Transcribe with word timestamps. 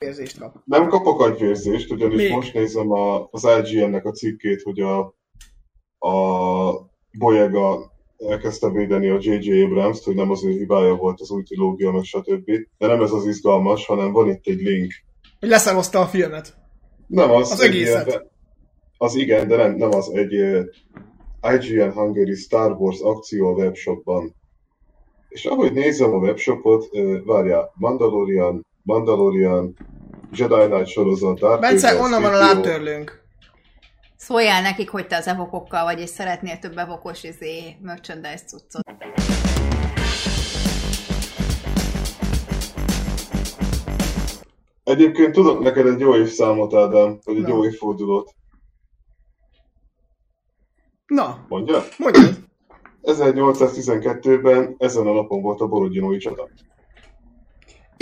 érzést 0.00 0.38
kap. 0.38 0.56
Nem 0.64 0.88
kapok 0.88 1.20
agyvérzést, 1.20 1.90
ugyanis 1.90 2.16
Még? 2.16 2.32
most 2.32 2.54
nézem 2.54 2.90
a, 2.92 3.28
az 3.30 3.48
IGN-nek 3.64 4.04
a 4.04 4.10
cikkét, 4.10 4.62
hogy 4.62 4.80
a, 4.80 4.98
a 5.98 6.90
Boyega 7.18 7.92
elkezdte 8.28 8.70
védeni 8.70 9.08
a 9.08 9.18
J.J. 9.20 9.62
Abrams-t, 9.62 10.04
hogy 10.04 10.14
nem 10.14 10.30
az 10.30 10.44
ő 10.44 10.50
hibája 10.50 10.94
volt 10.94 11.20
az 11.20 11.30
új 11.30 11.42
trilógia, 11.42 11.90
meg 11.92 12.02
stb. 12.04 12.50
De 12.78 12.86
nem 12.86 13.02
ez 13.02 13.12
az 13.12 13.26
izgalmas, 13.26 13.86
hanem 13.86 14.12
van 14.12 14.28
itt 14.28 14.46
egy 14.46 14.60
link. 14.60 14.92
Hogy 15.40 15.48
leszarozta 15.48 16.00
a 16.00 16.06
filmet. 16.06 16.54
Nem 17.06 17.30
az, 17.30 17.50
Az 17.50 17.60
egészet. 17.60 18.06
ilyen- 18.06 18.30
az 18.98 19.14
igen, 19.14 19.48
de 19.48 19.56
nem, 19.56 19.74
nem 19.74 19.90
az 19.90 20.10
egy 20.14 20.32
IGN 21.52 21.90
Hungary 21.90 22.34
Star 22.34 22.72
Wars 22.72 23.00
akció 23.00 23.46
a 23.48 23.52
webshopban. 23.52 24.34
És 25.28 25.44
ahogy 25.44 25.72
nézem 25.72 26.12
a 26.12 26.16
webshopot, 26.18 26.88
várjál, 27.24 27.72
Mandalorian, 27.74 28.66
Mandalorian, 28.82 29.74
Jedi 30.32 30.66
Knight 30.66 30.86
sorozat, 30.88 31.38
Darth 31.38 31.60
Bence, 31.60 32.00
onnan 32.00 32.22
van 32.22 32.34
a 32.34 32.36
C-3PO. 32.36 32.40
lábtörlőnk. 32.54 33.22
Szóljál 34.16 34.62
nekik, 34.62 34.90
hogy 34.90 35.06
te 35.06 35.16
az 35.16 35.26
evokokkal 35.26 35.84
vagy, 35.84 36.00
és 36.00 36.08
szeretnél 36.08 36.58
több 36.58 36.78
evokos 36.78 37.22
izé, 37.24 37.76
merchandise 37.82 38.44
cuccot. 38.46 38.84
Egyébként 44.84 45.32
tudok 45.32 45.60
neked 45.62 45.86
egy 45.86 46.00
jó 46.00 46.16
évszámot, 46.16 46.74
Ádám, 46.74 47.18
vagy 47.24 47.36
egy 47.36 47.42
Na. 47.42 47.48
jó 47.48 47.64
évfordulót. 47.64 48.34
Na, 51.06 51.44
Mondja? 51.48 51.82
mondjad. 51.98 52.38
1812-ben 53.02 54.74
ezen 54.78 55.06
a 55.06 55.12
napon 55.12 55.42
volt 55.42 55.60
a 55.60 55.66
Borodinói 55.66 56.16
csata. 56.18 56.48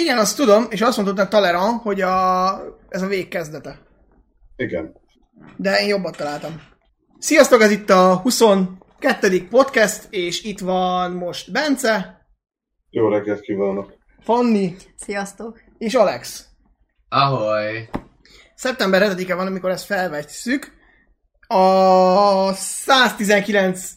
Igen, 0.01 0.19
azt 0.19 0.37
tudom, 0.37 0.66
és 0.70 0.80
azt 0.80 0.97
mondtad 0.97 1.19
a 1.19 1.29
Talleyrand, 1.29 1.80
hogy 1.80 2.01
a, 2.01 2.61
ez 2.88 3.02
a 3.02 3.07
vég 3.07 3.29
kezdete. 3.29 3.79
Igen. 4.57 4.97
De 5.57 5.80
én 5.80 5.88
jobbat 5.88 6.16
találtam. 6.16 6.63
Sziasztok, 7.18 7.63
ez 7.63 7.71
itt 7.71 7.91
a 7.91 8.16
22. 8.16 9.46
podcast, 9.51 10.07
és 10.10 10.43
itt 10.43 10.59
van 10.59 11.13
most 11.13 11.52
Bence, 11.52 12.26
Jó 12.91 13.09
reggelt 13.09 13.41
kívánok. 13.41 13.95
Fanni 14.21 14.76
Sziasztok! 14.96 15.60
és 15.79 15.95
Alex. 15.95 16.46
Ahoy! 17.09 17.88
Szeptember 18.54 19.16
7-e 19.16 19.35
van, 19.35 19.46
amikor 19.46 19.71
ezt 19.71 19.85
felvesszük. 19.85 20.73
A 21.46 22.52
119. 22.52 23.91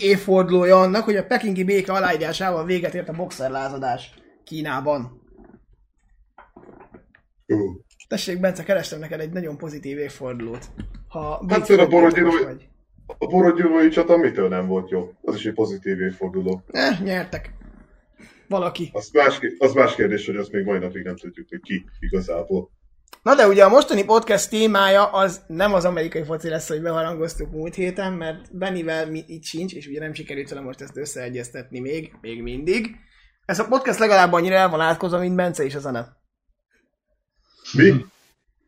évfordulója 0.00 0.80
annak, 0.80 1.04
hogy 1.04 1.16
a 1.16 1.26
pekingi 1.26 1.64
béke 1.64 1.92
aláírásával 1.92 2.64
véget 2.64 2.94
ért 2.94 3.08
a 3.08 3.12
boxerlázadás 3.12 4.14
Kínában. 4.44 5.22
Ú. 7.60 7.80
Tessék, 8.08 8.40
Bence, 8.40 8.62
kerestem 8.62 8.98
neked 8.98 9.20
egy 9.20 9.30
nagyon 9.30 9.56
pozitív 9.56 9.98
évfordulót. 9.98 10.66
Ha 11.08 11.44
Hát 11.48 11.66
például 11.66 11.88
a 11.88 11.90
Borodinó 11.90 12.30
Borodinói-. 12.30 12.72
A 13.06 13.26
Borodinói 13.26 13.88
csata 13.88 14.16
mitől 14.16 14.48
nem 14.48 14.66
volt 14.66 14.90
jó? 14.90 15.12
Az 15.22 15.34
is 15.34 15.46
egy 15.46 15.54
pozitív 15.54 16.00
évforduló. 16.00 16.62
Eh, 16.66 17.00
nyertek. 17.00 17.50
Valaki. 18.48 18.90
Az 18.92 19.10
más, 19.12 19.40
az 19.58 19.72
más 19.72 19.94
kérdés, 19.94 20.26
hogy 20.26 20.36
azt 20.36 20.52
még 20.52 20.64
mai 20.64 20.78
napig 20.78 21.04
nem 21.04 21.16
tudjuk, 21.16 21.48
hogy 21.48 21.60
ki 21.60 21.84
igazából. 22.00 22.70
Na 23.22 23.34
de 23.34 23.46
ugye 23.46 23.64
a 23.64 23.68
mostani 23.68 24.04
podcast 24.04 24.50
témája 24.50 25.04
az 25.04 25.42
nem 25.46 25.74
az 25.74 25.84
amerikai 25.84 26.22
foci 26.24 26.48
lesz, 26.48 26.68
hogy 26.68 26.82
beharangoztuk 26.82 27.50
múlt 27.50 27.74
héten, 27.74 28.12
mert 28.12 28.56
Bennivel 28.56 29.10
mi 29.10 29.24
itt 29.26 29.44
sincs, 29.44 29.74
és 29.74 29.86
ugye 29.86 30.00
nem 30.00 30.12
sikerült 30.12 30.48
vele 30.48 30.60
most 30.60 30.80
ezt 30.80 30.96
összeegyeztetni 30.96 31.80
még, 31.80 32.12
még 32.20 32.42
mindig. 32.42 32.96
Ez 33.44 33.58
a 33.58 33.68
podcast 33.68 33.98
legalább 33.98 34.32
annyira 34.32 34.54
el 34.54 34.68
van 34.68 34.80
átkozva, 34.80 35.18
mint 35.18 35.36
Bence 35.36 35.64
és 35.64 35.74
a 35.74 35.78
zene. 35.78 36.16
Mi? 37.74 38.04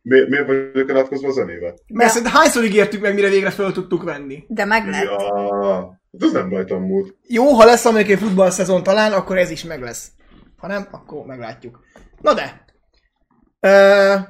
Mi 0.03 0.21
miért 0.29 0.47
vagyok 0.47 0.91
elátkozva 0.91 1.29
a 1.29 1.33
zenével? 1.33 1.75
Mert 1.87 2.11
szerintem 2.11 2.37
hányszor 2.37 2.65
ígértük 2.65 3.01
meg, 3.01 3.15
mire 3.15 3.29
végre 3.29 3.51
föl 3.51 3.73
tudtuk 3.73 4.03
venni. 4.03 4.45
De 4.49 4.65
meg 4.65 4.89
lett. 4.89 5.03
Ja, 5.03 5.99
hát 6.13 6.23
ez 6.23 6.33
nem 6.33 6.51
rajtam 6.51 6.83
múlt. 6.83 7.17
Jó, 7.23 7.45
ha 7.45 7.65
lesz 7.65 7.85
amerikai 7.85 8.17
futball 8.17 8.51
szezon 8.51 8.83
talán, 8.83 9.13
akkor 9.13 9.39
ez 9.39 9.51
is 9.51 9.65
meg 9.65 9.81
lesz. 9.81 10.11
Ha 10.57 10.67
nem, 10.67 10.89
akkor 10.91 11.25
meglátjuk. 11.25 11.85
Na 12.21 12.35
de. 12.35 12.65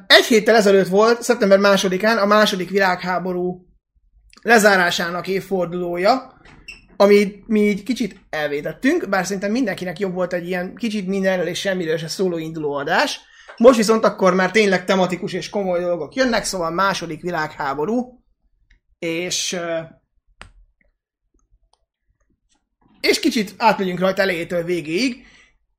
Egy 0.07 0.25
héttel 0.25 0.55
ezelőtt 0.55 0.89
volt, 0.89 1.23
szeptember 1.23 1.59
másodikán 1.59 2.19
a 2.19 2.27
második 2.27 2.71
világháború 2.71 3.67
lezárásának 4.43 5.29
évfordulója, 5.29 6.41
amit 6.97 7.49
mi 7.49 7.61
így 7.61 7.83
kicsit 7.83 8.21
elvétettünk, 8.31 9.09
bár 9.09 9.25
szerintem 9.25 9.51
mindenkinek 9.51 9.99
jobb 9.99 10.15
volt 10.15 10.33
egy 10.33 10.47
ilyen 10.47 10.75
kicsit 10.75 11.07
mindenről 11.07 11.47
és 11.47 11.59
semmiről 11.61 11.97
se 11.97 12.09
szóló 12.09 12.39
induló 12.39 12.75
adás. 12.75 13.21
Most 13.57 13.77
viszont 13.77 14.05
akkor 14.05 14.35
már 14.35 14.51
tényleg 14.51 14.85
tematikus 14.85 15.33
és 15.33 15.49
komoly 15.49 15.81
dolgok 15.81 16.15
jönnek, 16.15 16.45
szóval 16.45 16.71
második 16.71 17.21
világháború, 17.21 18.25
és 18.99 19.59
és 23.01 23.21
kicsit 23.21 23.55
átmegyünk 23.57 23.99
rajta 23.99 24.23
elejétől 24.23 24.63
végéig. 24.63 25.27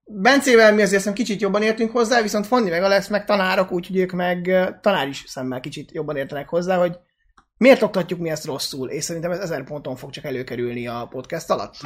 Bencével 0.03 0.73
mi 0.73 0.81
azért 0.81 1.13
kicsit 1.13 1.41
jobban 1.41 1.61
értünk 1.61 1.91
hozzá, 1.91 2.21
viszont 2.21 2.47
Fanni 2.47 2.69
meg 2.69 2.83
Alex 2.83 3.07
meg 3.07 3.25
tanárok, 3.25 3.71
úgyhogy 3.71 3.97
ők 3.97 4.11
meg 4.11 4.69
tanár 4.81 5.07
is 5.07 5.23
szemmel 5.27 5.59
kicsit 5.59 5.91
jobban 5.91 6.15
értenek 6.15 6.49
hozzá, 6.49 6.77
hogy 6.77 6.97
miért 7.57 7.81
oktatjuk 7.81 8.19
mi 8.19 8.29
ezt 8.29 8.45
rosszul, 8.45 8.89
és 8.89 9.03
szerintem 9.03 9.31
ez 9.31 9.39
ezer 9.39 9.63
ponton 9.63 9.95
fog 9.95 10.09
csak 10.09 10.23
előkerülni 10.23 10.87
a 10.87 11.07
podcast 11.09 11.49
alatt. 11.49 11.75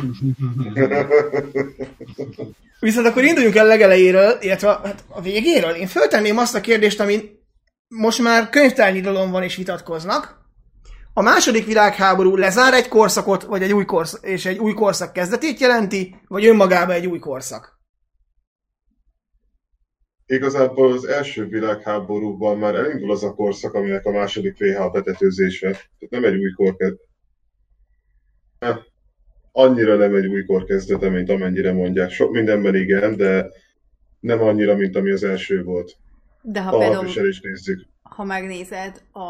Viszont 2.80 3.08
akkor 3.08 3.24
induljunk 3.24 3.56
el 3.56 3.66
legelejéről, 3.66 4.38
illetve 4.40 4.68
hát 4.68 5.04
a 5.08 5.22
végéről. 5.22 5.72
Én 5.72 5.88
föltenném 5.88 6.38
azt 6.38 6.56
a 6.56 6.62
kérdést, 6.62 7.00
ami 7.00 7.40
most 7.88 8.22
már 8.22 8.50
könyvtárnyidalom 8.50 9.32
van 9.32 9.44
és 9.44 9.56
vitatkoznak. 9.56 10.40
A 11.14 11.22
második 11.22 11.66
világháború 11.66 12.36
lezár 12.36 12.74
egy 12.74 12.88
korszakot, 12.88 13.44
vagy 13.44 13.64
egy 13.64 13.74
új 13.74 13.86
korszak, 13.86 14.26
és 14.26 14.46
egy 14.46 14.58
új 14.58 14.74
korszak 14.74 15.14
kezdetét 15.14 15.59
jelenti, 15.59 16.16
vagy 16.28 16.46
önmagában 16.46 16.96
egy 16.96 17.06
új 17.06 17.20
korszak? 17.20 17.81
Igazából 20.31 20.92
az 20.92 21.06
első 21.08 21.47
világháborúban 21.47 22.58
már 22.58 22.75
elindul 22.75 23.12
az 23.12 23.24
a 23.24 23.34
korszak, 23.34 23.74
aminek 23.74 24.06
a 24.06 24.12
második 24.12 24.58
VH 24.58 24.92
betetőzése. 24.92 25.72
Tehát 25.72 26.09
nem 26.09 26.24
egy 26.24 26.36
új 26.36 26.52
kor 26.52 26.75
kezd... 26.75 26.97
Eh, 28.59 28.78
Annyira 29.52 29.96
nem 29.96 30.16
egy 30.16 30.25
új 30.25 30.46
kor 30.46 30.64
kezdete, 30.64 31.09
mint 31.09 31.30
amennyire 31.30 31.74
mondják. 31.74 32.09
Sok 32.09 32.31
mindenben 32.31 32.75
igen, 32.75 33.18
de 33.18 33.50
nem 34.20 34.41
annyira, 34.41 34.75
mint 34.75 34.96
ami 34.96 35.12
az 35.12 35.24
első 35.24 35.64
volt. 35.64 35.96
De 36.41 36.62
ha 36.62 36.70
Ha 36.70 36.78
például, 36.78 36.94
alapviselést 36.94 37.44
nézzük. 37.44 37.86
ha 38.02 38.24
megnézed 38.24 39.02
a 39.14 39.30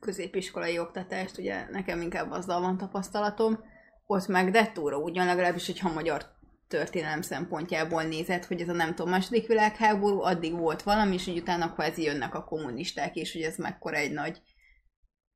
középiskolai 0.00 0.78
oktatást, 0.78 1.38
ugye 1.38 1.66
nekem 1.70 2.00
inkább 2.00 2.30
azzal 2.30 2.60
van 2.60 2.76
tapasztalatom, 2.78 3.64
ott 4.06 4.26
meg 4.26 4.50
dettóra 4.50 4.98
ugyan 4.98 5.26
legalábbis, 5.26 5.66
hogyha 5.66 5.92
magyar 5.92 6.22
történelem 6.70 7.22
szempontjából 7.22 8.02
nézed, 8.02 8.44
hogy 8.44 8.60
ez 8.60 8.68
a 8.68 8.72
nem 8.72 8.94
tudom, 8.94 9.10
második 9.10 9.46
világháború, 9.46 10.20
addig 10.20 10.58
volt 10.58 10.82
valami, 10.82 11.14
és 11.14 11.24
hogy 11.24 11.38
utána 11.38 11.72
kvázi 11.72 12.02
jönnek 12.02 12.34
a 12.34 12.44
kommunisták, 12.44 13.16
és 13.16 13.32
hogy 13.32 13.42
ez 13.42 13.56
mekkora 13.56 13.96
egy 13.96 14.12
nagy 14.12 14.42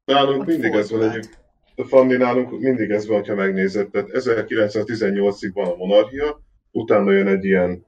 Nálunk 0.04 0.46
mindig 0.46 0.72
ez 0.72 0.90
van 0.90 1.02
egyébként. 1.02 1.38
Fanni 1.76 2.16
nálunk 2.16 2.60
mindig 2.60 2.90
ez 2.90 3.06
van, 3.06 3.24
ha 3.24 3.34
megnézed. 3.34 3.90
Tehát 3.90 4.08
1918-ig 4.12 5.50
van 5.52 5.66
a 5.66 5.76
monarchia, 5.76 6.40
utána 6.70 7.12
jön 7.12 7.26
egy 7.26 7.44
ilyen, 7.44 7.86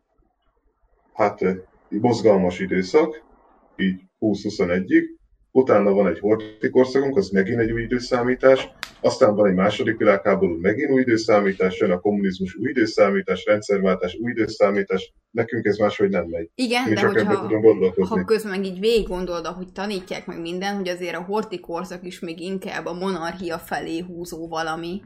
hát 1.14 1.40
mozgalmas 1.88 2.58
időszak, 2.58 3.24
így 3.76 4.00
20-21-ig, 4.20 5.04
utána 5.56 5.92
van 5.92 6.06
egy 6.06 6.18
horti 6.18 6.70
korszakunk, 6.70 7.16
az 7.16 7.28
megint 7.28 7.60
egy 7.60 7.72
új 7.72 7.82
időszámítás, 7.82 8.68
aztán 9.00 9.34
van 9.34 9.48
egy 9.48 9.54
második 9.54 9.96
világháború, 9.96 10.60
megint 10.60 10.90
új 10.90 11.00
időszámítás, 11.00 11.78
jön 11.78 11.90
a 11.90 12.00
kommunizmus, 12.00 12.56
új 12.56 12.68
időszámítás, 12.68 13.44
rendszerváltás, 13.44 14.18
új 14.22 14.30
időszámítás, 14.30 15.12
nekünk 15.30 15.64
ez 15.64 15.76
máshogy 15.76 16.10
nem 16.10 16.24
megy. 16.28 16.50
Igen, 16.54 16.82
Mi 16.88 16.94
de 16.94 17.00
csak 17.00 17.12
hogyha, 17.12 17.40
tudunk 17.40 17.62
gondolkozni. 17.62 18.16
ha 18.16 18.24
közben 18.24 18.52
meg 18.52 18.64
így 18.64 18.78
végig 18.80 19.08
gondolod, 19.08 19.46
ahogy 19.46 19.72
tanítják 19.72 20.26
meg 20.26 20.40
minden, 20.40 20.76
hogy 20.76 20.88
azért 20.88 21.16
a 21.16 21.22
horti 21.22 21.60
korszak 21.60 22.06
is 22.06 22.20
még 22.20 22.40
inkább 22.40 22.86
a 22.86 22.92
monarchia 22.92 23.58
felé 23.58 23.98
húzó 23.98 24.48
valami, 24.48 25.02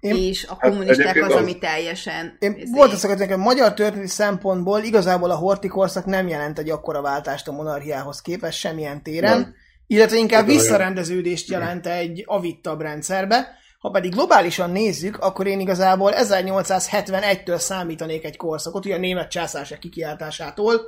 Én- 0.00 0.16
és 0.16 0.46
a 0.48 0.56
kommunisták 0.56 0.98
egyébként 0.98 1.26
az, 1.26 1.34
az. 1.34 1.40
ami 1.42 1.58
teljesen... 1.58 2.36
Én 2.38 2.54
izé, 2.56 2.70
volt 2.72 2.92
az 2.92 3.04
hogy 3.04 3.18
nekem 3.18 3.40
magyar 3.40 3.74
történeti 3.74 4.08
szempontból 4.08 4.80
igazából 4.80 5.30
a 5.30 5.36
horti 5.36 5.68
korszak 5.68 6.04
nem 6.04 6.28
jelent 6.28 6.58
egy 6.58 6.70
akkora 6.70 7.02
váltást 7.02 7.48
a 7.48 7.52
monarchiához 7.52 8.20
képest 8.20 8.58
semmilyen 8.58 9.02
téren, 9.02 9.38
Nem. 9.38 9.54
Illetve 9.86 10.16
inkább 10.16 10.46
visszarendeződést 10.46 11.48
jelent 11.48 11.86
egy 11.86 12.22
avittabb 12.26 12.80
rendszerbe. 12.80 13.58
Ha 13.78 13.90
pedig 13.90 14.12
globálisan 14.12 14.70
nézzük, 14.70 15.18
akkor 15.18 15.46
én 15.46 15.60
igazából 15.60 16.12
1871-től 16.14 17.58
számítanék 17.58 18.24
egy 18.24 18.36
korszakot, 18.36 18.84
ugye 18.84 18.94
a 18.94 18.98
német 18.98 19.30
császárság 19.30 19.78
kikiáltásától 19.78 20.80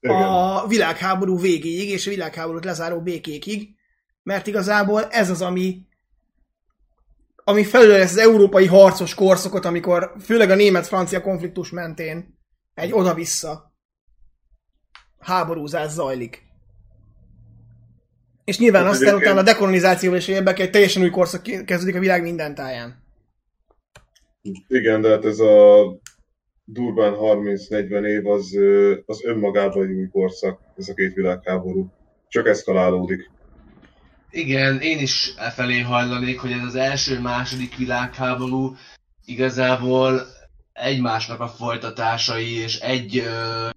Igen. 0.00 0.22
a 0.22 0.66
világháború 0.66 1.38
végéig 1.38 1.88
és 1.88 2.06
a 2.06 2.10
világháborút 2.10 2.64
lezáró 2.64 3.00
békékig, 3.00 3.68
mert 4.22 4.46
igazából 4.46 5.04
ez 5.04 5.30
az, 5.30 5.42
ami 5.42 5.88
ami 7.44 7.64
felül 7.64 8.00
az 8.00 8.16
európai 8.16 8.66
harcos 8.66 9.14
korszakot, 9.14 9.64
amikor 9.64 10.14
főleg 10.20 10.50
a 10.50 10.54
német-francia 10.54 11.20
konfliktus 11.20 11.70
mentén 11.70 12.38
egy 12.74 12.92
oda-vissza. 12.92 13.74
háborúzás 15.18 15.90
zajlik. 15.90 16.49
És 18.50 18.58
nyilván 18.58 18.84
Hát 18.84 18.92
aztán 18.92 19.14
utána 19.14 19.38
a 19.38 19.42
dekolonizációval 19.42 20.18
is 20.18 20.28
érbe 20.28 20.52
egy 20.52 20.70
teljesen 20.70 21.02
új 21.02 21.10
korszak 21.10 21.42
kezdődik 21.42 21.96
a 21.96 22.00
világ 22.00 22.22
minden 22.22 22.54
táján. 22.54 23.04
Igen, 24.68 25.00
de 25.00 25.08
hát 25.08 25.24
ez 25.24 25.38
a 25.38 25.84
durván 26.64 27.14
30-40 27.16 28.04
év 28.04 28.26
az, 28.26 28.56
az 29.06 29.24
önmagában 29.24 29.86
egy 29.86 29.92
új 29.92 30.08
korszak, 30.08 30.60
ez 30.76 30.88
a 30.88 30.94
két 30.94 31.14
világháború. 31.14 31.92
Csak 32.28 32.46
eszkalálódik. 32.46 33.30
Igen, 34.30 34.80
én 34.80 34.98
is 34.98 35.34
e 35.36 35.50
felé 35.50 35.80
hajlanék, 35.80 36.40
hogy 36.40 36.52
ez 36.52 36.64
az 36.64 36.74
első-második 36.74 37.76
világháború 37.76 38.74
igazából 39.24 40.20
egymásnak 40.72 41.40
a 41.40 41.48
folytatásai, 41.48 42.56
és 42.56 42.78
egy 42.78 43.18
ö, 43.18 43.68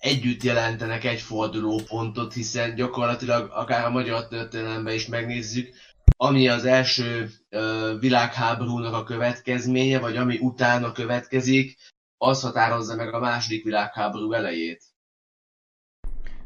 együtt 0.00 0.42
jelentenek 0.42 1.04
egy 1.04 1.20
fordulópontot, 1.20 2.32
hiszen 2.32 2.74
gyakorlatilag 2.74 3.50
akár 3.52 3.84
a 3.84 3.90
magyar 3.90 4.28
történelemben 4.28 4.94
is 4.94 5.06
megnézzük, 5.06 5.68
ami 6.16 6.48
az 6.48 6.64
első 6.64 7.30
ö, 7.48 7.94
világháborúnak 8.00 8.94
a 8.94 9.04
következménye, 9.04 9.98
vagy 9.98 10.16
ami 10.16 10.38
utána 10.38 10.92
következik, 10.92 11.76
az 12.18 12.42
határozza 12.42 12.96
meg 12.96 13.14
a 13.14 13.18
második 13.18 13.64
világháború 13.64 14.32
elejét. 14.32 14.82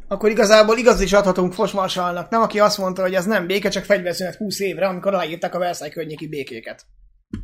Akkor 0.09 0.31
igazából 0.31 0.77
igaz 0.77 1.01
is 1.01 1.12
adhatunk 1.12 1.53
Fosmarsalnak, 1.53 2.31
nem 2.31 2.43
aki 2.43 2.61
azt 2.61 2.79
mondta, 2.79 3.03
hogy 3.03 3.15
ez 3.15 3.25
nem 3.25 3.47
béke, 3.47 3.69
csak 3.69 3.85
fegyverszünet 3.85 4.35
20 4.35 4.61
évre, 4.61 4.87
amikor 4.87 5.15
aláírták 5.15 5.55
a 5.55 5.59
Versailles 5.59 5.95
környéki 5.95 6.29
békéket. 6.29 6.87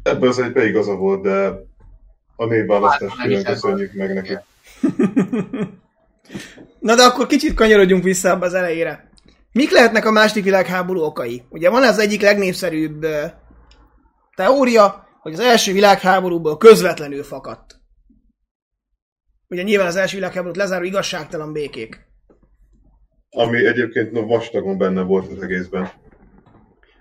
Ebben 0.03 0.29
az 0.29 0.39
egyben 0.39 0.67
igaza 0.67 0.95
volt, 0.95 1.23
de 1.23 1.53
a 2.37 2.45
névválasztást 2.45 3.17
Hát, 3.17 3.27
külön 3.27 3.45
köszönjük 3.45 3.93
meg 3.93 4.15
neki. 4.15 4.39
Na 6.79 6.95
de 6.95 7.03
akkor 7.03 7.27
kicsit 7.27 7.55
kanyarodjunk 7.55 8.03
vissza 8.03 8.31
abba 8.31 8.47
az 8.47 8.55
elejére. 8.55 9.11
Mik 9.53 9.71
lehetnek 9.71 10.05
a 10.05 10.11
második 10.11 10.45
világháború 10.45 11.01
okai? 11.01 11.43
Ugye 11.49 11.71
van 11.71 11.83
az 11.83 11.99
egyik 11.99 12.21
legnépszerűbb 12.21 13.07
teória, 14.37 15.09
hogy 15.21 15.33
az 15.33 15.41
első 15.41 15.73
világháborúból 15.73 16.57
közvetlenül 16.57 17.23
fakadt. 17.23 17.81
Ugye 19.49 19.63
nyilván 19.63 19.87
az 19.87 19.97
első 19.97 20.17
világháborút 20.17 20.57
lezáró 20.57 20.85
igazságtalan 20.85 21.53
békék. 21.53 22.09
Ami 23.31 23.67
egyébként 23.67 24.13
no, 24.13 24.27
vastagon 24.27 24.79
benne 24.79 25.03
volt 25.03 25.33
az 25.33 25.43
egészben. 25.43 25.91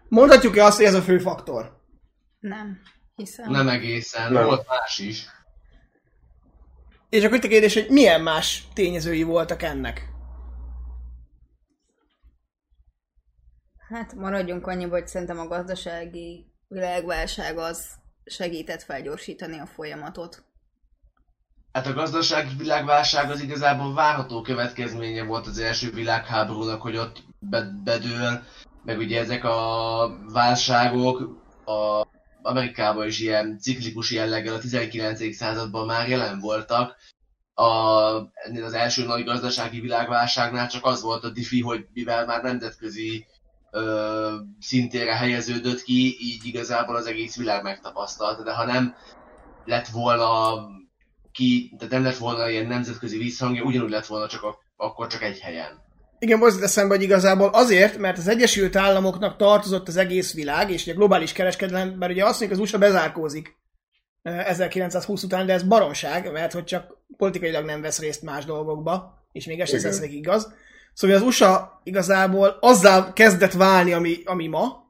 Mondhatjuk-e 0.08 0.64
azt, 0.64 0.78
hogy 0.78 0.86
ez 0.86 0.94
a 0.94 1.02
fő 1.02 1.18
faktor? 1.18 1.78
Nem. 2.40 2.80
Hiszem. 3.16 3.52
Nem 3.52 3.68
egészen, 3.68 4.32
Nem. 4.32 4.46
volt 4.46 4.68
más 4.68 5.00
is. 5.00 5.26
És 7.10 7.24
akkor 7.24 7.38
itt 7.38 7.44
a 7.44 7.48
kérdés, 7.48 7.74
hogy 7.74 7.90
milyen 7.90 8.22
más 8.22 8.68
tényezői 8.74 9.24
voltak 9.24 9.62
ennek? 9.62 10.10
Hát 13.90 14.14
maradjunk 14.14 14.68
annyiba, 14.68 14.92
hogy 14.92 15.08
szerintem 15.08 15.40
a 15.40 15.48
gazdasági 15.48 16.46
világválság 16.68 17.58
az 17.58 17.86
segített 18.26 18.84
felgyorsítani 18.84 19.60
a 19.60 19.66
folyamatot. 19.66 20.44
Hát 21.72 21.88
a 21.88 21.94
gazdasági 21.94 22.56
világválság 22.58 23.30
az 23.30 23.42
igazából 23.42 23.94
várható 23.94 24.42
következménye 24.42 25.24
volt 25.24 25.48
az 25.48 25.60
első 25.60 25.92
világháborúnak, 25.92 26.82
hogy 26.82 26.98
ott 26.98 27.24
be- 27.40 27.72
bedől, 27.84 28.44
meg 28.84 28.98
ugye 28.98 29.20
ezek 29.20 29.44
a 29.44 30.20
válságok 30.34 31.20
a 31.66 32.08
Amerikában 32.50 33.08
is 33.08 33.20
ilyen 33.20 33.58
ciklikus 33.60 34.12
jelleggel 34.12 34.54
a 34.54 34.60
19. 34.60 35.36
században 35.36 35.86
már 35.86 36.10
jelen 36.10 36.40
voltak. 36.40 36.96
A, 37.54 37.66
ennél 38.34 38.64
az 38.64 38.74
első 38.74 39.06
nagy 39.06 39.24
gazdasági 39.24 39.80
világválságnál 39.80 40.68
csak 40.68 40.86
az 40.86 41.02
volt 41.02 41.24
a 41.24 41.30
diffi, 41.30 41.62
hogy 41.62 41.88
mivel 41.94 42.26
már 42.26 42.44
nemzetközi 42.44 43.26
ö, 43.72 44.36
szintére 44.60 45.16
helyeződött 45.16 45.82
ki, 45.82 46.18
így 46.20 46.46
igazából 46.46 46.96
az 46.96 47.06
egész 47.06 47.38
világ 47.38 47.64
megtapasztalta, 47.64 48.44
de 48.44 48.54
ha 48.54 48.66
nem 48.66 48.96
lett 49.66 49.88
volna 49.88 50.56
ki, 51.32 51.74
tehát 51.78 51.94
nem 51.94 52.04
lett 52.04 52.18
volna 52.18 52.50
ilyen 52.50 52.68
nemzetközi 52.68 53.18
visszhangja, 53.18 53.64
ugyanúgy 53.64 53.90
lett 53.90 54.06
volna 54.06 54.28
csak 54.28 54.44
a, 54.44 54.58
akkor 54.76 55.08
csak 55.08 55.24
egy 55.24 55.40
helyen. 55.40 55.88
Igen, 56.20 56.38
most 56.38 56.62
eszembe, 56.62 56.94
hogy 56.94 57.04
igazából 57.04 57.48
azért, 57.48 57.98
mert 57.98 58.18
az 58.18 58.28
Egyesült 58.28 58.76
Államoknak 58.76 59.38
tartozott 59.38 59.88
az 59.88 59.98
egész 59.98 60.34
világ, 60.34 60.72
és 60.72 60.82
ugye 60.82 60.94
globális 60.94 61.32
kereskedelem, 61.32 61.90
mert 61.90 62.12
ugye 62.12 62.26
azt 62.26 62.40
mondjuk 62.40 62.62
az 62.62 62.68
USA 62.68 62.78
bezárkózik 62.78 63.58
eh, 64.22 64.50
1920 64.50 65.24
után, 65.24 65.46
de 65.46 65.54
ez 65.54 65.64
baromság, 65.64 66.32
mert 66.32 66.54
hogy 66.54 66.64
csak 66.64 66.98
politikailag 67.18 67.66
nem 67.66 67.82
vesz 67.82 68.00
részt 68.00 68.22
más 68.22 68.46
dolgokba, 68.46 69.20
és 69.32 69.46
még 69.46 69.60
ez 69.60 69.70
sem 69.70 70.04
igaz. 70.04 70.54
Szóval 70.94 71.16
az 71.16 71.22
USA 71.22 71.82
igazából 71.84 72.58
azzal 72.60 73.14
kezdett 73.14 73.54
válni, 73.54 73.92
ami, 73.94 74.18
ami 74.26 74.48
ma. 74.48 74.88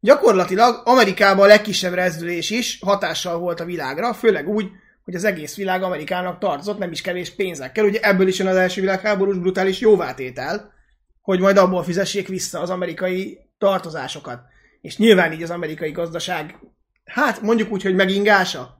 Gyakorlatilag 0.00 0.82
Amerikában 0.84 1.44
a 1.44 1.48
legkisebb 1.48 1.92
rezdülés 1.92 2.50
is 2.50 2.78
hatással 2.80 3.38
volt 3.38 3.60
a 3.60 3.64
világra, 3.64 4.14
főleg 4.14 4.48
úgy, 4.48 4.70
hogy 5.06 5.14
az 5.14 5.24
egész 5.24 5.56
világ 5.56 5.82
Amerikának 5.82 6.38
tartozott, 6.38 6.78
nem 6.78 6.92
is 6.92 7.00
kevés 7.00 7.30
pénzekkel. 7.30 7.84
Ugye 7.84 8.00
ebből 8.00 8.28
is 8.28 8.38
jön 8.38 8.46
az 8.46 8.56
első 8.56 8.80
világháborús 8.80 9.38
brutális 9.38 9.80
jóvátétel, 9.80 10.72
hogy 11.20 11.40
majd 11.40 11.56
abból 11.56 11.82
fizessék 11.82 12.28
vissza 12.28 12.60
az 12.60 12.70
amerikai 12.70 13.38
tartozásokat. 13.58 14.40
És 14.80 14.96
nyilván 14.96 15.32
így 15.32 15.42
az 15.42 15.50
amerikai 15.50 15.90
gazdaság, 15.90 16.58
hát 17.04 17.40
mondjuk 17.40 17.72
úgy, 17.72 17.82
hogy 17.82 17.94
megingása, 17.94 18.78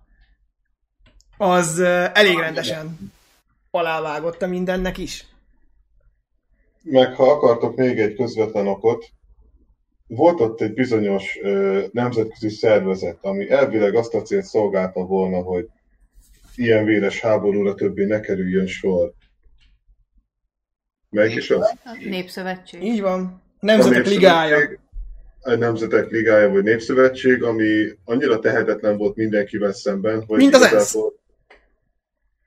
az 1.37 1.81
elég 2.13 2.39
rendesen 2.39 3.13
alávágotta 3.71 4.47
mindennek 4.47 4.99
is. 4.99 5.27
Meg 6.83 7.15
ha 7.15 7.31
akartok 7.31 7.77
még 7.77 7.99
egy 7.99 8.15
közvetlen 8.15 8.67
okot, 8.67 9.07
volt 10.07 10.41
ott 10.41 10.61
egy 10.61 10.75
bizonyos 10.75 11.39
ö, 11.43 11.85
nemzetközi 11.93 12.49
szervezet, 12.49 13.19
ami 13.21 13.51
elvileg 13.51 13.95
azt 13.95 14.15
a 14.15 14.23
célt 14.23 14.45
szolgálta 14.45 15.05
volna, 15.05 15.43
hogy 15.43 15.69
ilyen 16.57 16.85
véres 16.85 17.21
háborúra 17.21 17.75
többé 17.75 18.05
ne 18.05 18.21
kerüljön 18.21 18.67
sor. 18.67 19.13
Melyik 21.11 21.37
is 21.37 21.51
az? 21.51 21.73
Népszövetség. 22.05 22.83
Így 22.83 23.01
van. 23.01 23.43
A 23.59 23.65
Nemzetek 23.67 24.07
A 24.07 24.09
Ligája. 24.09 24.59
A 25.41 25.55
Nemzetek 25.55 26.11
Ligája 26.11 26.49
vagy 26.51 26.63
Népszövetség, 26.63 27.43
ami 27.43 27.89
annyira 28.05 28.39
tehetetlen 28.39 28.97
volt 28.97 29.17
mindenkivel 29.17 29.73
szemben, 29.73 30.25
hogy 30.27 30.39
Mint 30.39 30.55
az 30.55 30.67
igazából- 30.67 31.15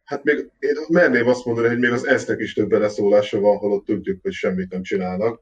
Hát 0.03 0.23
még 0.23 0.49
én 0.59 0.75
merném 0.87 1.27
azt 1.27 1.45
mondani, 1.45 1.67
hogy 1.67 1.79
még 1.79 1.91
az 1.91 2.07
ENSZ-nek 2.07 2.39
is 2.39 2.53
több 2.53 2.69
beleszólása 2.69 3.39
van, 3.39 3.57
holott 3.57 3.85
tudjuk, 3.85 4.21
hogy 4.21 4.33
semmit 4.33 4.71
nem 4.71 4.83
csinálnak. 4.83 5.41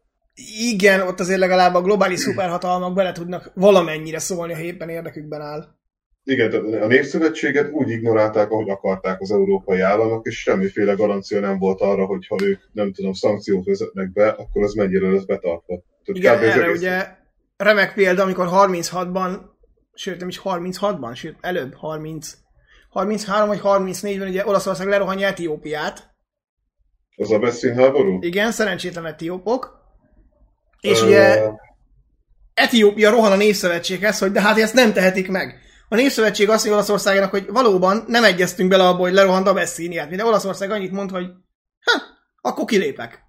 Igen, 0.60 1.02
ott 1.02 1.20
azért 1.20 1.40
legalább 1.40 1.74
a 1.74 1.82
globális 1.82 2.20
szuperhatalmak 2.20 2.94
bele 2.94 3.12
tudnak 3.12 3.52
valamennyire 3.54 4.20
szólni, 4.20 4.54
ha 4.54 4.60
éppen 4.60 4.90
érdekükben 4.90 5.42
áll. 5.42 5.77
Igen, 6.30 6.50
tehát 6.50 6.84
a 6.84 6.88
Népszövetséget 6.88 7.70
úgy 7.72 7.90
ignorálták, 7.90 8.52
ahogy 8.52 8.70
akarták 8.70 9.22
az 9.22 9.32
európai 9.32 9.80
államok, 9.80 10.28
és 10.28 10.40
semmiféle 10.42 10.94
garancia 10.94 11.40
nem 11.40 11.58
volt 11.58 11.82
arra, 11.82 12.06
hogy 12.06 12.28
ha 12.28 12.36
ők, 12.44 12.62
nem 12.72 12.94
tudom, 12.94 13.14
szankciót 13.14 13.66
vezetnek 13.66 14.12
be, 14.12 14.28
akkor 14.30 14.64
az 14.64 14.74
mennyire 14.74 15.12
lesz 15.12 15.24
betartva. 15.24 15.84
Tehát 16.06 16.06
Igen, 16.06 16.38
erre 16.38 16.64
egész- 16.64 16.78
ugye 16.78 17.06
remek 17.58 17.94
példa, 17.94 18.24
amikor 18.24 18.48
36-ban, 18.52 19.40
sőt 19.94 20.20
nem 20.20 20.28
is 20.28 20.42
36-ban, 20.44 21.16
sőt 21.16 21.36
előbb 21.42 21.74
30, 21.74 22.34
33 22.90 23.48
vagy 23.48 23.60
34-ben 23.64 24.28
ugye 24.28 24.46
Olaszország 24.46 24.88
lerohanja 24.88 25.28
Etiópiát. 25.28 26.16
Az 27.16 27.32
a 27.32 27.40
beszínháború? 27.40 28.18
Igen, 28.22 28.52
szerencsétlen 28.52 29.06
etiópok. 29.06 29.80
És 30.82 31.02
Ö, 31.02 31.06
ugye 31.06 31.44
Etiópia 32.54 33.10
rohan 33.10 33.32
a 33.32 33.36
Népszövetséghez, 33.36 34.20
hogy 34.20 34.32
de 34.32 34.42
hát 34.42 34.58
ezt 34.58 34.74
nem 34.74 34.94
tehetik 34.94 35.30
meg. 35.30 35.66
A 35.90 35.96
Népszövetség 35.96 36.50
azt 36.50 36.66
mondja 36.66 36.74
Olaszországnak, 36.74 37.32
hogy 37.32 37.48
valóban 37.52 38.04
nem 38.08 38.24
egyeztünk 38.24 38.70
bele 38.70 38.88
abba, 38.88 39.00
hogy 39.00 39.14
lerohant 39.14 39.48
a 39.48 39.54
Bessiniát. 39.54 40.16
De 40.16 40.26
Olaszország 40.26 40.72
annyit 40.72 40.92
mond, 40.92 41.12
hogy 41.12 41.26
ha, 41.82 42.02
akkor 42.42 42.66
kilépek. 42.66 43.20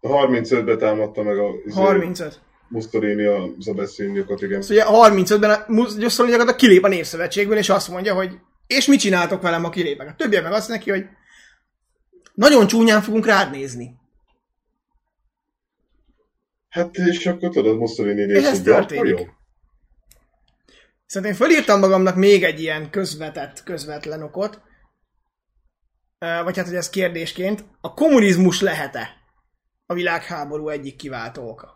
A 0.00 0.08
35-ben 0.08 0.78
támadta 0.78 1.22
meg 1.22 1.38
a 1.38 1.48
izé, 1.64 1.80
35. 1.80 2.40
Mussolini 2.68 3.24
a 3.24 3.48
Zabessiniokat, 3.58 4.42
igen. 4.42 4.62
Szóval 4.62 4.76
ugye 4.76 4.84
a 4.84 5.10
35-ben 5.10 5.50
a 5.50 5.64
Mussolini 5.66 6.08
gyakorlatilag 6.08 6.56
kilép 6.56 6.84
a 6.84 6.88
Népszövetségből, 6.88 7.56
és 7.56 7.68
azt 7.68 7.88
mondja, 7.88 8.14
hogy 8.14 8.38
és 8.66 8.86
mit 8.86 9.00
csináltok 9.00 9.42
velem, 9.42 9.62
ha 9.62 9.70
kilépek? 9.70 10.08
A 10.08 10.14
többiek 10.16 10.42
meg 10.42 10.52
azt 10.52 10.68
neki, 10.68 10.90
hogy 10.90 11.04
nagyon 12.34 12.66
csúnyán 12.66 13.02
fogunk 13.02 13.26
rád 13.26 13.50
nézni. 13.50 13.94
Hát 16.68 16.96
és 16.96 17.26
akkor 17.26 17.50
tudod, 17.50 17.78
Mussolini 17.78 18.22
És 18.22 18.44
ez 18.44 18.62
történik. 18.62 19.18
jó. 19.18 19.26
Viszont 21.06 21.26
én 21.26 21.34
fölírtam 21.34 21.80
magamnak 21.80 22.16
még 22.16 22.44
egy 22.44 22.60
ilyen 22.60 22.90
közvetett, 22.90 23.62
közvetlen 23.62 24.22
okot, 24.22 24.60
vagy 26.18 26.56
hát, 26.56 26.66
hogy 26.66 26.74
ez 26.74 26.90
kérdésként, 26.90 27.64
a 27.80 27.94
kommunizmus 27.94 28.60
lehet-e 28.60 29.08
a 29.86 29.94
világháború 29.94 30.68
egyik 30.68 30.96
kiváltó 30.96 31.48
oka? 31.48 31.74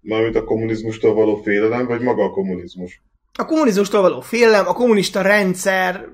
Mármint 0.00 0.36
a 0.36 0.44
kommunizmustól 0.44 1.14
való 1.14 1.36
félelem, 1.42 1.86
vagy 1.86 2.00
maga 2.00 2.24
a 2.24 2.30
kommunizmus? 2.30 3.02
A 3.38 3.44
kommunizmustól 3.44 4.00
való 4.00 4.20
félelem, 4.20 4.66
a 4.66 4.72
kommunista 4.72 5.22
rendszer 5.22 6.08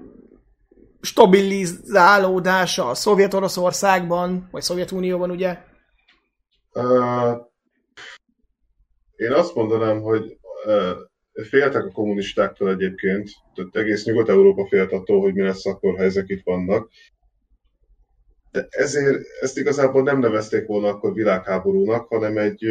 stabilizálódása 1.00 2.88
a 2.88 2.94
Szovjet-Oroszországban, 2.94 4.48
vagy 4.50 4.62
Szovjetunióban, 4.62 5.30
ugye? 5.30 5.58
Uh, 6.72 7.36
én 9.16 9.32
azt 9.32 9.54
mondanám, 9.54 10.00
hogy 10.00 10.38
uh, 10.66 10.96
féltek 11.42 11.84
a 11.84 11.90
kommunistáktól 11.90 12.70
egyébként, 12.70 13.30
tehát 13.54 13.76
egész 13.76 14.04
Nyugat-Európa 14.04 14.66
félt 14.66 14.92
attól, 14.92 15.20
hogy 15.20 15.34
mi 15.34 15.42
lesz 15.42 15.66
akkor, 15.66 15.96
ha 15.96 16.02
ezek 16.02 16.28
itt 16.28 16.42
vannak. 16.44 16.90
De 18.50 18.66
ezért 18.70 19.20
ezt 19.40 19.58
igazából 19.58 20.02
nem 20.02 20.18
nevezték 20.18 20.66
volna 20.66 20.88
akkor 20.88 21.12
világháborúnak, 21.12 22.08
hanem 22.08 22.38
egy 22.38 22.66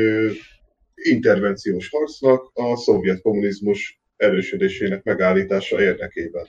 intervenciós 0.96 1.90
harcnak 1.90 2.52
a 2.54 2.76
szovjet 2.76 3.22
kommunizmus 3.22 4.02
erősödésének 4.16 5.04
megállítása 5.04 5.82
érdekében. 5.82 6.48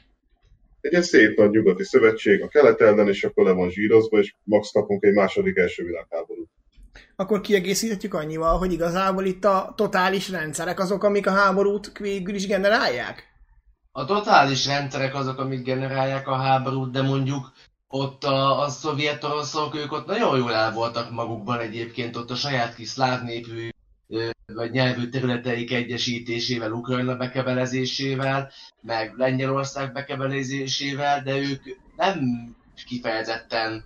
Egy 0.81 0.91
ilyen 0.91 1.03
szép 1.03 1.37
nagy 1.37 1.51
nyugati 1.51 1.85
szövetség 1.85 2.43
a 2.43 2.49
kelet 2.49 2.81
ellen, 2.81 3.09
és 3.09 3.25
akkor 3.25 3.45
le 3.45 3.53
van 3.53 3.71
zsírozva, 3.71 4.19
és 4.19 4.35
max 4.43 4.71
kapunk 4.71 5.05
egy 5.05 5.15
második 5.15 5.57
első 5.57 5.85
világháborút. 5.85 6.49
Akkor 7.17 7.41
kiegészíthetjük 7.41 8.15
annyival, 8.15 8.59
hogy 8.59 8.73
igazából 8.73 9.25
itt 9.25 9.45
a 9.45 9.73
totális 9.77 10.29
rendszerek 10.29 10.81
azok, 10.81 11.05
amik 11.05 11.27
a 11.27 11.31
háborút 11.31 11.99
végül 11.99 12.35
is 12.35 12.47
generálják? 12.47 13.33
A 13.93 14.05
totális 14.05 14.67
rendszerek 14.67 15.15
azok, 15.15 15.39
amik 15.39 15.63
generálják 15.63 16.29
a 16.29 16.37
háborút, 16.37 16.91
de 16.93 17.03
mondjuk 17.03 17.53
ott 17.89 18.25
a, 18.25 18.61
a 18.61 18.69
szovjet 18.69 19.25
oroszok, 19.25 19.75
ők 19.75 19.93
ott 19.93 20.07
nagyon 20.07 20.39
jól 20.39 20.55
el 20.55 20.73
voltak 20.73 21.11
magukban 21.11 21.61
egyébként, 21.61 22.17
ott 22.17 22.31
a 22.31 22.35
saját 22.35 22.75
kis 22.75 22.89
szláv 22.89 23.23
népű 23.23 23.69
vagy 24.47 24.71
nyelvű 24.71 25.09
területeik 25.09 25.73
egyesítésével, 25.73 26.73
Ukrajna 26.73 27.17
bekebelezésével, 27.17 28.51
meg 28.81 29.15
Lengyelország 29.17 29.93
bekebelezésével, 29.93 31.23
de 31.23 31.37
ők 31.37 31.63
nem 31.97 32.19
kifejezetten 32.87 33.85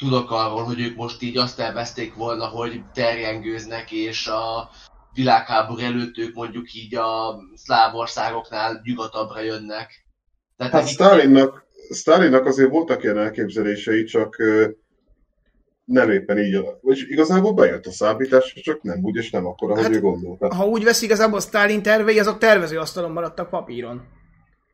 tudok 0.00 0.30
arról, 0.30 0.62
hogy 0.62 0.80
ők 0.80 0.96
most 0.96 1.22
így 1.22 1.36
azt 1.38 1.60
elveszték 1.60 2.14
volna, 2.14 2.46
hogy 2.46 2.82
terjengőznek, 2.94 3.92
és 3.92 4.26
a 4.26 4.70
világháború 5.14 5.80
előtt 5.80 6.18
ők 6.18 6.34
mondjuk 6.34 6.72
így 6.72 6.94
a 6.94 7.38
szláv 7.54 7.94
országoknál 7.94 8.80
nyugatabbra 8.84 9.40
jönnek. 9.40 10.06
Tehát 10.56 10.72
hát 10.72 10.88
Stalinnak, 10.88 11.64
Stalinnak 11.94 12.46
azért 12.46 12.70
voltak 12.70 13.02
ilyen 13.02 13.18
elképzelései, 13.18 14.04
csak 14.04 14.36
nem 15.84 16.10
éppen 16.10 16.38
így, 16.38 16.60
vagy 16.80 17.04
igazából 17.08 17.52
bejött 17.52 17.86
a 17.86 17.92
számítás, 17.92 18.54
csak 18.62 18.82
nem 18.82 18.98
úgy, 19.02 19.16
és 19.16 19.30
nem 19.30 19.46
akkor, 19.46 19.70
ahogy 19.70 19.82
hát, 19.82 19.94
ő 19.94 20.00
gondolta. 20.00 20.54
Ha 20.54 20.66
úgy 20.66 20.84
veszik, 20.84 21.08
igazából 21.08 21.40
Stalin 21.40 21.82
tervei, 21.82 22.18
azok 22.18 22.38
tervezőasztalon 22.38 23.10
maradtak 23.10 23.50
papíron. 23.50 24.02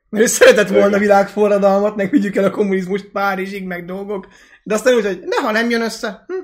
Mert 0.08 0.24
ő 0.24 0.26
szeretett 0.26 0.68
volna 0.68 0.98
világforradalmat, 0.98 1.96
meg 1.96 2.10
vigyük 2.10 2.36
el 2.36 2.44
a 2.44 2.50
kommunizmust 2.50 3.04
Párizsig, 3.04 3.64
meg 3.64 3.84
dolgok, 3.84 4.26
de 4.66 4.74
aztán 4.74 4.94
úgy, 4.94 5.04
hogy 5.04 5.22
ne, 5.24 5.36
ha 5.36 5.50
nem 5.50 5.70
jön 5.70 5.82
össze, 5.82 6.24
hm. 6.26 6.34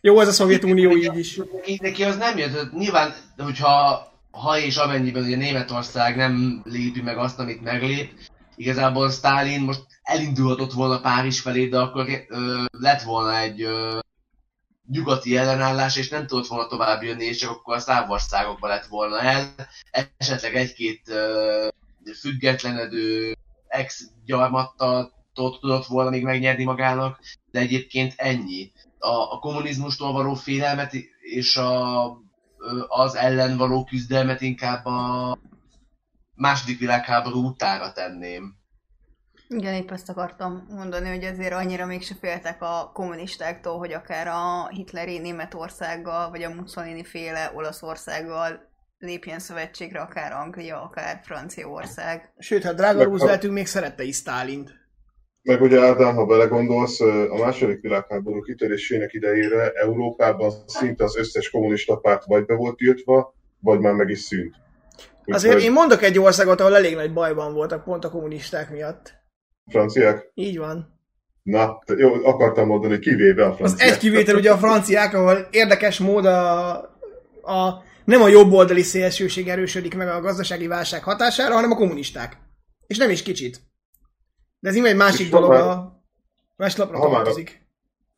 Jó, 0.00 0.20
ez 0.20 0.28
a 0.28 0.32
Szovjetunió 0.32 0.90
így 0.96 1.18
is. 1.18 1.40
Neki 1.80 2.04
az 2.04 2.16
nem 2.16 2.38
jött, 2.38 2.72
nyilván, 2.72 3.14
hogyha 3.36 4.06
ha 4.30 4.58
és 4.58 4.76
amennyiben 4.76 5.22
ugye 5.22 5.36
Németország 5.36 6.16
nem 6.16 6.62
lépi 6.64 7.02
meg 7.02 7.18
azt, 7.18 7.38
amit 7.38 7.62
meglép, 7.62 8.12
igazából 8.56 9.10
Stalin 9.10 9.60
most 9.60 9.82
elindulhatott 10.02 10.72
volna 10.72 11.00
Párizs 11.00 11.40
felé, 11.40 11.68
de 11.68 11.78
akkor 11.78 12.06
ö, 12.28 12.64
lett 12.70 13.02
volna 13.02 13.38
egy 13.38 13.62
ö, 13.62 13.98
nyugati 14.90 15.36
ellenállás, 15.36 15.96
és 15.96 16.08
nem 16.08 16.26
tudott 16.26 16.46
volna 16.46 16.66
tovább 16.66 17.02
jönni, 17.02 17.24
és 17.24 17.36
csak 17.36 17.50
akkor 17.50 17.74
a 17.74 17.78
szávországokba 17.78 18.68
lett 18.68 18.86
volna 18.86 19.20
el. 19.20 19.54
Esetleg 20.16 20.54
egy-két 20.54 21.08
ö, 21.08 21.68
függetlenedő 22.20 23.36
ex-gyarmattal 23.68 25.13
tudott 25.34 25.86
volna 25.86 26.10
még 26.10 26.22
megnyerni 26.22 26.64
magának, 26.64 27.20
de 27.50 27.58
egyébként 27.60 28.14
ennyi. 28.16 28.72
A, 28.98 29.08
a 29.08 29.38
kommunizmustól 29.38 30.12
való 30.12 30.34
félelmet 30.34 30.92
és 31.20 31.56
a, 31.56 32.04
az 32.88 33.14
ellen 33.14 33.56
való 33.56 33.84
küzdelmet 33.84 34.40
inkább 34.40 34.84
a 34.84 35.38
második 36.34 36.78
világháború 36.78 37.46
utára 37.46 37.92
tenném. 37.92 38.62
Igen, 39.48 39.74
épp 39.74 39.90
ezt 39.90 40.08
akartam 40.08 40.66
mondani, 40.68 41.08
hogy 41.08 41.24
azért 41.24 41.52
annyira 41.52 41.86
mégse 41.86 42.14
féltek 42.20 42.62
a 42.62 42.90
kommunistáktól, 42.92 43.78
hogy 43.78 43.92
akár 43.92 44.26
a 44.26 44.68
hitleri 44.68 45.18
Németországgal, 45.18 46.30
vagy 46.30 46.42
a 46.42 46.54
Mussolini 46.54 47.04
féle 47.04 47.52
Olaszországgal 47.54 48.72
lépjen 48.98 49.38
szövetségre, 49.38 50.00
akár 50.00 50.32
Anglia, 50.32 50.82
akár 50.82 51.20
Franciaország. 51.22 52.32
Sőt, 52.38 52.62
hát 52.62 52.74
drága 52.74 53.04
Rooseveltünk 53.04 53.54
még 53.54 53.66
szerette 53.66 54.02
is 54.02 54.16
Stálint. 54.16 54.83
Meg 55.44 55.60
ugye 55.62 55.80
Ádám, 55.80 56.14
ha 56.14 56.24
belegondolsz, 56.24 57.00
a 57.00 57.36
második 57.38 57.80
világháború 57.80 58.40
kitörésének 58.40 59.12
idejére 59.12 59.70
Európában 59.70 60.52
szinte 60.66 61.04
az 61.04 61.16
összes 61.16 61.50
kommunista 61.50 61.96
párt 61.96 62.24
vagy 62.24 62.44
be 62.44 62.54
volt 62.54 62.76
tiltva, 62.76 63.34
vagy 63.60 63.78
már 63.78 63.92
meg 63.92 64.08
is 64.08 64.20
szűnt. 64.20 64.54
Azért 65.26 65.60
én 65.60 65.72
mondok 65.72 66.02
egy 66.02 66.18
országot, 66.18 66.60
ahol 66.60 66.76
elég 66.76 66.94
nagy 66.94 67.12
bajban 67.12 67.54
voltak 67.54 67.84
pont 67.84 68.04
a 68.04 68.10
kommunisták 68.10 68.70
miatt. 68.70 69.12
Franciák? 69.70 70.30
Így 70.34 70.58
van. 70.58 70.98
Na, 71.42 71.82
jó, 71.96 72.24
akartam 72.24 72.66
mondani, 72.66 72.98
kivéve 72.98 73.44
a 73.44 73.54
franciák. 73.54 73.88
Az 73.88 73.92
egy 73.92 73.98
kivétel 73.98 74.36
ugye 74.36 74.52
a 74.52 74.56
franciák, 74.56 75.14
ahol 75.14 75.48
érdekes 75.50 75.98
mód 75.98 76.24
a, 76.24 76.70
a 77.42 77.82
nem 78.04 78.22
a 78.22 78.28
jobb 78.28 78.52
oldali 78.52 78.82
szélsőség 78.82 79.48
erősödik 79.48 79.94
meg 79.94 80.08
a 80.08 80.20
gazdasági 80.20 80.66
válság 80.66 81.02
hatására, 81.02 81.54
hanem 81.54 81.70
a 81.70 81.76
kommunisták. 81.76 82.36
És 82.86 82.96
nem 82.96 83.10
is 83.10 83.22
kicsit. 83.22 83.60
De 84.64 84.70
ez 84.70 84.76
egy 84.76 84.96
másik 84.96 85.30
dolog, 85.30 85.52
a 85.52 86.02
más 86.56 86.76
lapra 86.76 86.98
ha 86.98 87.10
már, 87.10 87.26
a, 87.26 87.34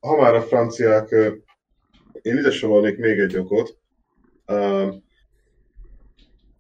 ha 0.07 0.17
már 0.17 0.35
a 0.35 0.43
franciák, 0.43 1.11
én 2.23 2.37
ide 2.37 2.51
sorolnék 2.51 2.99
még 2.99 3.19
egy 3.19 3.37
okot. 3.37 3.79
Uh, 4.47 4.95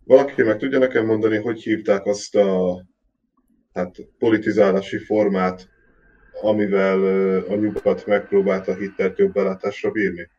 valaki 0.04 0.42
meg 0.42 0.58
tudja 0.58 0.78
nekem 0.78 1.06
mondani, 1.06 1.36
hogy 1.36 1.62
hívták 1.62 2.06
azt 2.06 2.34
a 2.34 2.82
hát, 3.72 3.96
politizálási 4.18 4.98
formát, 4.98 5.68
amivel 6.40 7.02
a 7.48 7.54
nyugat 7.54 8.06
megpróbálta 8.06 8.74
Hitlert 8.74 9.18
jobb 9.18 9.32
belátásra 9.32 9.90
bírni? 9.90 10.30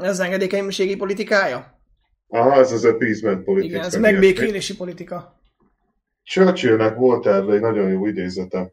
Ez 0.00 0.20
engedékenységi 0.20 0.96
politikája? 0.96 1.80
Aha, 2.28 2.54
ez 2.54 2.72
az 2.72 2.84
appeasement 2.84 3.44
politika. 3.44 3.74
Igen, 3.74 3.86
ez 3.86 3.96
megbékélési 3.96 4.76
politika. 4.76 5.42
Churchillnek 6.24 6.96
volt 6.96 7.26
erre 7.26 7.52
egy 7.52 7.60
nagyon 7.60 7.90
jó 7.90 8.06
idézete. 8.06 8.72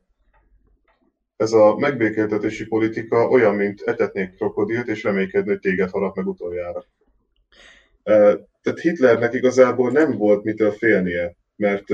Ez 1.38 1.52
a 1.52 1.76
megbékéltetési 1.78 2.66
politika 2.66 3.28
olyan, 3.28 3.56
mint 3.56 3.82
etetnék 3.82 4.36
krokodilt, 4.36 4.88
és 4.88 5.04
reménykedni, 5.04 5.50
hogy 5.50 5.60
téged 5.60 5.90
harap 5.90 6.16
meg 6.16 6.28
utoljára. 6.28 6.86
Tehát 8.62 8.80
Hitlernek 8.82 9.34
igazából 9.34 9.92
nem 9.92 10.18
volt 10.18 10.44
mitől 10.44 10.72
félnie, 10.72 11.36
mert 11.56 11.86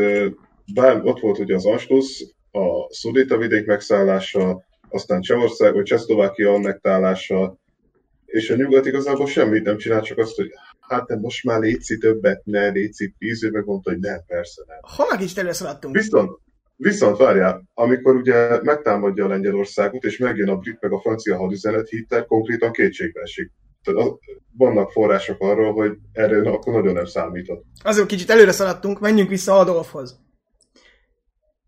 bár 0.74 1.02
ott 1.04 1.20
volt 1.20 1.40
ugye 1.40 1.56
az 1.56 1.66
Anschluss, 1.66 2.24
a 2.52 2.94
Szudéta-vidék 2.94 3.66
megszállása, 3.66 4.64
aztán 4.90 5.22
Csehország 5.22 5.74
vagy 5.74 5.84
Csehszlovákia 5.84 6.54
annektálása, 6.54 7.58
és 8.26 8.50
a 8.50 8.56
nyugat 8.56 8.86
igazából 8.86 9.28
semmit 9.28 9.64
nem 9.64 9.78
csinál, 9.78 10.02
csak 10.02 10.18
azt, 10.18 10.36
hogy 10.36 10.52
hát 10.88 11.06
de 11.06 11.18
most 11.18 11.44
már 11.44 11.60
létszi 11.60 11.98
többet, 11.98 12.46
ne 12.46 12.68
létszi 12.68 13.16
tíz, 13.18 13.44
ő 13.44 13.50
megmondta, 13.50 13.90
hogy 13.90 14.00
nem, 14.00 14.24
persze 14.28 14.64
nem. 14.68 14.78
Honnan 14.82 15.24
is 15.24 15.36
előszaladtunk? 15.36 15.96
Viszont, 15.96 16.40
viszont 16.76 17.18
várjál, 17.18 17.64
amikor 17.74 18.16
ugye 18.16 18.62
megtámadja 18.62 19.26
a 19.26 19.28
Lengyelországot, 19.28 20.04
és 20.04 20.18
megjön 20.18 20.50
a 20.50 20.58
brit 20.58 20.82
meg 20.82 20.92
a 20.92 21.00
francia 21.00 21.38
hadüzenet, 21.38 21.90
Hitler 21.90 22.26
konkrétan 22.26 22.72
kétségbe 22.72 23.22
esik. 23.22 23.52
Tehát 23.84 24.14
vannak 24.58 24.92
források 24.92 25.42
arról, 25.42 25.74
hogy 25.74 25.98
erre 26.12 26.50
akkor 26.50 26.74
nagyon 26.74 26.94
nem 26.94 27.06
számított. 27.06 27.64
Azért 27.84 28.08
kicsit 28.08 28.30
előre 28.30 28.52
szaladtunk, 28.52 29.00
menjünk 29.00 29.30
vissza 29.30 29.58
Adolfhoz. 29.60 30.26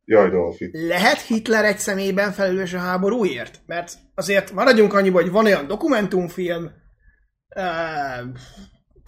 Jaj, 0.05 0.29
Dolfi. 0.29 0.69
Lehet 0.87 1.21
Hitler 1.21 1.65
egy 1.65 1.77
személyben 1.77 2.31
felelős 2.31 2.73
a 2.73 2.77
háborúért? 2.77 3.61
Mert 3.65 3.93
azért 4.15 4.51
maradjunk 4.51 4.93
annyiba, 4.93 5.21
hogy 5.21 5.31
van 5.31 5.45
olyan 5.45 5.67
dokumentumfilm, 5.67 6.71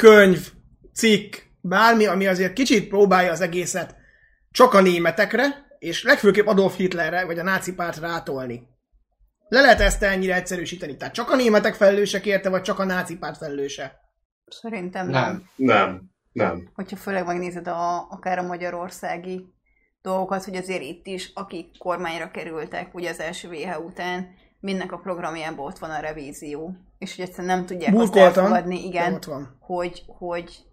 könyv, 0.02 0.52
cikk, 0.94 1.36
bármi, 1.62 2.06
ami 2.06 2.28
azért 2.28 2.54
kicsit 2.54 2.88
próbálja 2.88 3.32
az 3.32 3.42
egészet 3.42 3.96
csak 4.52 4.74
a 4.74 4.82
németekre, 4.82 5.76
és 5.80 6.04
legfőképp 6.04 6.46
Adolf 6.46 6.76
Hitlerre, 6.76 7.26
vagy 7.26 7.40
a 7.40 7.44
náci 7.44 7.74
pártra 7.74 8.08
rátolni. 8.08 8.68
Le 9.48 9.62
lehet 9.62 9.80
ezt 9.80 10.04
ennyire 10.04 10.36
egyszerűsíteni? 10.36 10.98
Tehát 10.98 11.14
csak 11.14 11.30
a 11.30 11.36
németek 11.36 11.74
felelősek 11.74 12.26
érte, 12.26 12.50
vagy 12.50 12.62
csak 12.62 12.80
a 12.80 12.84
náci 12.84 13.18
párt 13.18 13.38
felelőse? 13.38 14.00
Szerintem 14.48 15.08
nem. 15.08 15.50
Nem, 15.56 15.76
nem. 15.76 16.12
nem. 16.32 16.70
Hogyha 16.74 16.96
főleg 16.96 17.26
megnézed 17.26 17.68
a, 17.68 18.08
akár 18.10 18.38
a 18.38 18.48
magyarországi 18.48 19.54
dolgokat, 20.02 20.44
hogy 20.44 20.56
azért 20.56 20.82
itt 20.82 21.08
is, 21.08 21.32
akik 21.34 21.78
kormányra 21.78 22.32
kerültek, 22.32 22.96
ugye 22.96 23.10
az 23.10 23.20
első 23.20 23.50
VH 23.50 23.86
után, 23.86 24.30
mindnek 24.62 24.92
a 24.92 24.98
programjában 24.98 25.66
ott 25.66 25.78
van 25.78 25.90
a 25.90 26.00
revízió. 26.00 26.76
És 26.98 27.16
hogy 27.16 27.26
egyszerűen 27.26 27.56
nem 27.58 27.66
tudják 27.66 27.92
Burkoltam, 27.92 28.24
azt 28.24 28.38
elfogadni, 28.38 28.86
igen, 28.86 29.14
ott 29.14 29.26
van. 29.26 29.58
Hogy, 29.60 30.04
hogy 30.08 30.66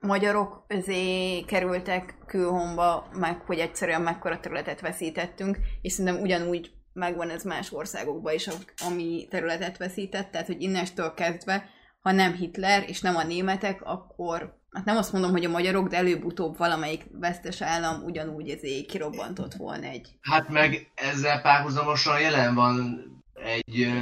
magyarok 0.00 0.64
azért 0.68 1.46
kerültek 1.46 2.14
külhomba, 2.26 3.08
meg 3.12 3.40
hogy 3.40 3.58
egyszerűen 3.58 4.02
mekkora 4.02 4.40
területet 4.40 4.80
veszítettünk, 4.80 5.58
és 5.82 5.92
szerintem 5.92 6.22
ugyanúgy 6.22 6.70
megvan 6.92 7.30
ez 7.30 7.44
más 7.44 7.72
országokban 7.72 8.34
is, 8.34 8.48
ami 8.88 9.26
területet 9.30 9.76
veszített, 9.76 10.30
tehát 10.30 10.46
hogy 10.46 10.62
innestől 10.62 11.14
kezdve, 11.14 11.64
ha 12.02 12.12
nem 12.12 12.34
Hitler 12.34 12.84
és 12.88 13.00
nem 13.00 13.16
a 13.16 13.24
németek, 13.24 13.82
akkor 13.82 14.60
hát 14.70 14.84
nem 14.84 14.96
azt 14.96 15.12
mondom, 15.12 15.30
hogy 15.30 15.44
a 15.44 15.50
magyarok, 15.50 15.88
de 15.88 15.96
előbb-utóbb 15.96 16.56
valamelyik 16.56 17.06
vesztes 17.12 17.60
állam 17.60 18.02
ugyanúgy 18.04 18.48
ezért 18.48 18.86
kirobbantott 18.86 19.54
volna 19.54 19.86
egy. 19.86 20.08
Hát 20.20 20.48
meg 20.48 20.90
ezzel 20.94 21.40
párhuzamosan 21.40 22.20
jelen 22.20 22.54
van 22.54 23.04
egy 23.34 23.92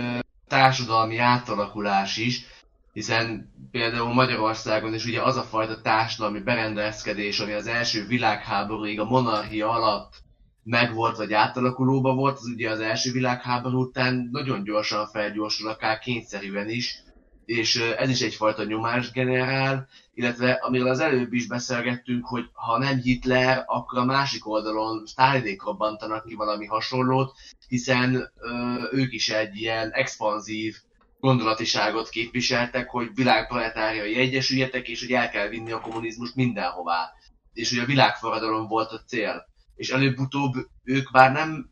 társadalmi 0.48 1.18
átalakulás 1.18 2.16
is, 2.16 2.44
hiszen 2.92 3.52
például 3.70 4.12
Magyarországon 4.12 4.94
is 4.94 5.04
ugye 5.04 5.22
az 5.22 5.36
a 5.36 5.42
fajta 5.42 5.80
társadalmi 5.80 6.40
berendezkedés, 6.40 7.40
ami 7.40 7.52
az 7.52 7.66
első 7.66 8.06
világháborúig 8.06 9.00
a 9.00 9.04
monarchia 9.04 9.70
alatt 9.70 10.22
megvolt, 10.62 11.16
vagy 11.16 11.32
átalakulóba 11.32 12.14
volt, 12.14 12.36
az 12.36 12.46
ugye 12.54 12.70
az 12.70 12.80
első 12.80 13.12
világháború 13.12 13.80
után 13.80 14.28
nagyon 14.32 14.64
gyorsan 14.64 15.06
felgyorsul, 15.06 15.68
akár 15.68 15.98
kényszerűen 15.98 16.68
is, 16.68 17.02
és 17.50 17.76
ez 17.76 18.08
is 18.10 18.20
egyfajta 18.20 18.64
nyomás 18.64 19.10
generál, 19.10 19.88
illetve 20.14 20.52
amiről 20.52 20.88
az 20.88 21.00
előbb 21.00 21.32
is 21.32 21.46
beszélgettünk, 21.46 22.26
hogy 22.26 22.44
ha 22.52 22.78
nem 22.78 22.98
Hitler, 22.98 23.64
akkor 23.66 23.98
a 23.98 24.04
másik 24.04 24.48
oldalon 24.48 25.06
Stalinék 25.06 25.62
robbantanak 25.62 26.24
ki 26.24 26.34
valami 26.34 26.66
hasonlót, 26.66 27.32
hiszen 27.68 28.32
ö, 28.36 28.74
ők 28.92 29.12
is 29.12 29.28
egy 29.28 29.56
ilyen 29.56 29.90
expanzív 29.90 30.76
gondolatiságot 31.20 32.08
képviseltek, 32.08 32.90
hogy 32.90 33.10
világproletáriai 33.14 34.14
egyesüljetek, 34.14 34.88
és 34.88 35.00
hogy 35.00 35.12
el 35.12 35.30
kell 35.30 35.48
vinni 35.48 35.72
a 35.72 35.80
kommunizmust 35.80 36.34
mindenhová. 36.34 37.12
És 37.52 37.70
hogy 37.70 37.78
a 37.78 37.86
világforradalom 37.86 38.66
volt 38.66 38.90
a 38.90 39.02
cél. 39.06 39.46
És 39.74 39.90
előbb-utóbb 39.90 40.54
ők 40.84 41.10
már 41.10 41.32
nem 41.32 41.70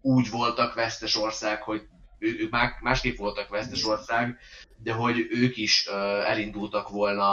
úgy 0.00 0.30
voltak 0.30 0.74
vesztes 0.74 1.16
ország, 1.16 1.62
hogy 1.62 1.82
ők 2.22 2.50
másképp 2.80 3.16
voltak 3.16 3.48
vesztes 3.48 3.84
ország, 3.84 4.36
de 4.82 4.92
hogy 4.92 5.26
ők 5.30 5.56
is 5.56 5.86
uh, 5.88 6.30
elindultak 6.30 6.88
volna 6.88 7.26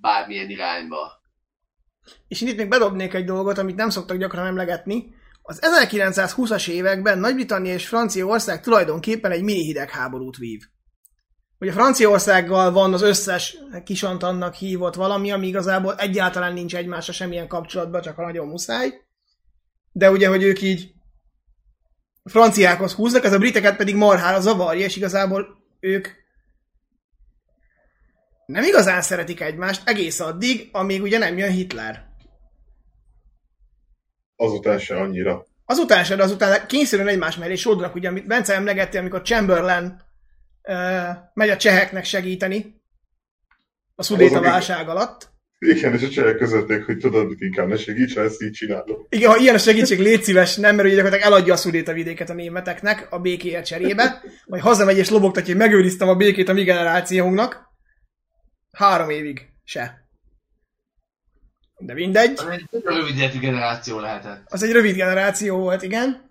bármilyen 0.00 0.50
irányba. 0.50 1.22
És 2.28 2.40
itt 2.40 2.56
még 2.56 2.68
bedobnék 2.68 3.14
egy 3.14 3.24
dolgot, 3.24 3.58
amit 3.58 3.76
nem 3.76 3.90
szoktak 3.90 4.16
gyakran 4.16 4.46
emlegetni. 4.46 5.14
Az 5.42 5.62
1920-as 5.62 6.68
években 6.68 7.18
Nagy-Britannia 7.18 7.72
és 7.72 7.88
Franciaország 7.88 8.60
tulajdonképpen 8.60 9.30
egy 9.30 9.42
mini 9.42 9.64
hidegháborút 9.64 10.36
vív. 10.36 10.62
Ugye 11.60 11.72
Franciaországgal 11.72 12.72
van 12.72 12.92
az 12.92 13.02
összes 13.02 13.56
kisantannak 13.84 14.54
hívott 14.54 14.94
valami, 14.94 15.30
ami 15.30 15.46
igazából 15.46 15.94
egyáltalán 15.94 16.52
nincs 16.52 16.76
egymásra 16.76 17.12
semmilyen 17.12 17.48
kapcsolatban, 17.48 18.00
csak 18.00 18.18
a 18.18 18.22
nagyon 18.22 18.46
muszáj. 18.46 18.92
De 19.92 20.10
ugye, 20.10 20.28
hogy 20.28 20.42
ők 20.42 20.62
így 20.62 20.92
franciákhoz 22.28 22.92
húznak, 22.92 23.24
ez 23.24 23.32
a 23.32 23.38
briteket 23.38 23.76
pedig 23.76 23.94
marhára 23.94 24.40
zavarja, 24.40 24.84
és 24.84 24.96
igazából 24.96 25.46
ők 25.80 26.08
nem 28.46 28.62
igazán 28.62 29.02
szeretik 29.02 29.40
egymást 29.40 29.88
egész 29.88 30.20
addig, 30.20 30.68
amíg 30.72 31.02
ugye 31.02 31.18
nem 31.18 31.38
jön 31.38 31.50
Hitler. 31.50 32.06
Azután 34.36 34.78
se 34.78 34.96
annyira. 34.96 35.46
Azután 35.64 36.04
se, 36.04 36.16
de 36.16 36.22
azután 36.22 36.66
kényszerűen 36.66 37.08
egymás 37.08 37.36
mellé 37.36 37.54
sodrak, 37.54 37.94
ugye, 37.94 38.08
amit 38.08 38.26
Bence 38.26 38.54
emlegette, 38.54 38.98
amikor 38.98 39.22
Chamberlain 39.22 40.02
uh, 40.62 41.16
megy 41.34 41.48
a 41.48 41.56
cseheknek 41.56 42.04
segíteni 42.04 42.82
a 43.94 44.02
szudéta 44.02 44.40
válság 44.40 44.88
alatt. 44.88 45.30
Igen, 45.58 45.94
és 45.94 46.02
a 46.02 46.08
csehek 46.08 46.36
közötték, 46.36 46.84
hogy 46.84 46.98
tudod, 46.98 47.34
inkább 47.38 47.68
ne 47.68 47.76
segíts, 47.76 48.14
ha 48.14 48.20
ezt 48.20 48.42
így 48.42 48.52
csinálom. 48.52 49.06
Igen, 49.08 49.30
ha 49.30 49.36
ilyen 49.36 49.54
a 49.54 49.58
segítség, 49.58 49.98
légy 49.98 50.22
szíves, 50.22 50.56
nem, 50.56 50.74
mert 50.74 50.86
ugye 50.86 50.96
gyakorlatilag 50.96 51.32
eladja 51.32 51.52
a 51.52 51.56
szudéta 51.56 51.92
vidéket 51.92 52.30
a 52.30 52.34
németeknek 52.34 53.06
a 53.10 53.18
békéért 53.18 53.66
cserébe, 53.66 54.22
vagy 54.46 54.60
hazamegy 54.60 54.98
és 54.98 55.10
lobogtatja, 55.10 55.54
hogy 55.54 55.62
megőriztem 55.62 56.08
a 56.08 56.14
békét 56.14 56.48
a 56.48 56.52
mi 56.52 56.62
generációnknak. 56.62 57.66
Három 58.72 59.10
évig 59.10 59.48
se. 59.64 60.08
De 61.78 61.94
mindegy. 61.94 62.32
Az 62.36 62.46
egy 62.48 62.82
rövid 62.84 63.40
generáció 63.40 64.00
lehetett. 64.00 64.42
Az 64.48 64.62
egy 64.62 64.72
rövid 64.72 64.94
generáció 64.94 65.56
volt, 65.56 65.82
igen. 65.82 66.30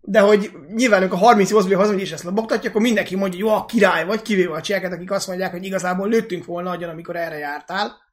De 0.00 0.20
hogy 0.20 0.50
nyilván, 0.74 1.00
amikor 1.00 1.18
38-ból 1.22 1.74
hazamegy 1.76 2.00
és 2.00 2.12
ezt 2.12 2.24
lobogtatja, 2.24 2.70
akkor 2.70 2.80
mindenki 2.80 3.16
mondja, 3.16 3.38
hogy 3.38 3.48
jó, 3.48 3.56
a 3.56 3.64
király 3.64 4.04
vagy, 4.04 4.22
kivéve 4.22 4.54
a 4.54 4.60
cseheket, 4.60 4.92
akik 4.92 5.10
azt 5.10 5.26
mondják, 5.26 5.50
hogy 5.50 5.64
igazából 5.64 6.08
lőttünk 6.08 6.44
volna 6.44 6.70
agyon, 6.70 6.90
amikor 6.90 7.16
erre 7.16 7.38
jártál. 7.38 8.03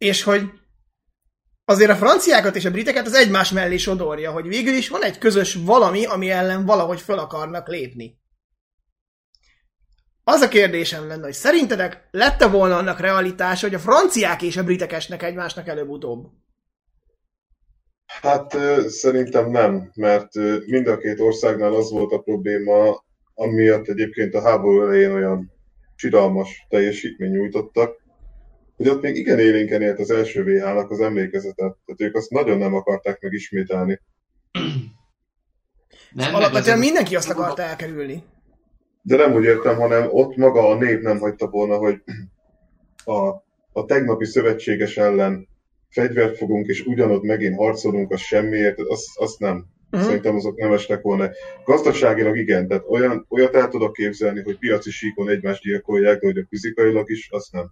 És 0.00 0.22
hogy 0.22 0.42
azért 1.64 1.90
a 1.90 1.96
franciákat 1.96 2.56
és 2.56 2.64
a 2.64 2.70
briteket 2.70 3.06
az 3.06 3.14
egymás 3.14 3.52
mellé 3.52 3.76
sodorja, 3.76 4.30
hogy 4.30 4.46
végül 4.46 4.74
is 4.74 4.88
van 4.88 5.04
egy 5.04 5.18
közös 5.18 5.54
valami, 5.54 6.04
ami 6.04 6.30
ellen 6.30 6.64
valahogy 6.64 7.00
föl 7.00 7.18
akarnak 7.18 7.68
lépni. 7.68 8.18
Az 10.24 10.40
a 10.40 10.48
kérdésem 10.48 11.06
lenne, 11.06 11.24
hogy 11.24 11.32
szerintetek 11.32 12.08
lette 12.10 12.46
volna 12.46 12.76
annak 12.76 13.00
realitása, 13.00 13.66
hogy 13.66 13.74
a 13.74 13.78
franciák 13.78 14.42
és 14.42 14.56
a 14.56 14.64
britek 14.64 14.92
esnek 14.92 15.22
egymásnak 15.22 15.68
előbb-utóbb? 15.68 16.26
Hát 18.06 18.56
szerintem 18.88 19.50
nem, 19.50 19.90
mert 19.94 20.34
mind 20.66 20.86
a 20.86 20.98
két 20.98 21.20
országnál 21.20 21.74
az 21.74 21.90
volt 21.90 22.12
a 22.12 22.18
probléma, 22.18 23.04
amiatt 23.34 23.88
egyébként 23.88 24.34
a 24.34 24.42
háború 24.42 24.82
elején 24.82 25.12
olyan 25.12 25.52
csidalmas 25.96 26.66
teljesítmény 26.68 27.30
nyújtottak, 27.30 27.99
hogy 28.80 28.88
ott 28.88 29.02
még 29.02 29.16
igen 29.16 29.38
élénken 29.38 29.82
élt 29.82 29.98
az 29.98 30.10
első 30.10 30.44
VH-nak 30.44 30.90
az 30.90 31.00
emlékezetet, 31.00 31.76
tehát 31.84 32.00
ők 32.00 32.16
azt 32.16 32.30
nagyon 32.30 32.58
nem 32.58 32.74
akarták 32.74 33.20
megismételni. 33.20 34.00
Nem, 36.12 36.34
Alapvetően 36.34 36.78
mindenki 36.78 37.16
azt 37.16 37.30
akarta 37.30 37.62
elkerülni. 37.62 38.24
De 39.02 39.16
nem 39.16 39.34
úgy 39.34 39.44
értem, 39.44 39.76
hanem 39.76 40.08
ott 40.10 40.36
maga 40.36 40.68
a 40.68 40.78
nép 40.78 41.00
nem 41.00 41.18
hagyta 41.18 41.46
volna, 41.46 41.76
hogy 41.76 42.02
a, 43.04 43.28
a 43.72 43.84
tegnapi 43.86 44.24
szövetséges 44.24 44.96
ellen 44.96 45.48
fegyvert 45.88 46.36
fogunk, 46.36 46.66
és 46.66 46.86
ugyanott 46.86 47.22
megint 47.22 47.56
harcolunk, 47.56 48.12
az 48.12 48.20
semmiért, 48.20 48.78
azt, 48.78 49.06
azt 49.14 49.38
nem. 49.38 49.66
Uh-huh. 49.90 50.08
Szerintem 50.08 50.36
azok 50.36 50.58
nem 50.58 50.72
estek 50.72 51.02
volna. 51.02 51.30
Gazdaságilag 51.64 52.36
igen, 52.36 52.68
tehát 52.68 52.84
olyan, 52.88 53.26
olyat 53.28 53.54
el 53.54 53.68
tudok 53.68 53.92
képzelni, 53.92 54.42
hogy 54.42 54.58
piaci 54.58 54.90
síkon 54.90 55.28
egymást 55.28 55.62
gyilkolják, 55.62 56.20
de 56.20 56.26
hogy 56.26 56.38
a 56.38 56.46
fizikailag 56.48 57.10
is, 57.10 57.28
azt 57.30 57.52
nem. 57.52 57.70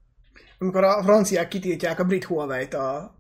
Amikor 0.59 0.85
a 0.85 1.03
franciák 1.03 1.49
kitiltják 1.49 2.01
a 2.01 2.05
brit 2.05 2.25
Huawei-t 2.25 2.75
a... 2.75 3.15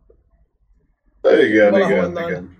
Igen, 1.23 1.75
igen, 1.75 2.11
igen. 2.11 2.57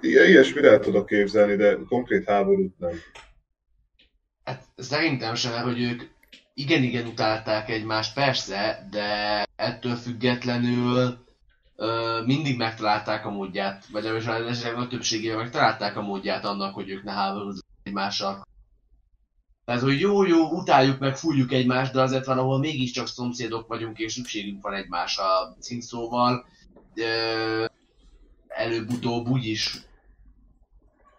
Ilyesmire 0.00 0.70
el 0.70 0.80
tudok 0.80 1.06
képzelni, 1.06 1.56
de 1.56 1.78
konkrét 1.88 2.28
háborút 2.28 2.78
nem. 2.78 2.90
Hát 4.44 4.62
szerintem 4.76 5.34
sem, 5.34 5.62
hogy 5.62 5.82
ők 5.82 6.02
igen-igen 6.54 7.06
utálták 7.06 7.68
egymást, 7.68 8.14
persze, 8.14 8.88
de 8.90 9.42
ettől 9.56 9.94
függetlenül 9.94 11.18
ö, 11.76 12.20
mindig 12.26 12.58
megtalálták 12.58 13.26
a 13.26 13.30
módját, 13.30 13.86
vagy 13.92 14.02
legalábbis 14.02 14.62
nagy 14.62 14.88
többségében 14.88 15.36
megtalálták 15.36 15.96
a 15.96 16.02
módját 16.02 16.44
annak, 16.44 16.74
hogy 16.74 16.90
ők 16.90 17.02
ne 17.02 17.12
háborúzzanak 17.12 17.64
egymással. 17.82 18.46
Tehát, 19.64 19.82
hogy 19.82 20.00
jó, 20.00 20.24
jó, 20.24 20.50
utáljuk 20.50 20.98
meg, 20.98 21.16
fújjuk 21.16 21.52
egymást, 21.52 21.92
de 21.92 22.00
azért 22.00 22.24
van, 22.24 22.38
ahol 22.38 22.58
mégiscsak 22.58 23.06
szomszédok 23.06 23.68
vagyunk, 23.68 23.98
és 23.98 24.12
szükségünk 24.12 24.62
van 24.62 24.74
egymásra 24.74 25.24
színszóval. 25.58 26.46
Előbb-utóbb 28.48 29.28
úgyis 29.28 29.84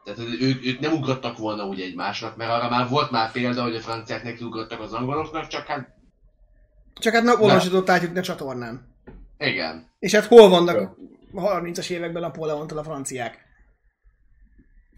tehát 0.05 0.19
ők, 0.41 0.65
ők 0.65 0.79
nem 0.79 0.93
ugrottak 0.93 1.37
volna 1.37 1.67
úgy 1.67 1.81
egymásnak, 1.81 2.35
mert 2.35 2.51
arra 2.51 2.69
már 2.69 2.89
volt 2.89 3.11
már 3.11 3.31
példa, 3.31 3.63
hogy 3.63 3.75
a 3.75 3.81
franciák 3.81 4.23
neki 4.23 4.43
ugrottak 4.43 4.79
az 4.79 4.93
angoloknak, 4.93 5.47
csak 5.47 5.65
hát... 5.65 5.95
Csak 6.93 7.13
hát 7.13 7.23
napolvasított 7.23 7.89
átjuk 7.89 8.13
ne 8.13 8.21
csatornán. 8.21 8.95
Igen. 9.37 9.91
És 9.99 10.13
hát 10.13 10.25
hol 10.25 10.49
vannak 10.49 10.77
a 11.33 11.41
30-as 11.41 11.89
években 11.89 12.21
Napóleontól 12.21 12.77
a 12.77 12.83
franciák? 12.83 13.45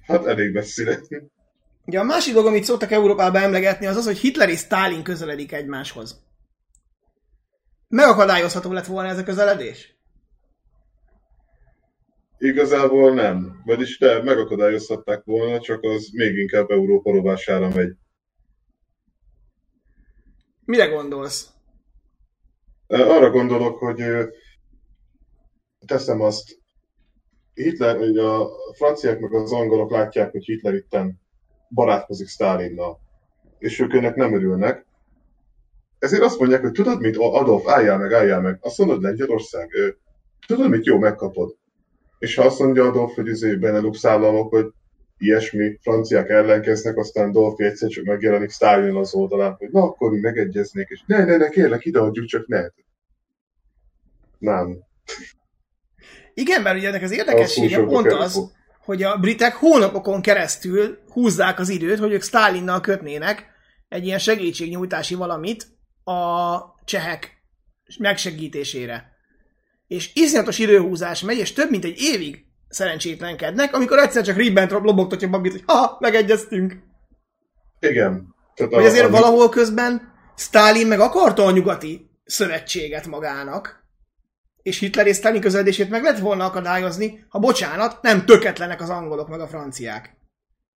Hát 0.05 0.25
elég 0.25 0.53
messzire. 0.53 0.99
Ugye 1.88 2.00
a 2.00 2.04
másik 2.04 2.34
dolog, 2.34 2.47
amit 2.47 2.63
szoktak 2.63 2.91
Európában 2.91 3.41
emlegetni, 3.41 3.86
az 3.86 3.95
az, 3.95 4.06
hogy 4.06 4.17
Hitler 4.17 4.50
és 4.50 4.60
Stalin 4.60 5.04
közeledik 5.04 5.52
egymáshoz. 5.52 6.21
Megakadályozható 7.88 8.71
lett 8.71 8.86
volna 8.86 9.10
ez 9.10 9.17
a 9.17 9.23
közeledés? 9.23 9.95
Igazából 12.38 13.13
nem. 13.13 13.62
Vagyis 13.65 13.97
de 13.97 14.23
megakadályozhatták 14.23 15.23
volna, 15.23 15.60
csak 15.60 15.84
az 15.84 16.10
még 16.12 16.38
inkább 16.38 16.69
Európa 16.69 17.12
rovására 17.12 17.69
megy. 17.69 17.95
Mire 20.65 20.86
gondolsz? 20.86 21.50
Arra 22.88 23.30
gondolok, 23.30 23.78
hogy 23.78 24.04
teszem 25.86 26.21
azt, 26.21 26.60
Hitler, 27.54 27.97
hogy 27.97 28.17
a 28.17 28.50
franciák 28.73 29.19
meg 29.19 29.34
az 29.34 29.52
angolok 29.52 29.91
látják, 29.91 30.32
hogy 30.32 30.45
Hitler 30.45 30.73
itten 30.73 31.26
barátkozik 31.69 32.27
Stalinnal, 32.27 32.99
és 33.58 33.80
ők 33.80 33.93
ennek 33.93 34.15
nem 34.15 34.34
örülnek, 34.34 34.86
ezért 35.99 36.23
azt 36.23 36.39
mondják, 36.39 36.62
hogy 36.62 36.71
tudod 36.71 36.99
mit, 36.99 37.17
Adolf, 37.17 37.67
álljál 37.67 37.97
meg, 37.97 38.13
álljál 38.13 38.41
meg. 38.41 38.58
Azt 38.62 38.77
mondod 38.77 39.01
Lengyelország, 39.01 39.73
ö, 39.73 39.88
tudod 40.47 40.69
mit, 40.69 40.86
jó, 40.86 40.97
megkapod. 40.97 41.56
És 42.19 42.36
ha 42.36 42.43
azt 42.43 42.60
mondja 42.60 42.86
Adolf, 42.86 43.15
hogy 43.15 43.27
izé 43.27 43.56
Benelux 43.56 44.06
államok, 44.06 44.49
hogy 44.49 44.71
ilyesmi, 45.17 45.77
franciák 45.82 46.30
ellenkeznek, 46.30 46.97
aztán 46.97 47.32
Dolfi 47.32 47.63
egyszer 47.63 47.89
csak 47.89 48.06
megjelenik 48.06 48.51
Stalin 48.51 48.95
az 48.95 49.13
oldalán, 49.13 49.56
hogy 49.58 49.69
na 49.71 49.82
akkor 49.82 50.12
mi 50.12 50.19
megegyeznék, 50.19 50.88
és 50.89 51.03
ne, 51.06 51.25
ne, 51.25 51.38
ne, 51.38 51.49
kérlek, 51.49 51.86
ideadjuk, 51.86 52.25
csak 52.25 52.47
ne. 52.47 52.65
Nem. 54.38 54.77
Igen, 56.34 56.62
mert 56.62 56.77
ugye 56.77 56.88
ennek 56.88 57.01
az 57.01 57.12
érdekessége 57.12 57.80
Az 57.80 57.91
pont 57.91 58.12
az. 58.12 58.51
Hogy 58.88 59.04
a 59.04 59.17
britek 59.17 59.56
hónapokon 59.56 60.21
keresztül 60.21 60.97
húzzák 61.10 61.60
az 61.60 61.69
időt, 61.69 62.00
hogy 62.00 62.12
ők 62.12 62.23
Stalinnal 62.23 62.82
kötnének 62.82 63.45
egy 63.89 64.06
ilyen 64.06 64.19
segítségnyújtási 64.19 65.15
valamit 65.15 65.67
a 66.04 66.58
csehek 66.86 67.41
megsegítésére. 68.00 69.12
És 69.88 70.12
iszonyatos 70.13 70.60
időhúzás 70.60 71.21
megy, 71.21 71.38
és 71.38 71.54
több 71.54 71.69
mint 71.69 71.84
egy 71.84 72.00
évig 72.00 72.45
szerencsétlenkednek, 72.69 73.76
amikor 73.76 73.97
egyszer 73.97 74.23
csak 74.23 74.36
Ribbentrop 74.36 74.84
lobogtatja 74.84 75.30
Babit, 75.30 75.52
hogy 75.52 75.63
ha, 75.65 75.97
megegyeztünk. 76.00 76.78
Igen. 77.80 78.36
Tehát 78.56 78.73
Hogy 78.73 78.86
azért 78.86 79.06
a, 79.06 79.10
valahol 79.10 79.50
közben 79.50 80.13
Stalin 80.36 80.88
meg 80.88 81.00
akarta 81.00 81.45
a 81.45 81.52
nyugati 81.52 82.10
szövetséget 82.26 83.08
magának, 83.08 83.87
és 84.67 84.80
Hitler 84.80 85.08
és 85.08 85.15
Stalin 85.15 85.41
közeledését 85.41 85.89
meg 85.89 86.03
lett 86.03 86.19
volna 86.19 86.45
akadályozni, 86.45 87.25
ha 87.30 87.39
bocsánat, 87.39 88.01
nem 88.01 88.25
töketlenek 88.25 88.82
az 88.82 88.89
angolok 88.89 89.27
meg 89.27 89.39
a 89.39 89.47
franciák. 89.47 90.17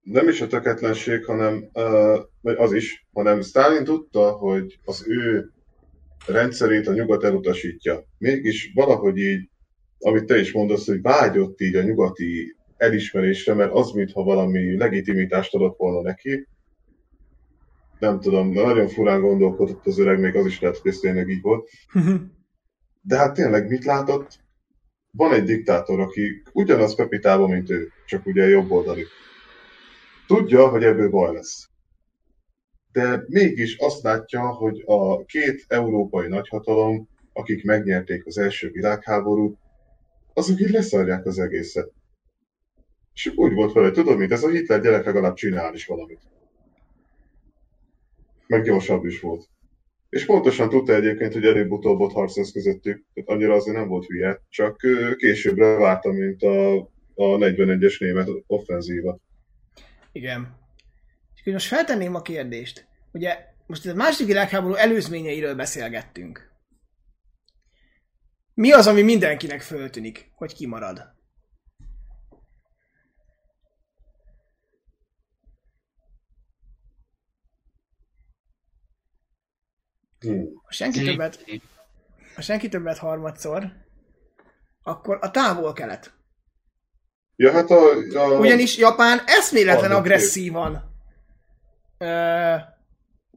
nem 0.01 0.27
is 0.27 0.41
a 0.41 0.47
töketlenség, 0.47 1.25
hanem 1.25 1.69
vagy 2.41 2.55
az 2.57 2.73
is, 2.73 3.07
hanem 3.13 3.41
Stalin 3.41 3.83
tudta, 3.83 4.31
hogy 4.31 4.79
az 4.83 5.03
ő 5.07 5.51
rendszerét 6.25 6.87
a 6.87 6.93
nyugat 6.93 7.23
elutasítja. 7.23 8.03
Mégis 8.17 8.71
valahogy 8.73 9.17
így, 9.17 9.49
amit 9.99 10.25
te 10.25 10.39
is 10.39 10.51
mondasz, 10.51 10.87
hogy 10.87 11.01
vágyott 11.01 11.61
így 11.61 11.75
a 11.75 11.81
nyugati 11.81 12.55
elismerésre, 12.77 13.53
mert 13.53 13.73
az, 13.73 13.91
mintha 13.91 14.23
valami 14.23 14.77
legitimitást 14.77 15.53
adott 15.53 15.77
volna 15.77 16.01
neki. 16.01 16.47
Nem 17.99 18.19
tudom, 18.19 18.53
de 18.53 18.61
nagyon 18.61 18.87
furán 18.87 19.21
gondolkodott 19.21 19.85
az 19.85 19.99
öreg, 19.99 20.19
még 20.19 20.35
az 20.35 20.45
is 20.45 20.59
lehet, 20.59 20.77
hogy 20.77 20.91
ez 20.91 20.97
tényleg 20.97 21.29
így 21.29 21.41
volt. 21.41 21.69
De 23.01 23.17
hát 23.17 23.33
tényleg 23.33 23.67
mit 23.67 23.85
látott? 23.85 24.39
Van 25.11 25.33
egy 25.33 25.43
diktátor, 25.43 25.99
aki 25.99 26.41
ugyanaz 26.53 26.95
Pepitában, 26.95 27.49
mint 27.49 27.69
ő, 27.69 27.91
csak 28.05 28.25
ugye 28.25 28.47
jobb 28.47 28.71
oldali. 28.71 29.05
Tudja, 30.27 30.67
hogy 30.67 30.83
ebből 30.83 31.09
baj 31.09 31.33
lesz. 31.33 31.69
De 32.91 33.23
mégis 33.27 33.77
azt 33.77 34.03
látja, 34.03 34.47
hogy 34.47 34.83
a 34.85 35.25
két 35.25 35.65
európai 35.67 36.27
nagyhatalom, 36.27 37.07
akik 37.33 37.63
megnyerték 37.63 38.25
az 38.25 38.37
első 38.37 38.69
világháborút, 38.69 39.57
azok 40.33 40.59
így 40.59 40.69
leszarják 40.69 41.25
az 41.25 41.39
egészet. 41.39 41.91
És 43.13 43.31
úgy 43.35 43.53
volt 43.53 43.73
vele, 43.73 43.91
tudod 43.91 44.17
mit, 44.17 44.31
ez 44.31 44.43
a 44.43 44.49
Hitler 44.49 44.81
gyerek 44.81 45.05
legalább 45.05 45.33
csinál 45.33 45.73
is 45.73 45.85
valamit. 45.85 46.19
Meg 48.47 48.63
gyorsabb 48.63 49.05
is 49.05 49.19
volt. 49.19 49.49
És 50.11 50.25
pontosan 50.25 50.69
tudta 50.69 50.95
egyébként, 50.95 51.33
hogy 51.33 51.45
előbb-utóbb 51.45 51.99
ott 51.99 52.11
harc 52.11 52.37
lesz 52.37 52.51
közöttük, 52.51 53.05
tehát 53.13 53.29
annyira 53.29 53.53
azért 53.53 53.77
nem 53.77 53.87
volt 53.87 54.05
hülye, 54.05 54.41
csak 54.49 54.77
későbbre 55.17 55.77
várta, 55.77 56.11
mint 56.11 56.43
a, 56.43 56.75
a 57.15 57.37
41-es 57.37 57.99
német 57.99 58.29
offenzíva. 58.47 59.17
Igen. 60.11 60.57
És 61.43 61.51
most 61.53 61.67
feltenném 61.67 62.15
a 62.15 62.21
kérdést. 62.21 62.87
Ugye 63.11 63.37
most 63.67 63.85
a 63.85 63.93
második 63.93 64.27
világháború 64.27 64.73
előzményeiről 64.73 65.55
beszélgettünk. 65.55 66.51
Mi 68.53 68.71
az, 68.71 68.87
ami 68.87 69.01
mindenkinek 69.01 69.61
föltűnik, 69.61 70.31
hogy 70.35 70.53
kimarad? 70.53 71.01
Ha 80.63 80.71
senki 80.71 81.03
többet, 81.03 81.45
ha 82.35 82.41
senki 82.41 82.69
többet 82.69 82.97
harmadszor, 82.97 83.71
akkor 84.83 85.17
a 85.21 85.31
távol-kelet. 85.31 86.13
Ja, 87.35 87.51
hát 87.51 87.69
a... 87.69 87.79
a 88.15 88.39
Ugyanis 88.39 88.77
Japán 88.77 89.21
eszméletlen 89.25 89.91
agresszívan 89.91 90.83
ö, 91.97 92.55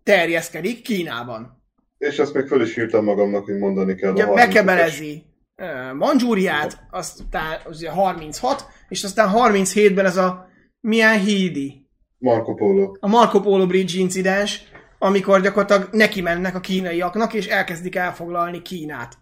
terjeszkedik 0.02 0.82
Kínában. 0.82 1.62
És 1.98 2.18
ezt 2.18 2.34
még 2.34 2.46
föl 2.46 2.62
is 2.62 2.76
írtam 2.76 3.04
magamnak, 3.04 3.44
hogy 3.44 3.58
mondani 3.58 3.94
kell. 3.94 4.12
Ugye 4.12 4.24
a 4.24 4.32
35-ös. 4.32 4.34
bekebelezi 4.34 5.24
ö, 5.56 5.94
Mandzsúriát, 5.94 6.86
aztán 6.90 7.60
az 7.64 7.76
ugye 7.76 7.90
36, 7.90 8.66
és 8.88 9.04
aztán 9.04 9.30
37-ben 9.34 10.04
ez 10.06 10.16
a 10.16 10.48
milyen 10.80 11.20
hídi, 11.20 11.88
Marco 12.18 12.54
Polo. 12.54 12.92
a 13.00 13.08
Marco 13.08 13.40
Polo 13.40 13.66
Bridge 13.66 13.98
incidens, 13.98 14.62
amikor 15.04 15.40
gyakorlatilag 15.40 15.88
neki 15.92 16.20
mennek 16.20 16.54
a 16.54 16.60
kínaiaknak, 16.60 17.32
és 17.32 17.46
elkezdik 17.46 17.96
elfoglalni 17.96 18.62
Kínát. 18.62 19.18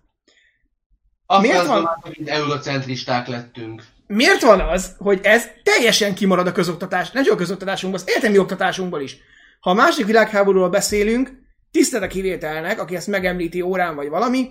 Azt 1.27 1.42
Miért 1.42 1.66
van- 1.66 1.99
hogy 2.01 2.29
eurocentristák 2.29 3.27
lettünk. 3.27 3.83
Miért 4.07 4.42
van 4.42 4.61
az, 4.61 4.95
hogy 4.99 5.21
ez 5.23 5.49
teljesen 5.62 6.14
kimarad 6.14 6.47
a 6.47 6.53
közoktatás, 6.53 7.11
nem 7.11 7.25
csak 7.25 7.33
a 7.33 7.37
közoktatásunkból, 7.37 8.01
az 8.01 8.09
egyetemi 8.09 8.38
oktatásunkból 8.38 9.01
is. 9.01 9.16
Ha 9.61 9.71
a 9.71 9.75
második 9.75 10.07
világháborúról 10.07 10.68
beszélünk, 10.68 11.31
tisztelt 11.71 12.03
a 12.03 12.07
kivételnek, 12.07 12.81
aki 12.81 12.97
ezt 12.97 13.07
megemlíti 13.07 13.61
órán 13.61 13.95
vagy 13.95 14.09
valami, 14.09 14.49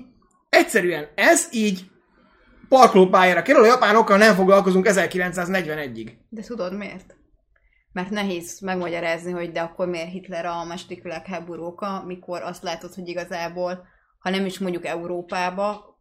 egyszerűen 0.49 1.07
ez 1.15 1.47
így 1.51 1.85
parkolópályára 2.69 3.41
kerül, 3.41 3.63
a 3.63 3.65
japánokkal 3.65 4.17
nem 4.17 4.35
foglalkozunk 4.35 4.85
1941-ig. 4.89 6.11
De 6.29 6.41
tudod 6.41 6.77
miért? 6.77 7.15
Mert 7.91 8.09
nehéz 8.09 8.59
megmagyarázni, 8.59 9.31
hogy 9.31 9.51
de 9.51 9.61
akkor 9.61 9.87
miért 9.87 10.11
Hitler 10.11 10.45
a 10.45 10.63
második 10.63 11.03
világháború 11.03 11.63
oka, 11.63 12.03
mikor 12.05 12.41
azt 12.41 12.63
látod, 12.63 12.93
hogy 12.93 13.07
igazából, 13.07 13.87
ha 14.19 14.29
nem 14.29 14.45
is 14.45 14.59
mondjuk 14.59 14.85
Európába, 14.85 15.99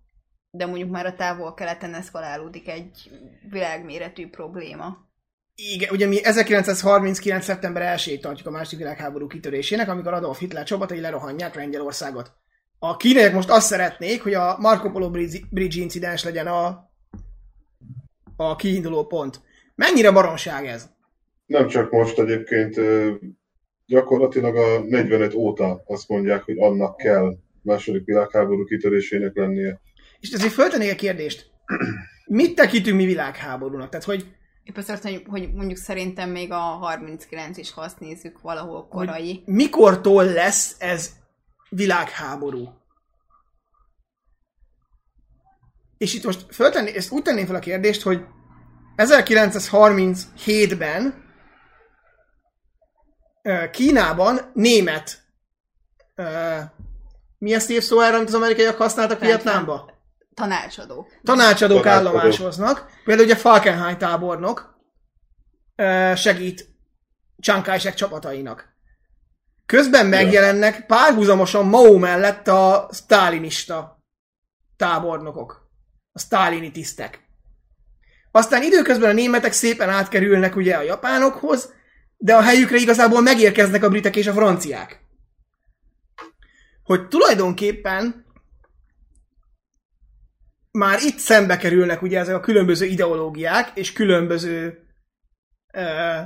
de 0.50 0.66
mondjuk 0.66 0.90
már 0.90 1.06
a 1.06 1.14
távol-keleten 1.14 1.94
eszkalálódik 1.94 2.68
egy 2.68 3.10
világméretű 3.50 4.28
probléma. 4.28 5.08
Igen, 5.54 5.90
ugye 5.90 6.06
mi 6.06 6.24
1939. 6.24 7.44
szeptember 7.44 7.98
1-ét 7.98 8.20
tartjuk 8.20 8.46
a 8.46 8.50
második 8.50 8.78
világháború 8.78 9.26
kitörésének, 9.26 9.88
amikor 9.88 10.12
Adolf 10.12 10.38
Hitler 10.38 10.64
csapatai 10.64 11.00
lerohanják 11.00 11.54
Lengyelországot. 11.54 12.32
A 12.78 12.96
kínaiak 12.96 13.32
most 13.32 13.50
azt 13.50 13.66
szeretnék, 13.66 14.22
hogy 14.22 14.34
a 14.34 14.56
Marco 14.58 14.90
Polo 14.90 15.10
Bridge 15.50 15.80
incidens 15.80 16.24
legyen 16.24 16.46
a, 16.46 16.90
a 18.36 18.56
kiinduló 18.56 19.06
pont. 19.06 19.40
Mennyire 19.74 20.12
baromság 20.12 20.66
ez? 20.66 20.88
Nem 21.50 21.66
csak 21.66 21.90
most 21.90 22.18
egyébként, 22.18 22.80
gyakorlatilag 23.86 24.56
a 24.56 24.84
45 24.88 25.34
óta 25.34 25.82
azt 25.86 26.08
mondják, 26.08 26.42
hogy 26.42 26.58
annak 26.58 26.96
kell 26.96 27.36
második 27.62 28.04
világháború 28.04 28.64
kitörésének 28.64 29.36
lennie. 29.36 29.80
És 30.20 30.30
ezért 30.30 30.52
föltennék 30.52 30.92
a 30.92 30.94
kérdést. 30.94 31.50
Mit 32.26 32.54
tekintünk 32.54 32.96
mi 32.96 33.04
világháborúnak? 33.04 33.88
Tehát, 33.88 34.04
hogy 34.04 34.26
Épp 34.64 34.76
azt 34.76 34.90
azt, 34.90 35.02
hogy, 35.02 35.22
hogy 35.26 35.52
mondjuk 35.52 35.78
szerintem 35.78 36.30
még 36.30 36.52
a 36.52 36.58
39 36.58 37.56
is, 37.56 37.72
ha 37.72 37.80
azt 37.80 38.00
nézzük 38.00 38.40
valahol 38.40 38.88
korai. 38.88 39.42
mikortól 39.46 40.24
lesz 40.24 40.76
ez 40.78 41.10
világháború? 41.68 42.68
És 45.98 46.14
itt 46.14 46.24
most 46.24 46.54
föltenni, 46.54 46.96
ezt 46.96 47.12
úgy 47.12 47.22
tenném 47.22 47.46
fel 47.46 47.54
a 47.54 47.58
kérdést, 47.58 48.02
hogy 48.02 48.20
1937-ben 48.96 51.04
ö, 51.04 51.28
Kínában 53.70 54.50
német 54.54 55.22
mi 57.38 57.54
ezt 57.54 57.70
évszó 57.70 58.00
erre, 58.00 58.16
amit 58.16 58.28
az 58.28 58.34
amerikaiak 58.34 58.76
használtak 58.76 59.20
Vietnámba? 59.20 59.98
Tanácsadók. 60.34 61.08
Tanácsadók 61.22 61.82
Tanácsadók. 61.82 61.86
állomásoznak. 61.86 62.90
Például 63.04 63.26
ugye 63.26 63.36
Falkenhayn 63.36 63.98
tábornok 63.98 64.78
segít 66.14 66.68
Chiang 67.40 67.64
Kai-shek 67.64 67.94
csapatainak. 67.94 68.68
Közben 69.66 70.06
megjelennek 70.06 70.86
párhuzamosan 70.86 71.66
Mao 71.66 71.98
mellett 71.98 72.48
a 72.48 72.88
sztálinista 72.90 74.02
tábornokok. 74.76 75.68
A 76.12 76.18
sztálini 76.18 76.70
tisztek. 76.70 77.28
Aztán 78.30 78.62
időközben 78.62 79.10
a 79.10 79.12
németek 79.12 79.52
szépen 79.52 79.88
átkerülnek 79.88 80.56
ugye 80.56 80.76
a 80.76 80.82
japánokhoz, 80.82 81.72
de 82.22 82.34
a 82.34 82.42
helyükre 82.42 82.76
igazából 82.76 83.22
megérkeznek 83.22 83.82
a 83.82 83.88
britek 83.88 84.16
és 84.16 84.26
a 84.26 84.32
franciák. 84.32 85.00
Hogy 86.82 87.08
tulajdonképpen 87.08 88.24
már 90.70 90.98
itt 91.02 91.18
szembe 91.18 91.56
kerülnek 91.56 92.02
ugye 92.02 92.18
ezek 92.18 92.34
a 92.34 92.40
különböző 92.40 92.86
ideológiák 92.86 93.70
és 93.74 93.92
különböző 93.92 94.86
ö, 95.72 96.18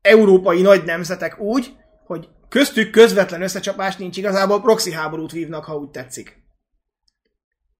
európai 0.00 0.62
nagy 0.62 0.84
nemzetek 0.84 1.38
úgy, 1.38 1.76
hogy 2.06 2.28
köztük 2.48 2.90
közvetlen 2.90 3.42
összecsapás 3.42 3.96
nincs, 3.96 4.16
igazából 4.16 4.60
proxy 4.60 4.92
háborút 4.92 5.32
vívnak, 5.32 5.64
ha 5.64 5.76
úgy 5.76 5.90
tetszik. 5.90 6.42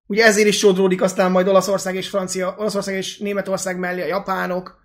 Ugye 0.07 0.25
ezért 0.25 0.49
is 0.49 0.59
sodródik 0.59 1.03
aztán 1.03 1.31
majd 1.31 1.49
Olaszország 1.49 1.95
és 1.95 2.09
Francia, 2.09 2.55
Olaszország 2.59 2.95
és 2.95 3.19
Németország 3.19 3.79
mellé 3.79 4.03
a 4.03 4.07
japánok, 4.07 4.83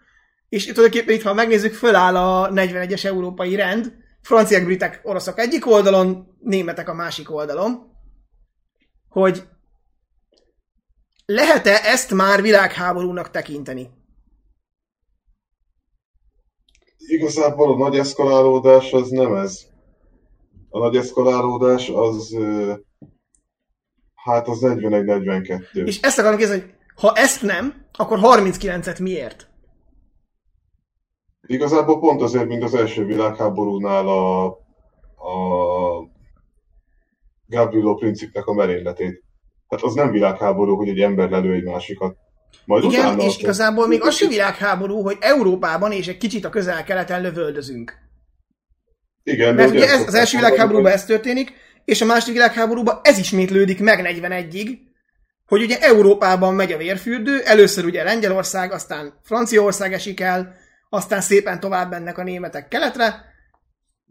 és 0.50 0.66
tulajdonképpen 0.66 1.16
itt, 1.16 1.22
ha 1.22 1.34
megnézzük, 1.34 1.74
föláll 1.74 2.16
a 2.16 2.50
41-es 2.50 3.06
európai 3.06 3.56
rend, 3.56 3.94
franciák, 4.22 4.66
britek, 4.66 5.00
oroszok 5.04 5.40
egyik 5.40 5.68
oldalon, 5.68 6.38
németek 6.40 6.90
a 6.90 6.94
másik 6.94 7.32
oldalon, 7.32 7.98
hogy 9.10 9.44
lehet-e 11.26 11.80
ezt 11.84 12.14
már 12.14 12.42
világháborúnak 12.42 13.32
tekinteni? 13.32 13.90
Igazából 16.98 17.74
a 17.74 17.78
nagy 17.78 17.98
eszkalálódás 17.98 18.94
az 18.94 19.10
nem 19.10 19.36
ez. 19.36 19.62
A 20.70 20.80
nagy 20.80 20.96
eszkalálódás 20.96 21.90
az 21.90 22.36
hát 24.16 24.48
az 24.48 24.60
41-42. 24.62 25.86
És 25.86 26.00
ezt 26.02 26.20
akarom 26.20 26.38
kérdezni, 26.38 26.62
hogy 26.62 26.74
ha 26.96 27.14
ezt 27.16 27.42
nem, 27.42 27.86
akkor 27.94 28.20
39-et 28.22 29.02
miért? 29.02 29.49
Igazából 31.50 32.00
pont 32.00 32.22
azért, 32.22 32.48
mint 32.48 32.64
az 32.64 32.74
első 32.74 33.06
világháborúnál 33.06 34.08
a, 34.08 34.46
a 34.46 35.38
Gabrielo 37.48 37.96
principnek 37.96 38.46
a 38.46 38.54
merényletét. 38.54 39.24
Hát 39.68 39.82
az 39.82 39.94
nem 39.94 40.12
világháború, 40.12 40.76
hogy 40.76 40.90
egy 40.90 41.00
ember 41.00 41.30
lelő 41.30 41.54
egy 41.54 41.64
másikat. 41.64 42.16
Majd 42.66 42.84
Igen, 42.84 43.20
és 43.20 43.26
az- 43.26 43.40
igazából 43.40 43.88
még 43.88 44.02
az 44.04 44.16
sem 44.16 44.30
világháború, 44.30 45.02
hogy 45.02 45.18
Európában 45.20 45.92
és 45.92 46.08
egy 46.08 46.18
kicsit 46.18 46.46
a 46.46 46.50
közel-keleten 46.50 47.22
lövöldözünk. 47.22 47.94
Igen, 49.24 49.56
Mert 49.56 49.70
ugye 49.70 49.90
ez, 49.90 50.08
az 50.08 50.14
első 50.14 50.38
világháborúban 50.38 50.92
ez 50.92 51.06
történik, 51.06 51.54
és 51.86 52.02
a 52.02 52.06
második 52.06 52.34
világháborúban 52.34 53.00
ez 53.04 53.18
ismétlődik 53.18 53.80
meg 53.80 54.00
41-ig, 54.04 54.78
hogy 55.48 55.62
ugye 55.62 55.80
Európában 55.80 56.54
megy 56.54 56.72
a 56.72 56.78
vérfürdő, 56.78 57.42
először 57.44 57.86
ugye 57.86 58.04
Lengyelország, 58.04 58.72
aztán 58.72 59.20
Franciaország 59.24 59.94
esik 59.94 60.20
el, 60.20 60.56
aztán 60.90 61.22
szépen 61.22 61.60
tovább 61.60 61.90
mennek 61.90 62.18
a 62.18 62.24
németek 62.24 62.68
keletre, 62.68 63.26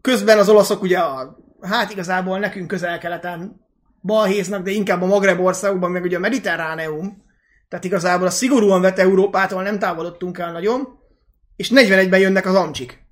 közben 0.01 0.37
az 0.37 0.49
olaszok 0.49 0.81
ugye 0.81 0.99
a, 0.99 1.37
hát 1.61 1.91
igazából 1.91 2.39
nekünk 2.39 2.67
közel-keleten 2.67 3.67
balhéznak, 4.01 4.63
de 4.63 4.71
inkább 4.71 5.01
a 5.01 5.05
Magreb 5.05 5.39
országokban, 5.39 5.91
meg 5.91 6.03
ugye 6.03 6.17
a 6.17 6.19
Mediterráneum, 6.19 7.23
tehát 7.67 7.85
igazából 7.85 8.27
a 8.27 8.29
szigorúan 8.29 8.81
vett 8.81 8.97
Európától 8.97 9.63
nem 9.63 9.79
távolodtunk 9.79 10.37
el 10.37 10.51
nagyon, 10.51 10.99
és 11.55 11.71
41-ben 11.73 12.19
jönnek 12.19 12.45
az 12.45 12.55
amcsik. 12.55 13.07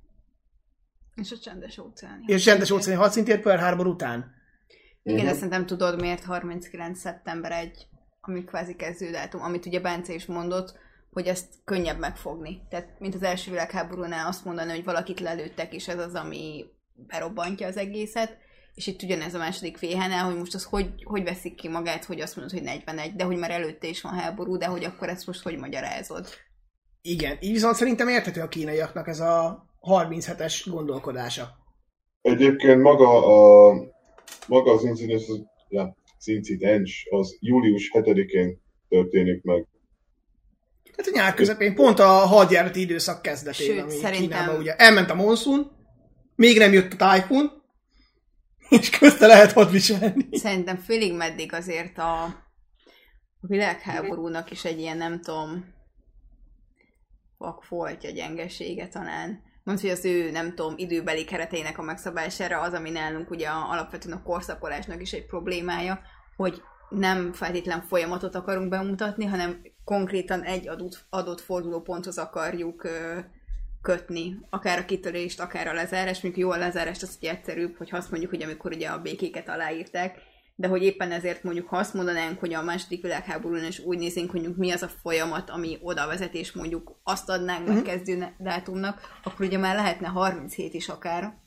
És 1.14 1.32
a 1.32 1.38
csendes 1.38 1.78
óceáni. 1.78 2.24
És 2.26 2.34
a 2.46 2.50
csendes 2.50 2.70
óceáni 2.70 3.00
hadszintért 3.00 3.42
Pearl 3.42 3.60
Harbor 3.62 3.86
után. 3.86 4.36
Igen, 5.02 5.18
Mhm. 5.18 5.28
de 5.28 5.34
szerintem 5.34 5.66
tudod, 5.66 6.00
miért 6.00 6.24
39. 6.24 6.98
szeptember 6.98 7.52
1, 7.52 7.86
ami 8.20 8.44
kvázi 8.44 8.74
kezdődátum, 8.74 9.42
amit 9.42 9.66
ugye 9.66 9.80
Bence 9.80 10.12
is 10.14 10.26
mondott, 10.26 10.78
hogy 11.10 11.26
ezt 11.26 11.54
könnyebb 11.64 11.98
megfogni. 11.98 12.62
Tehát, 12.68 12.88
mint 12.98 13.14
az 13.14 13.22
első 13.22 13.50
világháborúnál 13.50 14.26
azt 14.26 14.44
mondani, 14.44 14.70
hogy 14.70 14.84
valakit 14.84 15.20
lelőttek, 15.20 15.74
és 15.74 15.88
ez 15.88 15.98
az, 15.98 16.14
ami 16.14 16.64
berobbantja 16.94 17.66
az 17.66 17.76
egészet. 17.76 18.36
És 18.74 18.86
itt 18.86 19.02
ugyanez 19.02 19.34
a 19.34 19.38
második 19.38 19.78
véhenel, 19.78 20.24
hogy 20.24 20.36
most 20.36 20.54
az 20.54 20.64
hogy, 20.64 21.04
hogy 21.04 21.24
veszik 21.24 21.54
ki 21.54 21.68
magát, 21.68 22.04
hogy 22.04 22.20
azt 22.20 22.36
mondod, 22.36 22.54
hogy 22.54 22.64
41, 22.66 23.14
de 23.14 23.24
hogy 23.24 23.36
már 23.36 23.50
előtte 23.50 23.88
is 23.88 24.00
van 24.00 24.12
háború, 24.12 24.56
de 24.56 24.66
hogy 24.66 24.84
akkor 24.84 25.08
ezt 25.08 25.26
most 25.26 25.42
hogy 25.42 25.58
magyarázod? 25.58 26.26
Igen, 27.02 27.36
így 27.40 27.52
viszont 27.52 27.74
szerintem 27.74 28.08
érthető 28.08 28.40
a 28.40 28.48
kínaiaknak 28.48 29.08
ez 29.08 29.20
a 29.20 29.66
37-es 29.80 30.66
gondolkodása. 30.70 31.48
Egyébként 32.20 32.82
maga, 32.82 33.08
a, 33.08 33.74
maga 34.48 34.72
az 34.72 34.84
incidens, 34.84 35.28
az, 35.28 35.42
ja, 35.68 35.96
az 36.18 36.28
incidens 36.28 37.06
az 37.10 37.36
július 37.40 37.90
7-én 37.94 38.60
történik 38.88 39.42
meg. 39.42 39.66
Hát 40.98 41.06
a 41.06 41.10
nyár 41.12 41.34
közepén, 41.34 41.74
pont 41.74 41.98
a 41.98 42.06
hadjárati 42.06 42.80
időszak 42.80 43.22
kezdetén, 43.22 43.66
Sőt, 43.66 43.80
ami 43.82 43.90
szerintem- 43.90 44.20
Kínában 44.20 44.60
ugye 44.60 44.76
elment 44.76 45.10
a 45.10 45.14
monszun, 45.14 45.70
még 46.34 46.58
nem 46.58 46.72
jött 46.72 46.92
a 46.92 46.96
tájfun, 46.96 47.50
és 48.68 48.90
közte 48.90 49.26
lehet 49.26 49.52
hadviselni. 49.52 50.28
Szerintem 50.30 50.76
félig 50.76 51.14
meddig 51.14 51.52
azért 51.52 51.98
a, 51.98 52.22
a 53.40 53.46
világháborúnak 53.46 54.50
is 54.50 54.64
egy 54.64 54.78
ilyen, 54.78 54.96
nem 54.96 55.20
tudom, 55.20 55.74
vakfoltja, 57.36 58.10
gyengesége 58.10 58.88
talán. 58.88 59.42
Mondd, 59.64 59.80
hogy 59.80 59.90
az 59.90 60.04
ő, 60.04 60.30
nem 60.30 60.54
tudom, 60.54 60.74
időbeli 60.76 61.24
kereteinek 61.24 61.78
a 61.78 61.82
megszabására 61.82 62.60
az, 62.60 62.72
ami 62.72 62.90
nálunk 62.90 63.30
ugye 63.30 63.48
alapvetően 63.48 64.16
a 64.16 64.22
korszakolásnak 64.22 65.00
is 65.00 65.12
egy 65.12 65.26
problémája, 65.26 66.00
hogy 66.36 66.62
nem 66.88 67.32
feltétlen 67.32 67.82
folyamatot 67.82 68.34
akarunk 68.34 68.68
bemutatni, 68.68 69.24
hanem 69.24 69.60
konkrétan 69.84 70.42
egy 70.42 70.68
adott, 70.68 71.06
adott 71.10 71.40
fordulóponthoz 71.40 72.18
akarjuk 72.18 72.84
ö, 72.84 73.18
kötni, 73.82 74.38
akár 74.50 74.78
a 74.78 74.84
kitörést, 74.84 75.40
akár 75.40 75.66
a 75.66 75.72
lezárást, 75.72 76.22
mondjuk 76.22 76.44
jó 76.44 76.50
a 76.52 76.58
lezárást, 76.58 77.02
az 77.02 77.16
ugye 77.20 77.30
egyszerűbb, 77.30 77.76
hogy 77.76 77.88
azt 77.92 78.10
mondjuk, 78.10 78.30
hogy 78.30 78.42
amikor 78.42 78.72
ugye 78.72 78.88
a 78.88 79.02
békéket 79.02 79.48
aláírták, 79.48 80.18
de 80.56 80.68
hogy 80.68 80.82
éppen 80.82 81.12
ezért 81.12 81.42
mondjuk, 81.42 81.68
ha 81.68 81.76
azt 81.76 81.94
mondanánk, 81.94 82.40
hogy 82.40 82.54
a 82.54 82.62
második 82.62 83.02
világháborún 83.02 83.64
is 83.64 83.78
úgy 83.78 83.98
nézünk, 83.98 84.30
hogy 84.30 84.56
mi 84.56 84.70
az 84.70 84.82
a 84.82 84.88
folyamat, 84.88 85.50
ami 85.50 85.78
oda 85.82 86.06
vezet, 86.06 86.34
és 86.34 86.52
mondjuk 86.52 86.98
azt 87.02 87.28
adnánk 87.28 87.68
meg 87.68 87.82
kezdő 87.82 88.34
dátumnak, 88.38 89.00
akkor 89.22 89.46
ugye 89.46 89.58
már 89.58 89.74
lehetne 89.74 90.08
37 90.08 90.74
is 90.74 90.88
akár, 90.88 91.38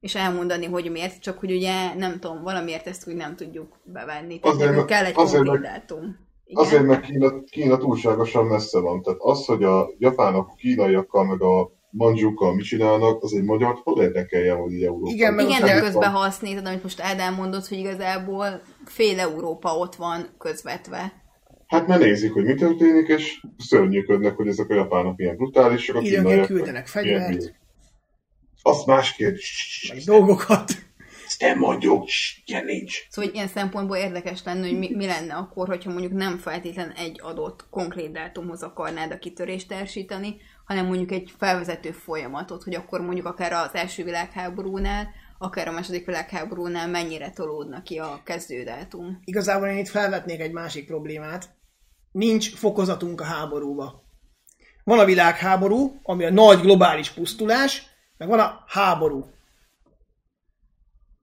és 0.00 0.14
elmondani, 0.14 0.66
hogy 0.66 0.90
miért, 0.90 1.20
csak 1.22 1.38
hogy 1.38 1.52
ugye 1.52 1.94
nem 1.94 2.18
tudom, 2.20 2.42
valamiért 2.42 2.86
ezt 2.86 3.08
úgy 3.08 3.14
nem 3.14 3.36
tudjuk 3.36 3.80
bevenni. 3.84 4.38
Tehát 4.38 4.56
Azért, 4.56 4.84
kell 4.84 5.04
egy 5.04 5.12
azért 5.16 5.44
konkrét 5.44 5.62
meg- 5.62 5.72
dátum. 5.72 6.16
Igen? 6.44 6.64
Azért, 6.64 6.82
mert 6.82 7.00
Kína, 7.04 7.42
Kína 7.44 7.76
túlságosan 7.76 8.46
messze 8.46 8.80
van. 8.80 9.02
Tehát 9.02 9.18
az, 9.22 9.44
hogy 9.44 9.62
a 9.62 9.90
japánok, 9.98 10.48
a 10.48 10.54
kínaiakkal, 10.54 11.24
meg 11.24 11.42
a 11.42 11.70
mandzsukkal 11.90 12.54
mit 12.54 12.64
csinálnak, 12.64 13.22
az 13.22 13.32
egy 13.34 13.42
magyar 13.42 13.80
hol 13.82 14.02
érdekelje, 14.02 14.52
hogy 14.52 14.72
így 14.72 14.82
Európa. 14.82 15.10
Igen, 15.10 15.34
meg 15.34 15.44
Igen, 15.48 15.60
de 15.60 15.80
közben 15.80 16.10
ha 16.10 16.18
azt 16.18 16.42
nézed, 16.42 16.66
amit 16.66 16.82
most 16.82 17.00
Ádám 17.00 17.34
mondott, 17.34 17.66
hogy 17.66 17.78
igazából 17.78 18.60
fél 18.84 19.20
Európa 19.20 19.76
ott 19.76 19.94
van 19.94 20.26
közvetve. 20.38 21.12
Hát 21.66 21.86
mert 21.86 22.00
nézik, 22.00 22.32
hogy 22.32 22.44
mi 22.44 22.54
történik, 22.54 23.08
és 23.08 23.40
szörnyűködnek, 23.58 24.36
hogy 24.36 24.48
ezek 24.48 24.70
a 24.70 24.74
japánok 24.74 25.16
milyen 25.16 25.36
brutálisak, 25.36 25.96
a 25.96 26.00
Időnként 26.00 26.24
kínaiak 26.26 26.46
küldenek 26.46 26.90
milyen 27.02 27.20
fegyvert. 27.20 27.54
Azt 28.62 28.86
más 28.86 29.14
kérdés. 29.14 29.90
meg 29.94 30.02
dolgokat. 30.02 30.72
Ezt 31.26 31.40
nem 31.40 31.58
mondjuk, 31.58 32.08
ilyen 32.44 32.64
nincs. 32.64 33.06
Szóval 33.10 33.30
hogy 33.30 33.34
ilyen 33.34 33.48
szempontból 33.48 33.96
érdekes 33.96 34.42
lenne, 34.44 34.66
hogy 34.66 34.78
mi, 34.78 34.90
mi 34.94 35.06
lenne 35.06 35.34
akkor, 35.34 35.68
hogyha 35.68 35.90
mondjuk 35.90 36.12
nem 36.12 36.38
feltétlen 36.38 36.90
egy 36.90 37.20
adott 37.22 37.66
konkrét 37.70 38.12
dátumhoz 38.12 38.62
akarnád 38.62 39.12
a 39.12 39.18
kitörést 39.18 39.68
társítani, 39.68 40.36
hanem 40.64 40.86
mondjuk 40.86 41.12
egy 41.12 41.32
felvezető 41.38 41.90
folyamatot, 41.90 42.62
hogy 42.62 42.74
akkor 42.74 43.00
mondjuk 43.00 43.26
akár 43.26 43.52
az 43.52 43.74
első 43.74 44.04
világháborúnál, 44.04 45.08
akár 45.38 45.68
a 45.68 45.72
második 45.72 46.06
világháborúnál 46.06 46.88
mennyire 46.88 47.30
tolódna 47.30 47.82
ki 47.82 47.98
a 47.98 48.20
kezdődátum. 48.24 49.20
Igazából 49.24 49.68
én 49.68 49.78
itt 49.78 49.88
felvetnék 49.88 50.40
egy 50.40 50.52
másik 50.52 50.86
problémát. 50.86 51.56
Nincs 52.12 52.54
fokozatunk 52.54 53.20
a 53.20 53.24
háborúba. 53.24 54.04
Van 54.84 54.98
a 54.98 55.04
világháború, 55.04 56.00
ami 56.02 56.24
a 56.24 56.30
nagy 56.30 56.60
globális 56.60 57.10
pusztulás, 57.10 57.82
meg 58.18 58.28
van 58.28 58.38
a 58.38 58.64
háború. 58.66 59.26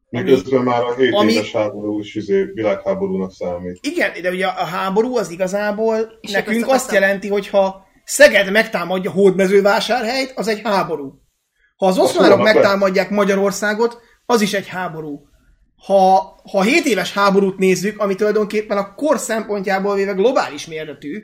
Miközben 0.09 0.63
már 0.63 0.83
a 0.83 0.95
7 0.95 1.13
ami- 1.13 1.33
éves 1.33 1.51
háború 1.51 1.99
is 1.99 2.15
izé 2.15 2.43
világháborúnak 2.43 3.31
számít. 3.31 3.77
Igen, 3.81 4.21
de 4.21 4.29
ugye 4.29 4.45
a 4.45 4.65
háború 4.65 5.17
az 5.17 5.29
igazából 5.29 6.17
És 6.21 6.31
nekünk 6.31 6.67
azt 6.67 6.91
jelenti, 6.91 7.27
hogy 7.27 7.47
ha 7.47 7.83
Szeged 8.03 8.51
megtámadja 8.51 9.11
Hódmezővásárhelyt, 9.11 10.33
az 10.35 10.47
egy 10.47 10.61
háború. 10.63 11.21
Ha 11.75 11.85
az 11.85 11.97
oszmánok 11.97 12.41
megtámadják 12.41 13.09
Magyarországot, 13.09 14.01
az 14.25 14.41
is 14.41 14.53
egy 14.53 14.67
háború. 14.67 15.27
Ha, 15.85 16.35
ha 16.51 16.61
7 16.61 16.85
éves 16.85 17.13
háborút 17.13 17.57
nézzük, 17.57 17.99
ami 17.99 18.15
tulajdonképpen 18.15 18.77
a 18.77 18.93
kor 18.93 19.17
szempontjából 19.17 19.95
véve 19.95 20.11
globális 20.11 20.67
méretű, 20.67 21.23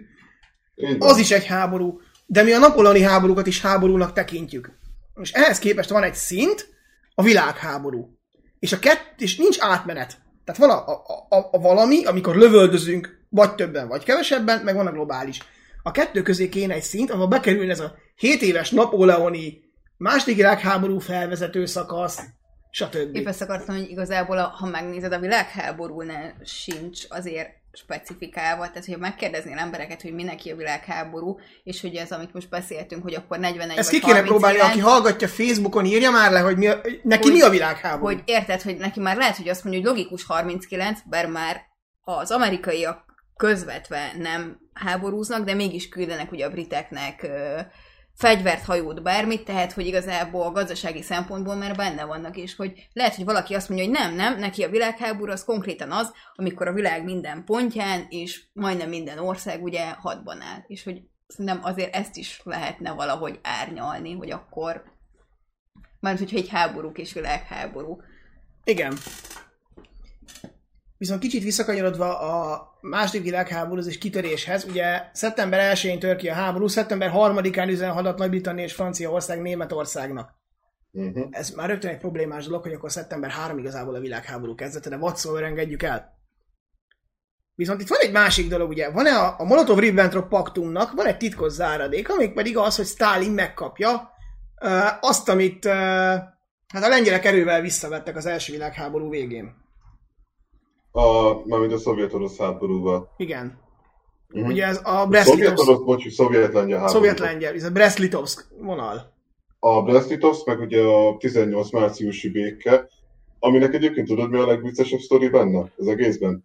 az 0.99 1.17
is 1.17 1.31
egy 1.31 1.45
háború. 1.45 1.99
De 2.25 2.43
mi 2.43 2.51
a 2.51 2.59
napoleoni 2.59 3.01
háborúkat 3.01 3.47
is 3.47 3.61
háborúnak 3.61 4.13
tekintjük. 4.13 4.79
És 5.21 5.31
ehhez 5.31 5.59
képest 5.59 5.89
van 5.89 6.03
egy 6.03 6.13
szint, 6.15 6.69
a 7.15 7.23
világháború. 7.23 8.17
És, 8.59 8.73
a 8.73 8.79
kett, 8.79 9.13
és 9.17 9.37
nincs 9.37 9.57
átmenet. 9.59 10.17
Tehát 10.45 10.61
van 10.61 10.69
a, 10.69 10.89
a, 10.89 11.25
a, 11.29 11.49
a 11.51 11.59
valami, 11.59 12.05
amikor 12.05 12.35
lövöldözünk, 12.35 13.25
vagy 13.29 13.55
többen, 13.55 13.87
vagy 13.87 14.03
kevesebben, 14.03 14.61
meg 14.63 14.75
van 14.75 14.87
a 14.87 14.91
globális. 14.91 15.39
A 15.83 15.91
kettő 15.91 16.21
közé 16.21 16.49
kéne 16.49 16.73
egy 16.73 16.81
szint, 16.83 17.11
ahol 17.11 17.27
bekerülne 17.27 17.71
ez 17.71 17.79
a 17.79 17.95
7 18.15 18.41
éves 18.41 18.69
napóleoni 18.69 19.61
második 19.97 20.35
világháború 20.35 20.99
felvezető 20.99 21.65
szakasz, 21.65 22.19
stb. 22.71 23.15
Épp 23.15 23.27
ezt 23.27 23.41
akartam, 23.41 23.75
hogy 23.75 23.89
igazából, 23.89 24.37
a- 24.37 24.53
ha 24.57 24.67
megnézed, 24.67 25.13
a 25.13 25.19
világháborúnál 25.19 26.35
sincs 26.43 27.05
azért 27.09 27.49
specifikálva, 27.73 28.67
tehát 28.67 28.85
hogyha 28.85 28.99
megkérdeznél 28.99 29.57
embereket, 29.57 30.01
hogy 30.01 30.13
mindenki 30.13 30.51
a 30.51 30.55
világháború, 30.55 31.39
és 31.63 31.81
hogy 31.81 31.95
ez, 31.95 32.11
amit 32.11 32.33
most 32.33 32.49
beszéltünk, 32.49 33.03
hogy 33.03 33.13
akkor 33.13 33.39
41 33.39 33.77
Ezt 33.77 33.89
ki 33.89 33.99
kéne 33.99 34.13
39, 34.13 34.41
próbálni, 34.41 34.71
aki 34.71 34.79
hallgatja 34.79 35.27
Facebookon, 35.27 35.85
írja 35.85 36.11
már 36.11 36.31
le, 36.31 36.39
hogy 36.39 36.57
mi 36.57 36.67
a, 36.67 36.81
neki 37.03 37.23
Hogy- 37.27 37.31
mi 37.31 37.41
a 37.41 37.49
világháború. 37.49 38.05
hogy 38.05 38.21
érted, 38.25 38.61
hogy 38.61 38.77
neki 38.77 38.99
már 38.99 39.17
lehet, 39.17 39.37
hogy 39.37 39.49
azt 39.49 39.63
mondja, 39.63 39.81
hogy 39.81 39.89
logikus 39.89 40.25
39, 40.25 40.99
bár 41.09 41.27
már 41.27 41.61
az 42.01 42.31
amerikaiak 42.31 43.05
közvetve 43.37 44.11
nem 44.17 44.59
háborúznak, 44.73 45.45
de 45.45 45.53
mégis 45.53 45.89
küldenek 45.89 46.31
ugye 46.31 46.45
a 46.45 46.49
briteknek 46.49 47.27
fegyvert, 48.21 48.65
hajót, 48.65 49.03
bármit, 49.03 49.45
tehát 49.45 49.71
hogy 49.71 49.85
igazából 49.85 50.45
a 50.45 50.51
gazdasági 50.51 51.01
szempontból 51.01 51.55
már 51.55 51.75
benne 51.75 52.05
vannak, 52.05 52.37
és 52.37 52.55
hogy 52.55 52.87
lehet, 52.93 53.15
hogy 53.15 53.25
valaki 53.25 53.53
azt 53.53 53.69
mondja, 53.69 53.87
hogy 53.87 53.95
nem, 53.95 54.15
nem, 54.15 54.39
neki 54.39 54.63
a 54.63 54.69
világháború 54.69 55.31
az 55.31 55.43
konkrétan 55.43 55.91
az, 55.91 56.11
amikor 56.35 56.67
a 56.67 56.73
világ 56.73 57.03
minden 57.03 57.45
pontján, 57.45 58.05
és 58.09 58.43
majdnem 58.53 58.89
minden 58.89 59.19
ország 59.19 59.63
ugye 59.63 59.89
hadban 59.89 60.41
áll, 60.41 60.63
és 60.67 60.83
hogy 60.83 61.01
szerintem 61.27 61.59
azért 61.63 61.95
ezt 61.95 62.17
is 62.17 62.41
lehetne 62.43 62.91
valahogy 62.91 63.39
árnyalni, 63.43 64.13
hogy 64.13 64.31
akkor 64.31 64.83
mert 65.99 66.19
hogyha 66.19 66.37
egy 66.37 66.49
háborúk 66.49 66.97
és 66.97 67.13
világháború. 67.13 68.01
Igen. 68.63 68.97
Viszont 71.01 71.21
kicsit 71.21 71.43
visszakanyarodva 71.43 72.19
a 72.19 72.67
második 72.81 73.23
világháborúhoz 73.23 73.87
és 73.87 73.97
kitöréshez, 73.97 74.63
ugye 74.63 75.01
szeptember 75.13 75.75
1-én 75.75 75.99
tör 75.99 76.15
ki 76.15 76.29
a 76.29 76.33
háború, 76.33 76.67
szeptember 76.67 77.11
3-án 77.13 77.69
üzen 77.69 77.91
hadat 77.91 78.17
Nagy-Britannia 78.17 78.63
és 78.63 78.73
Franciaország 78.73 79.41
Németországnak. 79.41 80.33
Uh-huh. 80.91 81.27
Ez 81.31 81.49
már 81.49 81.69
rögtön 81.69 81.89
egy 81.89 81.97
problémás 81.97 82.45
dolog, 82.45 82.61
hogy 82.61 82.73
akkor 82.73 82.91
szeptember 82.91 83.29
3 83.29 83.57
igazából 83.57 83.95
a 83.95 83.99
világháború 83.99 84.55
kezdete, 84.55 84.89
de 84.89 84.95
whatsoever 84.95 85.43
engedjük 85.43 85.83
el. 85.83 86.17
Viszont 87.55 87.81
itt 87.81 87.87
van 87.87 87.99
egy 88.01 88.11
másik 88.11 88.49
dolog, 88.49 88.69
ugye, 88.69 88.89
van 88.89 89.05
a, 89.05 89.39
a 89.39 89.43
Molotov-Ribbentrop 89.43 90.29
paktumnak 90.29 90.91
van 90.91 91.05
egy 91.05 91.17
titkos 91.17 91.51
záradék, 91.51 92.09
amik 92.09 92.33
pedig 92.33 92.57
az, 92.57 92.75
hogy 92.75 92.85
Stalin 92.85 93.31
megkapja 93.31 94.11
uh, 94.61 94.87
azt, 94.99 95.29
amit 95.29 95.65
uh, 95.65 95.73
hát 96.67 96.83
a 96.83 96.87
lengyelek 96.87 97.25
erővel 97.25 97.61
visszavettek 97.61 98.15
az 98.15 98.25
első 98.25 98.51
világháború 98.51 99.09
végén. 99.09 99.60
A, 100.91 101.33
mármint 101.45 101.73
a 101.73 101.77
szovjet-orosz 101.77 102.37
háborúval. 102.37 103.13
Igen. 103.17 103.59
Uh-huh. 104.33 104.49
Ugye 104.49 104.65
ez 104.65 104.79
a 104.83 105.01
A 105.01 105.07
Brest-Litovsk, 105.07 105.57
szovjet-orosz, 105.57 105.85
bocs, 105.85 106.09
szovjet-lengyel 106.13 106.77
háború. 106.77 106.97
szovjet-lengyel, 106.97 107.53
ez 107.53 107.63
a 107.63 107.69
Brest-Litovsk 107.71 108.45
vonal. 108.59 109.13
A 109.59 109.81
Brest-Litovsk, 109.81 110.45
meg 110.45 110.59
ugye 110.59 110.81
a 110.81 111.17
18 111.17 111.71
márciusi 111.71 112.29
béke, 112.29 112.87
aminek 113.39 113.73
egyébként 113.73 114.07
tudod, 114.07 114.29
mi 114.29 114.37
a 114.37 114.45
legviccesebb 114.45 114.99
sztori 114.99 115.29
benne 115.29 115.71
az 115.77 115.87
egészben? 115.87 116.43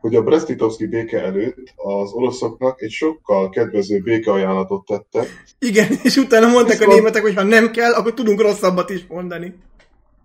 Hogy 0.00 0.14
a 0.14 0.22
Brest-Litovszki 0.22 0.86
béke 0.86 1.22
előtt 1.22 1.72
az 1.76 2.12
oroszoknak 2.12 2.82
egy 2.82 2.90
sokkal 2.90 3.48
kedvező 3.48 4.00
békeajánlatot 4.00 4.84
tettek. 4.86 5.44
Igen, 5.58 5.88
és 6.02 6.16
utána 6.16 6.46
mondták 6.48 6.76
a 6.76 6.78
Viszont- 6.78 6.96
németek, 6.98 7.22
hogy 7.22 7.34
ha 7.34 7.42
nem 7.42 7.70
kell, 7.70 7.92
akkor 7.92 8.14
tudunk 8.14 8.40
rosszabbat 8.40 8.90
is 8.90 9.06
mondani. 9.08 9.54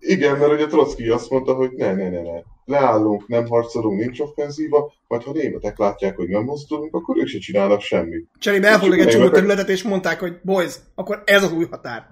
Igen, 0.06 0.38
mert 0.38 0.52
ugye 0.52 0.66
Trotsky 0.66 1.08
azt 1.08 1.30
mondta, 1.30 1.54
hogy 1.54 1.70
ne, 1.72 1.94
ne, 1.94 2.08
ne, 2.10 2.22
ne. 2.22 2.40
Leállunk, 2.64 3.28
nem 3.28 3.46
harcolunk, 3.46 4.00
nincs 4.00 4.20
offenzíva, 4.20 4.92
majd 5.08 5.22
ha 5.22 5.32
németek 5.32 5.78
látják, 5.78 6.16
hogy 6.16 6.28
nem 6.28 6.42
mozdulunk, 6.44 6.94
akkor 6.94 7.16
ők 7.18 7.26
se 7.26 7.38
csinálnak 7.38 7.80
semmit. 7.80 8.28
Cserébe 8.38 8.66
elfoglaltak 8.68 8.98
egy 8.98 9.04
Csak 9.04 9.12
csomó 9.12 9.24
németek- 9.24 9.46
területet, 9.46 9.76
és 9.76 9.82
mondták, 9.82 10.20
hogy 10.20 10.40
boys, 10.42 10.74
akkor 10.94 11.22
ez 11.26 11.42
az 11.42 11.52
új 11.52 11.66
határ. 11.70 12.06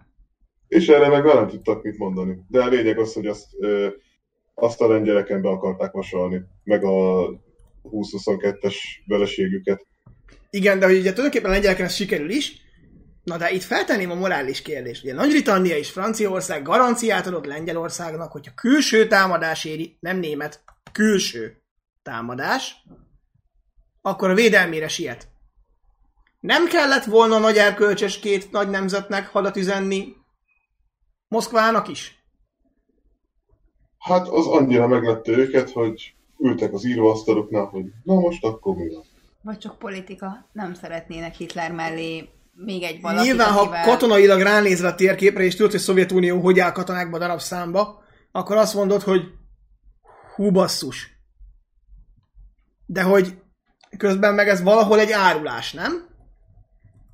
És 0.68 0.88
erre 0.88 1.08
meg 1.08 1.24
nem 1.24 1.46
tudtak 1.48 1.82
mit 1.82 1.98
mondani. 1.98 2.38
De 2.48 2.62
a 2.62 2.68
lényeg 2.68 2.98
az, 2.98 3.12
hogy 3.14 3.26
azt, 3.26 3.46
ö, 3.58 3.88
azt 4.54 4.80
a 4.80 4.88
lengyeleken 4.88 5.42
be 5.42 5.48
akarták 5.48 5.92
vasalni, 5.92 6.40
meg 6.64 6.84
a 6.84 7.26
20-22-es 7.82 8.74
veleségüket. 9.06 9.86
Igen, 10.50 10.78
de 10.78 10.86
hogy 10.86 10.94
ugye 10.98 11.12
tulajdonképpen 11.12 11.50
a 11.50 11.54
lengyeleken 11.54 11.84
ez 11.84 11.94
sikerül 11.94 12.30
is, 12.30 12.52
na 13.24 13.36
de 13.36 13.50
itt 13.50 13.62
feltenném 13.62 14.10
a 14.10 14.14
morális 14.14 14.62
kérdést. 14.62 15.04
Ugye 15.04 15.14
Nagy-Britannia 15.14 15.76
és 15.76 15.90
Franciaország 15.90 16.62
garanciát 16.62 17.26
adott 17.26 17.46
Lengyelországnak, 17.46 18.32
hogyha 18.32 18.54
külső 18.54 19.06
támadás 19.06 19.64
éri, 19.64 19.96
nem 20.00 20.18
német, 20.18 20.64
külső 20.92 21.62
támadás, 22.02 22.84
akkor 24.00 24.30
a 24.30 24.34
védelmére 24.34 24.88
siet. 24.88 25.28
Nem 26.40 26.66
kellett 26.66 27.04
volna 27.04 27.38
nagy 27.38 27.56
erkölcsös 27.56 28.18
két 28.18 28.50
nagy 28.50 28.70
nemzetnek 28.70 29.26
hadat 29.26 29.56
üzenni 29.56 30.14
Moszkvának 31.28 31.88
is? 31.88 32.24
Hát 33.98 34.28
az 34.28 34.46
annyira 34.46 34.86
meglepte 34.86 35.32
őket, 35.32 35.70
hogy 35.70 36.14
ültek 36.38 36.72
az 36.72 36.84
íróasztaluknál, 36.84 37.64
hogy 37.64 37.84
na 38.02 38.14
most 38.14 38.44
akkor 38.44 38.76
mi 38.76 38.94
van? 38.94 39.04
Vagy 39.42 39.58
csak 39.58 39.78
politika. 39.78 40.48
Nem 40.52 40.74
szeretnének 40.74 41.34
Hitler 41.34 41.72
mellé 41.72 42.28
még 42.56 42.82
egy 42.82 43.00
valakit, 43.00 43.24
Nyilván, 43.24 43.52
ha 43.52 43.68
katonailag 43.84 44.40
ránézve 44.40 44.88
a 44.88 44.94
térképre, 44.94 45.42
és 45.42 45.56
tudod, 45.56 45.70
hogy 45.70 45.80
Szovjetunió 45.80 46.40
hogy 46.40 46.60
áll 46.60 46.72
katonákba 46.72 47.18
darabszámba, 47.18 48.02
akkor 48.32 48.56
azt 48.56 48.74
mondod, 48.74 49.02
hogy 49.02 49.22
hú 50.34 50.50
basszus. 50.50 51.10
De 52.86 53.02
hogy 53.02 53.34
közben 53.96 54.34
meg 54.34 54.48
ez 54.48 54.62
valahol 54.62 54.98
egy 55.00 55.12
árulás, 55.12 55.72
nem? 55.72 56.10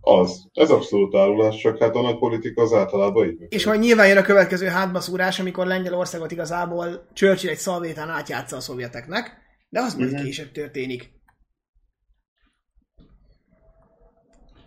Az. 0.01 0.45
Ez 0.53 0.71
abszolút 0.71 1.15
árulás, 1.15 1.57
csak 1.57 1.79
hát 1.79 1.95
a 1.95 2.01
nagy 2.01 2.19
politika 2.19 2.63
az 2.63 2.73
általában 2.73 3.27
így. 3.29 3.47
És 3.49 3.67
majd 3.67 3.81
nyilván 3.81 4.09
jön 4.09 4.17
a 4.17 4.23
következő 4.23 4.67
hátbaszúrás, 4.67 5.41
amikor 5.41 5.67
Lengyelországot 5.67 6.31
igazából 6.31 7.09
Churchill 7.13 7.51
egy 7.51 7.59
szalvétán 7.59 8.09
átjátsza 8.09 8.57
a 8.57 8.61
szovjeteknek, 8.61 9.37
de 9.69 9.81
az 9.81 9.95
majd 9.95 10.13
Mhm. 10.13 10.25
később 10.25 10.53
történik. 10.53 11.17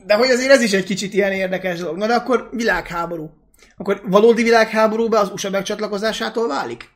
De 0.05 0.15
hogy 0.15 0.29
azért 0.29 0.51
ez 0.51 0.61
is 0.61 0.73
egy 0.73 0.83
kicsit 0.83 1.13
ilyen 1.13 1.31
érdekes 1.31 1.79
dolog. 1.79 1.97
Na 1.97 2.07
de 2.07 2.13
akkor 2.13 2.49
világháború. 2.51 3.29
Akkor 3.77 4.01
valódi 4.05 4.43
világháborúba 4.43 5.19
az 5.19 5.31
USA 5.31 5.49
megcsatlakozásától 5.49 6.47
válik? 6.47 6.89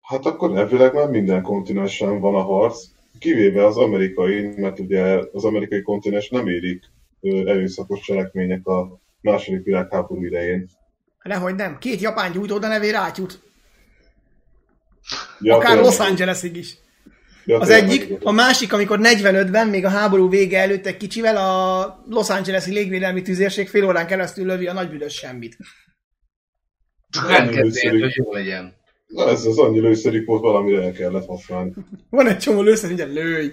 Hát 0.00 0.26
akkor 0.26 0.56
elvileg 0.56 0.94
már 0.94 1.08
minden 1.08 1.42
kontinensen 1.42 2.20
van 2.20 2.34
a 2.34 2.42
harc, 2.42 2.84
kivéve 3.18 3.66
az 3.66 3.76
amerikai, 3.76 4.52
mert 4.56 4.78
ugye 4.78 5.20
az 5.32 5.44
amerikai 5.44 5.82
kontinens 5.82 6.28
nem 6.28 6.46
érik 6.46 6.84
erőszakos 7.20 8.00
cselekmények 8.00 8.66
a 8.66 9.00
második 9.20 9.64
világháború 9.64 10.24
idején. 10.24 10.68
Nehogy 11.22 11.54
nem. 11.54 11.78
Két 11.78 12.00
japán 12.00 12.32
gyújtóda 12.32 12.68
nevé 12.68 12.90
rátyút. 12.90 13.40
Ja, 15.40 15.56
Akár. 15.56 15.76
Los 15.76 15.98
Angelesig 15.98 16.56
is. 16.56 16.78
Ja, 17.48 17.58
Az 17.58 17.70
egyik, 17.70 18.12
a 18.22 18.32
másik, 18.32 18.72
amikor 18.72 18.98
45-ben, 19.02 19.68
még 19.68 19.84
a 19.84 19.88
háború 19.88 20.28
vége 20.28 20.58
előtt 20.58 20.86
egy 20.86 20.96
kicsivel 20.96 21.36
a 21.36 22.02
Los 22.08 22.30
Angeles-i 22.30 22.72
légvédelmi 22.72 23.22
tüzérség 23.22 23.68
fél 23.68 23.84
órán 23.84 24.06
keresztül 24.06 24.46
lövi 24.46 24.66
a 24.66 24.72
nagy 24.72 24.90
büdös 24.90 25.14
semmit. 25.14 25.56
Őszerű. 27.52 28.00
hogy 28.00 28.16
jó 28.16 28.32
legyen. 28.32 28.74
Na 29.06 29.28
ez 29.28 29.44
az 29.44 29.58
annyi 29.58 29.80
lőszerük 29.80 30.26
volt, 30.26 30.42
valamire 30.42 30.82
el 30.82 30.92
kellett 30.92 31.26
használni. 31.26 31.72
Van 32.10 32.26
egy 32.26 32.38
csomó 32.38 32.62
lőszer, 32.62 32.90
hogy 32.90 33.12
lőj. 33.12 33.52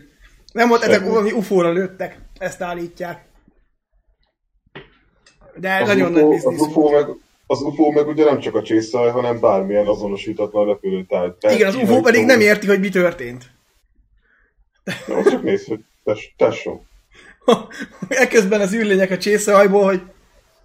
Nem 0.53 0.67
volt, 0.67 0.83
ezek 0.83 1.01
valami 1.01 1.31
ufóra 1.31 1.71
lőttek. 1.71 2.19
Ezt 2.39 2.61
állítják. 2.61 3.25
De 5.59 5.75
Az 5.81 5.87
nagyon 5.87 6.11
UFO, 6.11 6.19
nagy 6.27 6.35
az, 6.35 6.43
biznisz 6.43 6.67
UFO 6.67 6.81
volt. 6.81 7.07
meg, 7.07 7.15
az 7.47 7.61
UFO 7.61 7.91
meg 7.91 8.07
ugye 8.07 8.23
nem 8.23 8.39
csak 8.39 8.55
a 8.55 8.61
csészaj, 8.61 9.09
hanem 9.09 9.39
bármilyen 9.39 9.87
azonosítatlan 9.87 10.65
repülőtárgy. 10.65 11.33
Igen, 11.53 11.67
az 11.67 11.75
UFO 11.75 12.01
pedig 12.01 12.25
nem 12.25 12.39
érti, 12.39 12.67
hogy 12.67 12.79
mi 12.79 12.89
történt. 12.89 13.53
Na, 15.07 15.23
csak 15.23 15.43
nézd, 15.43 15.67
hogy 15.67 15.79
tess, 16.03 16.33
tesson. 16.37 16.87
Ekközben 18.07 18.61
az 18.61 18.73
űrlények 18.73 19.11
a 19.11 19.17
csészehajból, 19.17 19.83
hogy 19.83 20.01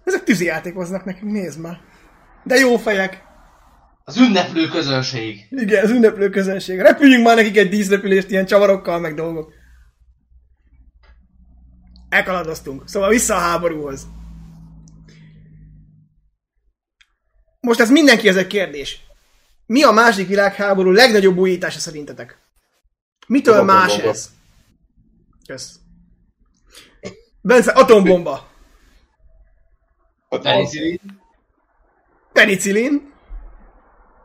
ezek 0.03 0.23
tűzijátékoznak 0.23 1.05
nekünk, 1.05 1.31
nézd 1.31 1.59
már. 1.59 1.81
De 2.43 2.55
jó 2.55 2.77
fejek. 2.77 3.23
Az 4.03 4.17
ünneplő 4.17 4.67
közönség. 4.67 5.47
Igen, 5.49 5.83
az 5.83 5.89
ünneplő 5.89 6.29
közönség. 6.29 6.79
Repüljünk 6.79 7.25
már 7.25 7.35
nekik 7.35 7.57
egy 7.57 7.69
díszrepülést 7.69 8.29
ilyen 8.29 8.45
csavarokkal, 8.45 8.99
meg 8.99 9.13
dolgok. 9.13 9.53
Elkaladoztunk. 12.09 12.87
Szóval 12.87 13.09
vissza 13.09 13.35
a 13.35 13.39
háborúhoz. 13.39 14.07
Most 17.59 17.79
ez 17.79 17.89
mindenki 17.89 18.27
ez 18.27 18.35
egy 18.35 18.47
kérdés. 18.47 19.01
Mi 19.65 19.83
a 19.83 19.91
második 19.91 20.27
világháború 20.27 20.91
legnagyobb 20.91 21.37
újítása 21.37 21.79
szerintetek? 21.79 22.40
Mitől 23.27 23.59
Az 23.59 23.65
más 23.65 23.83
atombomba. 23.91 24.09
ez? 24.09 24.29
Kösz. 25.47 25.75
Bence, 27.41 27.71
atombomba. 27.71 28.49
Penicillin. 30.29 30.99
Penicillin. 32.33 33.13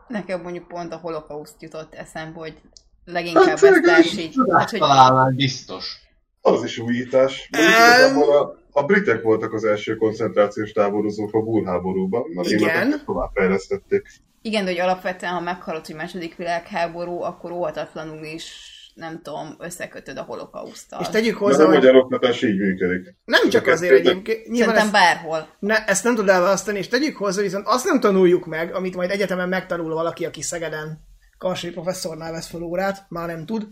Nekem 0.07 0.41
mondjuk 0.41 0.67
pont 0.67 0.93
a 0.93 0.97
holokauszt 0.97 1.61
jutott 1.61 1.93
eszembe, 1.93 2.39
hogy 2.39 2.61
leginkább 3.05 3.43
Hát, 3.43 3.63
ezt 3.63 3.81
társít. 3.81 4.33
Hát, 4.51 4.69
hogy 4.69 5.35
biztos. 5.35 5.97
az 6.41 6.63
is 6.63 6.77
újítás. 6.77 7.49
Igazából 7.51 8.37
a, 8.37 8.59
a 8.71 8.83
britek 8.83 9.21
voltak 9.21 9.53
az 9.53 9.63
első 9.65 9.95
koncentrációs 9.95 10.71
táborozók 10.71 11.33
a 11.33 11.41
búrháborúban. 11.41 12.21
A 12.37 12.41
Igen. 12.45 12.57
németek 12.59 13.05
tovább 13.05 13.29
fejlesztették. 13.33 14.07
igen, 14.41 14.65
de 14.65 14.71
hogy 14.71 14.79
alapvetően, 14.79 15.33
ha 15.33 15.39
meghallod, 15.39 15.85
hogy 15.85 15.95
második 15.95 16.35
világháború, 16.35 17.21
akkor 17.21 17.51
óhatatlanul 17.51 18.23
is 18.25 18.75
nem 18.97 19.21
tudom, 19.21 19.55
összekötöd 19.59 20.17
a 20.17 20.21
holokausztal. 20.21 21.01
És 21.01 21.07
tegyük 21.07 21.37
hozzá, 21.37 21.63
a 21.63 21.65
hogy 21.65 21.75
magyar 21.75 21.95
oktatás 21.95 22.41
így 22.41 22.57
működik. 22.57 23.15
nem 23.25 23.49
csak 23.49 23.67
Ezeket 23.67 23.73
azért 23.73 23.93
egyébként, 23.93 24.47
nyilván 24.47 24.75
Szerintem 24.75 25.01
ezt, 25.01 25.15
bárhol. 25.15 25.47
ne, 25.59 25.85
ezt 25.85 26.03
nem 26.03 26.15
tud 26.15 26.29
elválasztani, 26.29 26.77
és 26.77 26.87
tegyük 26.87 27.17
hozzá, 27.17 27.41
viszont 27.41 27.67
azt 27.67 27.85
nem 27.85 27.99
tanuljuk 27.99 28.45
meg, 28.45 28.75
amit 28.75 28.95
majd 28.95 29.09
egyetemen 29.09 29.49
megtanul 29.49 29.93
valaki, 29.93 30.25
aki 30.25 30.41
Szegeden 30.41 30.99
Karsai 31.37 31.71
professzornál 31.71 32.31
vesz 32.31 32.47
fel 32.47 32.61
órát, 32.61 33.05
már 33.09 33.27
nem 33.27 33.45
tud, 33.45 33.67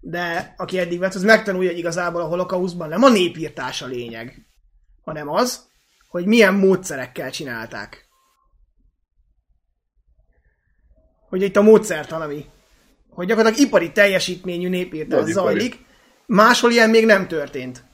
de 0.00 0.54
aki 0.56 0.78
eddig 0.78 0.98
vett, 0.98 1.14
az 1.14 1.22
megtanulja, 1.22 1.68
hogy 1.68 1.78
igazából 1.78 2.20
a 2.20 2.26
holokauszban 2.26 2.88
nem 2.88 3.02
a 3.02 3.10
népírtás 3.10 3.82
a 3.82 3.86
lényeg, 3.86 4.46
hanem 5.02 5.28
az, 5.28 5.68
hogy 6.08 6.26
milyen 6.26 6.54
módszerekkel 6.54 7.30
csinálták. 7.30 8.06
Hogy 11.28 11.42
itt 11.42 11.56
a 11.56 11.62
módszertan, 11.62 12.20
ami 12.20 12.44
hogy 13.14 13.26
gyakorlatilag 13.26 13.66
ipari 13.66 13.92
teljesítményű 13.92 14.68
népírtás 14.68 15.24
zajlik, 15.24 15.78
máshol 16.26 16.70
ilyen 16.70 16.90
még 16.90 17.06
nem 17.06 17.28
történt. 17.28 17.84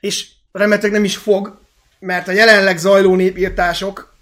És 0.00 0.28
remélhetőleg 0.52 0.96
nem 0.96 1.04
is 1.04 1.16
fog, 1.16 1.60
mert 1.98 2.28
a 2.28 2.32
jelenleg 2.32 2.78
zajló 2.78 3.14
népírtások, 3.14 4.14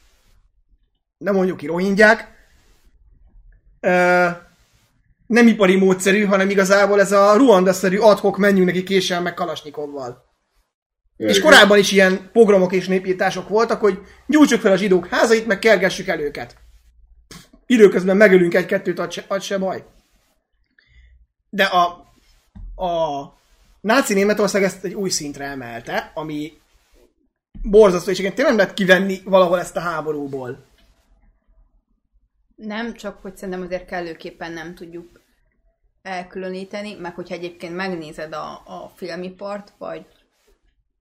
nem 1.19 1.35
mondjuk 1.35 1.57
ki 1.57 1.67
rohingyák, 1.67 2.33
nem 5.27 5.47
ipari 5.47 5.77
módszerű, 5.77 6.25
hanem 6.25 6.51
igazából 6.51 7.01
ez 7.01 7.13
a 7.13 7.37
Ruanda-szerű 7.37 7.99
adhok 7.99 8.37
menjünk 8.37 8.67
neki 8.67 8.83
késsel 8.83 9.21
meg 9.21 9.35
Kalasnyikovval. 9.35 10.25
És 11.17 11.41
korábban 11.41 11.79
is 11.79 11.93
ilyen 11.93 12.31
pogromok 12.33 12.73
és 12.73 12.87
népírtások 12.87 13.49
voltak, 13.49 13.81
hogy 13.81 13.99
gyújtsuk 14.27 14.61
fel 14.61 14.73
a 14.73 14.77
zsidók 14.77 15.07
házait, 15.07 15.47
meg 15.47 15.59
kergessük 15.59 16.07
el 16.07 16.21
őket. 16.21 16.57
Időközben 17.67 18.17
megölünk 18.17 18.55
egy-kettőt, 18.55 18.99
az 18.99 19.13
se, 19.13 19.25
az 19.29 19.45
se 19.45 19.59
baj. 19.59 19.85
De 21.55 21.65
a, 21.65 22.07
a 22.85 23.23
náci 23.81 24.15
Németország 24.15 24.63
ezt 24.63 24.85
egy 24.85 24.95
új 24.95 25.11
szintre 25.11 25.45
emelte, 25.45 26.11
ami 26.15 26.53
borzasztó, 27.63 28.11
és 28.11 28.19
igen, 28.19 28.35
tényleg 28.35 28.55
lehet 28.55 28.75
kivenni 28.75 29.21
valahol 29.25 29.59
ezt 29.59 29.77
a 29.77 29.81
háborúból. 29.81 30.65
Nem, 32.57 32.95
csak 32.95 33.23
hogy 33.23 33.37
szerintem 33.37 33.63
azért 33.63 33.87
kellőképpen 33.87 34.53
nem 34.53 34.75
tudjuk 34.75 35.21
elkülöníteni, 36.03 36.95
meg 36.95 37.15
hogyha 37.15 37.35
egyébként 37.35 37.75
megnézed 37.75 38.33
a, 38.33 38.63
a 38.65 38.93
filmipart, 38.95 39.73
vagy 39.79 40.07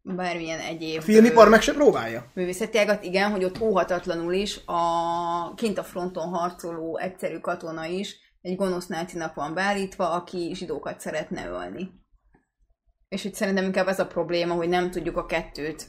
bármilyen 0.01 0.59
egyéb... 0.59 0.99
A 0.99 1.01
filmipar 1.01 1.49
meg 1.49 1.61
se 1.61 1.73
próbálja. 1.73 2.31
művészeti 2.33 2.77
ágat, 2.77 3.03
igen, 3.03 3.31
hogy 3.31 3.43
ott 3.43 3.61
óhatatlanul 3.61 4.33
is 4.33 4.59
a 4.65 5.53
kint 5.55 5.77
a 5.77 5.83
fronton 5.83 6.27
harcoló 6.27 6.97
egyszerű 6.97 7.37
katona 7.37 7.85
is 7.85 8.21
egy 8.43 8.55
gonosz 8.55 8.87
nácinak 8.87 9.33
van 9.35 9.53
beállítva, 9.53 10.11
aki 10.11 10.51
zsidókat 10.55 10.99
szeretne 10.99 11.47
ölni. 11.47 11.91
És 13.09 13.21
hogy 13.21 13.33
szerintem 13.33 13.63
inkább 13.63 13.87
ez 13.87 13.99
a 13.99 14.07
probléma, 14.07 14.53
hogy 14.53 14.69
nem 14.69 14.91
tudjuk 14.91 15.17
a 15.17 15.25
kettőt 15.25 15.87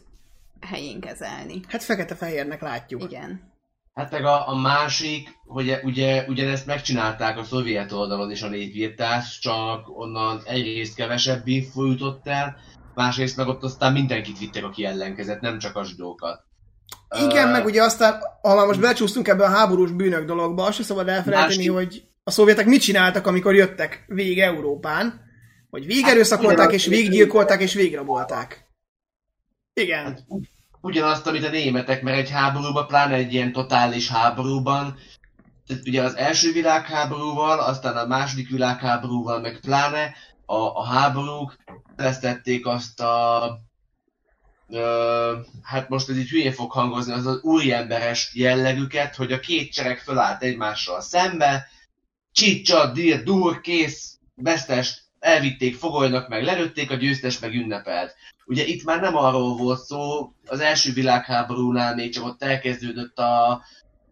helyén 0.61 1.01
kezelni. 1.01 1.61
Hát 1.69 1.83
fekete-fehérnek 1.83 2.61
látjuk. 2.61 3.03
Igen. 3.03 3.53
Hát 3.95 4.11
meg 4.11 4.25
a, 4.25 4.49
a 4.49 4.55
másik, 4.55 5.29
hogy 5.47 5.79
ugye 5.83 6.25
ugyanezt 6.29 6.67
megcsinálták 6.67 7.39
a 7.39 7.45
szovjet 7.45 7.93
oldalon 7.93 8.31
is 8.31 8.43
a 8.43 8.49
népírtás, 8.49 9.39
csak 9.39 9.99
onnan 9.99 10.43
egyrészt 10.45 10.95
kevesebb 10.95 11.47
info 11.47 11.85
jutott 11.85 12.27
el, 12.27 12.57
másrészt 12.95 13.37
meg 13.37 13.49
ott 13.49 13.63
aztán 13.63 13.93
mindenkit 13.93 14.39
vittek, 14.39 14.65
aki 14.65 14.85
ellenkezett, 14.85 15.41
nem 15.41 15.59
csak 15.59 15.77
a 15.77 15.85
zsidókat. 15.85 16.41
Igen, 17.25 17.49
Ö, 17.49 17.51
meg 17.51 17.65
ugye 17.65 17.83
aztán, 17.83 18.21
ha 18.43 18.55
már 18.55 18.67
most 18.67 18.81
belecsúsztunk 18.81 19.29
ebbe 19.29 19.45
a 19.45 19.51
háborús 19.51 19.91
bűnök 19.91 20.25
dologba, 20.25 20.65
azt 20.65 20.77
se 20.77 20.83
szabad 20.83 21.09
elfelejteni, 21.09 21.57
Másik- 21.57 21.73
hogy 21.73 22.14
a 22.25 22.31
szovjetek 22.31 22.67
mit 22.67 22.81
csináltak, 22.81 23.27
amikor 23.27 23.55
jöttek 23.55 24.05
végig 24.07 24.41
Európán, 24.41 25.21
hogy 25.71 25.87
végerőszakolták, 25.87 26.73
és 26.73 26.87
végiggyilkolták, 26.87 27.61
és 27.61 27.75
végrabolták. 27.75 28.69
Igen. 29.75 30.19
ugyanazt, 30.81 31.27
amit 31.27 31.45
a 31.45 31.51
németek, 31.51 32.03
mert 32.03 32.19
egy 32.19 32.31
háborúban, 32.31 32.87
pláne 32.87 33.15
egy 33.15 33.33
ilyen 33.33 33.53
totális 33.53 34.09
háborúban, 34.09 34.99
tehát 35.67 35.87
ugye 35.87 36.03
az 36.03 36.17
első 36.17 36.53
világháborúval, 36.53 37.61
aztán 37.61 37.97
a 37.97 38.07
második 38.07 38.49
világháborúval, 38.49 39.41
meg 39.41 39.61
pláne 39.61 40.15
a, 40.47 40.57
a 40.57 40.85
háborúk 40.85 41.57
vesztették 41.97 42.67
azt 42.67 43.01
a 43.01 43.59
ö, 44.69 45.37
hát 45.63 45.89
most 45.89 46.09
ez 46.09 46.17
így 46.17 46.29
hülyén 46.29 46.53
fog 46.53 46.71
hangozni, 46.71 47.13
az 47.13 47.27
az 47.27 47.43
úriemberes 47.43 48.31
jellegüket, 48.35 49.15
hogy 49.15 49.33
a 49.33 49.41
két 49.41 49.73
sereg 49.73 49.99
fölállt 49.99 50.43
egymással 50.43 51.01
szembe, 51.01 51.69
csicsa, 52.35 52.93
dír, 52.93 53.23
dur, 53.23 53.61
kész, 53.61 54.19
vesztest 54.35 55.03
elvitték 55.19 55.77
fogolynak, 55.77 56.29
meg 56.29 56.45
lelőtték, 56.45 56.91
a 56.91 56.95
győztes 56.95 57.39
meg 57.39 57.55
ünnepelt. 57.55 58.15
Ugye 58.47 58.65
itt 58.65 58.85
már 58.85 59.01
nem 59.01 59.17
arról 59.17 59.57
volt 59.57 59.85
szó, 59.85 60.33
az 60.47 60.61
első 60.61 60.93
világháborúnál 60.93 61.95
még 61.95 62.13
csak 62.13 62.25
ott 62.25 62.43
elkezdődött 62.43 63.19
a 63.19 63.63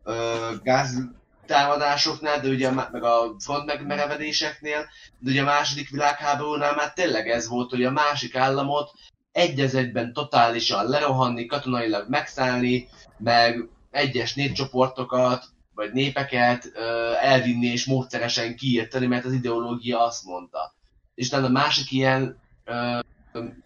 ö, 0.05 0.14
gáz 0.62 0.99
támadásoknál, 1.47 2.41
de 2.41 2.49
ugye 2.49 2.70
meg 2.70 3.03
a 3.03 3.35
front 3.39 3.66
megmerevedéseknél, 3.66 4.89
de 5.18 5.31
ugye 5.31 5.43
a 5.43 5.45
második 5.45 5.91
világháborúnál 5.91 6.75
már 6.75 6.93
tényleg 6.93 7.29
ez 7.29 7.49
volt, 7.49 7.70
hogy 7.70 7.85
a 7.85 7.91
másik 7.91 8.37
államot 8.37 8.91
egy 9.33 9.61
az 9.61 9.75
egyben 9.75 10.12
totálisan 10.12 10.89
lerohanni, 10.89 11.47
katonailag 11.47 12.09
megszállni, 12.09 12.89
meg 13.18 13.68
egyes 13.91 14.35
népcsoportokat, 14.35 15.45
vagy 15.83 15.93
népeket 15.93 16.72
elvinni 17.20 17.66
és 17.66 17.85
módszeresen 17.85 18.57
kiírtani, 18.57 19.07
mert 19.07 19.24
az 19.24 19.33
ideológia 19.33 20.05
azt 20.05 20.24
mondta. 20.24 20.74
És 21.14 21.28
talán 21.28 21.45
a 21.45 21.49
másik 21.49 21.91
ilyen 21.91 22.41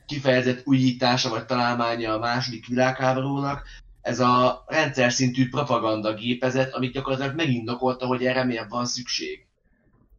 kifejezett 0.06 0.62
újítása 0.64 1.28
vagy 1.28 1.46
találmánya 1.46 2.12
a 2.12 2.18
második 2.18 2.66
világháborúnak, 2.66 3.62
ez 4.02 4.20
a 4.20 4.64
rendszer 4.66 5.12
szintű 5.12 5.48
propaganda 5.48 6.14
gépezet, 6.14 6.74
amit 6.74 6.92
gyakorlatilag 6.92 7.34
megindokolta, 7.34 8.06
hogy 8.06 8.24
erre 8.24 8.44
miért 8.44 8.68
van 8.68 8.86
szükség. 8.86 9.46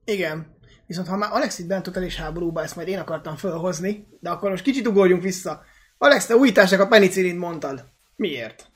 Igen. 0.05 0.55
Viszont 0.87 1.07
ha 1.07 1.17
már 1.17 1.29
Alex 1.33 1.59
itt 1.59 1.67
bent 1.67 1.83
totális 1.83 2.15
háborúba, 2.15 2.63
ezt 2.63 2.75
majd 2.75 2.87
én 2.87 2.99
akartam 2.99 3.35
felhozni, 3.35 4.07
de 4.19 4.29
akkor 4.29 4.49
most 4.49 4.63
kicsit 4.63 4.87
ugorjunk 4.87 5.23
vissza. 5.23 5.61
Alex, 5.97 6.25
te 6.25 6.35
újításnak 6.35 6.79
a 6.79 6.87
penicillint 6.87 7.39
mondtad. 7.39 7.85
Miért? 8.15 8.71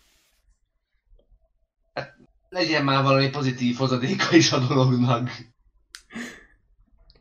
Legyen 2.53 2.83
már 2.83 3.03
valami 3.03 3.29
pozitív 3.29 3.75
hozadéka 3.75 4.35
is 4.35 4.51
a 4.51 4.59
dolognak. 4.59 5.29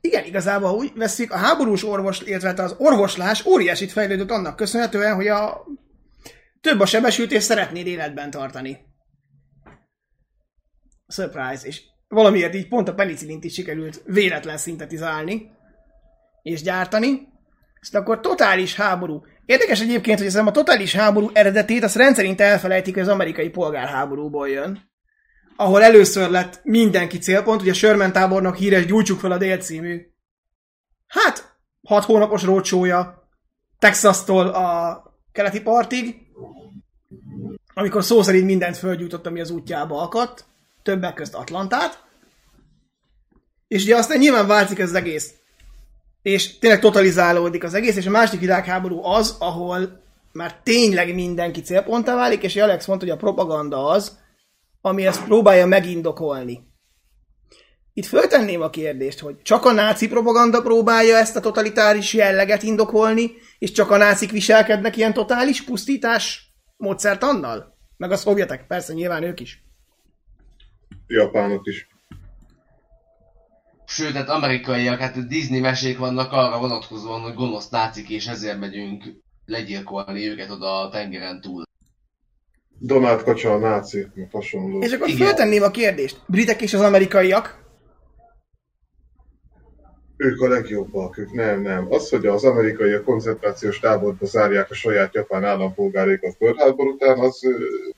Igen, 0.01 0.25
igazából 0.25 0.71
úgy 0.71 0.93
veszik, 0.95 1.33
a 1.33 1.37
háborús 1.37 1.85
orvos, 1.85 2.21
illetve 2.21 2.49
hát 2.49 2.59
az 2.59 2.75
orvoslás 2.79 3.47
óriásit 3.47 3.93
fejlődött 3.93 4.31
annak 4.31 4.57
köszönhetően, 4.57 5.15
hogy 5.15 5.27
a 5.27 5.65
több 6.61 6.81
a 6.81 6.87
sebesült 6.87 7.33
és 7.33 7.43
szeretnéd 7.43 7.87
életben 7.87 8.31
tartani. 8.31 8.79
Surprise. 11.09 11.67
És 11.67 11.83
valamiért 12.09 12.55
így 12.55 12.69
pont 12.69 12.89
a 12.89 12.95
penicillint 12.95 13.45
is 13.45 13.53
sikerült 13.53 14.03
véletlen 14.05 14.59
szintetizálni 14.59 15.51
és 16.43 16.63
gyártani. 16.63 17.29
Ezt 17.81 17.95
akkor 17.95 18.21
totális 18.21 18.75
háború. 18.75 19.25
Érdekes 19.45 19.81
egyébként, 19.81 20.19
hogy 20.19 20.27
ez 20.27 20.37
a 20.37 20.51
totális 20.51 20.95
háború 20.95 21.31
eredetét, 21.33 21.83
azt 21.83 21.97
rendszerint 21.97 22.41
elfelejtik, 22.41 22.95
hogy 22.95 23.03
az 23.03 23.09
amerikai 23.09 23.49
polgárháborúból 23.49 24.49
jön 24.49 24.90
ahol 25.61 25.83
először 25.83 26.31
lett 26.31 26.61
mindenki 26.63 27.19
célpont, 27.19 27.61
ugye 27.61 27.73
Sherman 27.73 28.13
tábornok 28.13 28.57
híres 28.57 28.87
Gyújtsuk 28.87 29.19
fel 29.19 29.33
a 29.33 29.39
dél 29.39 29.59
című. 29.59 30.07
Hát, 31.07 31.57
hat 31.83 32.05
hónapos 32.05 32.43
rócsója 32.43 33.29
Texas-tól 33.79 34.47
a 34.49 35.03
keleti 35.33 35.61
partig, 35.61 36.17
amikor 37.75 38.05
szó 38.05 38.23
szerint 38.23 38.45
mindent 38.45 38.77
földgyújtott, 38.77 39.27
ami 39.27 39.41
az 39.41 39.51
útjába 39.51 40.03
akadt, 40.03 40.45
többek 40.83 41.15
közt 41.15 41.35
Atlantát, 41.35 42.05
és 43.69 43.83
ugye 43.83 43.97
aztán 43.97 44.19
nyilván 44.19 44.47
változik 44.47 44.79
ez 44.79 44.89
az 44.89 44.95
egész, 44.95 45.35
és 46.23 46.59
tényleg 46.59 46.81
totalizálódik 46.81 47.65
az 47.65 47.75
egész, 47.75 47.97
és 47.97 48.07
a 48.07 48.11
második 48.11 48.41
világháború 48.41 49.05
az, 49.05 49.37
ahol 49.39 50.03
már 50.33 50.61
tényleg 50.63 51.15
mindenki 51.15 51.61
célponttá 51.61 52.15
válik, 52.15 52.43
és 52.43 52.57
Alex 52.57 52.87
mondta, 52.87 53.07
hogy 53.07 53.15
a 53.15 53.21
propaganda 53.21 53.87
az, 53.87 54.20
ami 54.81 55.07
ezt 55.07 55.25
próbálja 55.25 55.67
megindokolni. 55.67 56.69
Itt 57.93 58.07
föltenném 58.07 58.61
a 58.61 58.71
kérdést, 58.71 59.19
hogy 59.19 59.43
csak 59.43 59.65
a 59.65 59.73
náci 59.73 60.09
propaganda 60.09 60.63
próbálja 60.63 61.17
ezt 61.17 61.37
a 61.37 61.41
totalitáris 61.41 62.13
jelleget 62.13 62.63
indokolni, 62.63 63.31
és 63.59 63.73
csak 63.73 63.91
a 63.91 63.97
nácik 63.97 64.31
viselkednek 64.31 64.97
ilyen 64.97 65.13
totális 65.13 65.63
pusztítás 65.63 66.55
módszert 66.77 67.23
annal? 67.23 67.77
Meg 67.97 68.11
a 68.11 68.17
szovjetek, 68.17 68.67
persze, 68.67 68.93
nyilván 68.93 69.23
ők 69.23 69.41
is. 69.41 69.65
Japánok 71.07 71.67
is. 71.67 71.89
Sőt, 73.87 74.13
hát 74.13 74.29
amerikaiak, 74.29 74.99
hát 74.99 75.27
Disney 75.27 75.61
mesék 75.61 75.99
vannak 75.99 76.33
arra 76.33 76.59
vonatkozóan, 76.59 77.21
hogy 77.21 77.35
gonosz 77.35 77.69
nácik, 77.69 78.09
és 78.09 78.27
ezért 78.27 78.59
megyünk 78.59 79.05
legyilkolni 79.45 80.29
őket 80.29 80.51
oda 80.51 80.81
a 80.81 80.89
tengeren 80.89 81.41
túl. 81.41 81.63
Donát 82.83 83.23
Kacsa 83.23 83.53
a 83.53 83.59
náci, 83.59 84.07
meg 84.15 84.29
hasonló. 84.33 84.83
És 84.83 84.93
akkor 84.93 85.09
Igen. 85.09 85.27
föltenném 85.27 85.63
a 85.63 85.71
kérdést, 85.71 86.21
britek 86.27 86.63
és 86.63 86.75
az 86.75 86.81
amerikaiak 86.81 87.61
ők 90.17 90.41
a 90.41 90.49
legjobbak, 90.49 91.19
ők 91.19 91.33
nem, 91.33 91.61
nem. 91.63 91.87
Az, 91.93 92.09
hogy 92.09 92.27
az 92.27 92.45
amerikai 92.45 92.93
a 92.93 93.03
koncentrációs 93.03 93.79
táborba 93.79 94.27
zárják 94.27 94.71
a 94.71 94.75
saját 94.75 95.15
japán 95.15 95.45
állampolgárékat 95.45 96.37
földháború 96.37 96.91
után, 96.91 97.19
az 97.19 97.41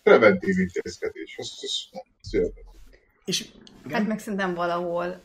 preventív 0.02 0.58
intézkedés. 0.58 1.36
Az, 1.38 1.58
az, 1.60 2.00
az. 2.22 2.42
És 3.24 3.48
Hát 3.90 4.06
meg 4.06 4.18
szerintem 4.18 4.54
valahol 4.54 5.20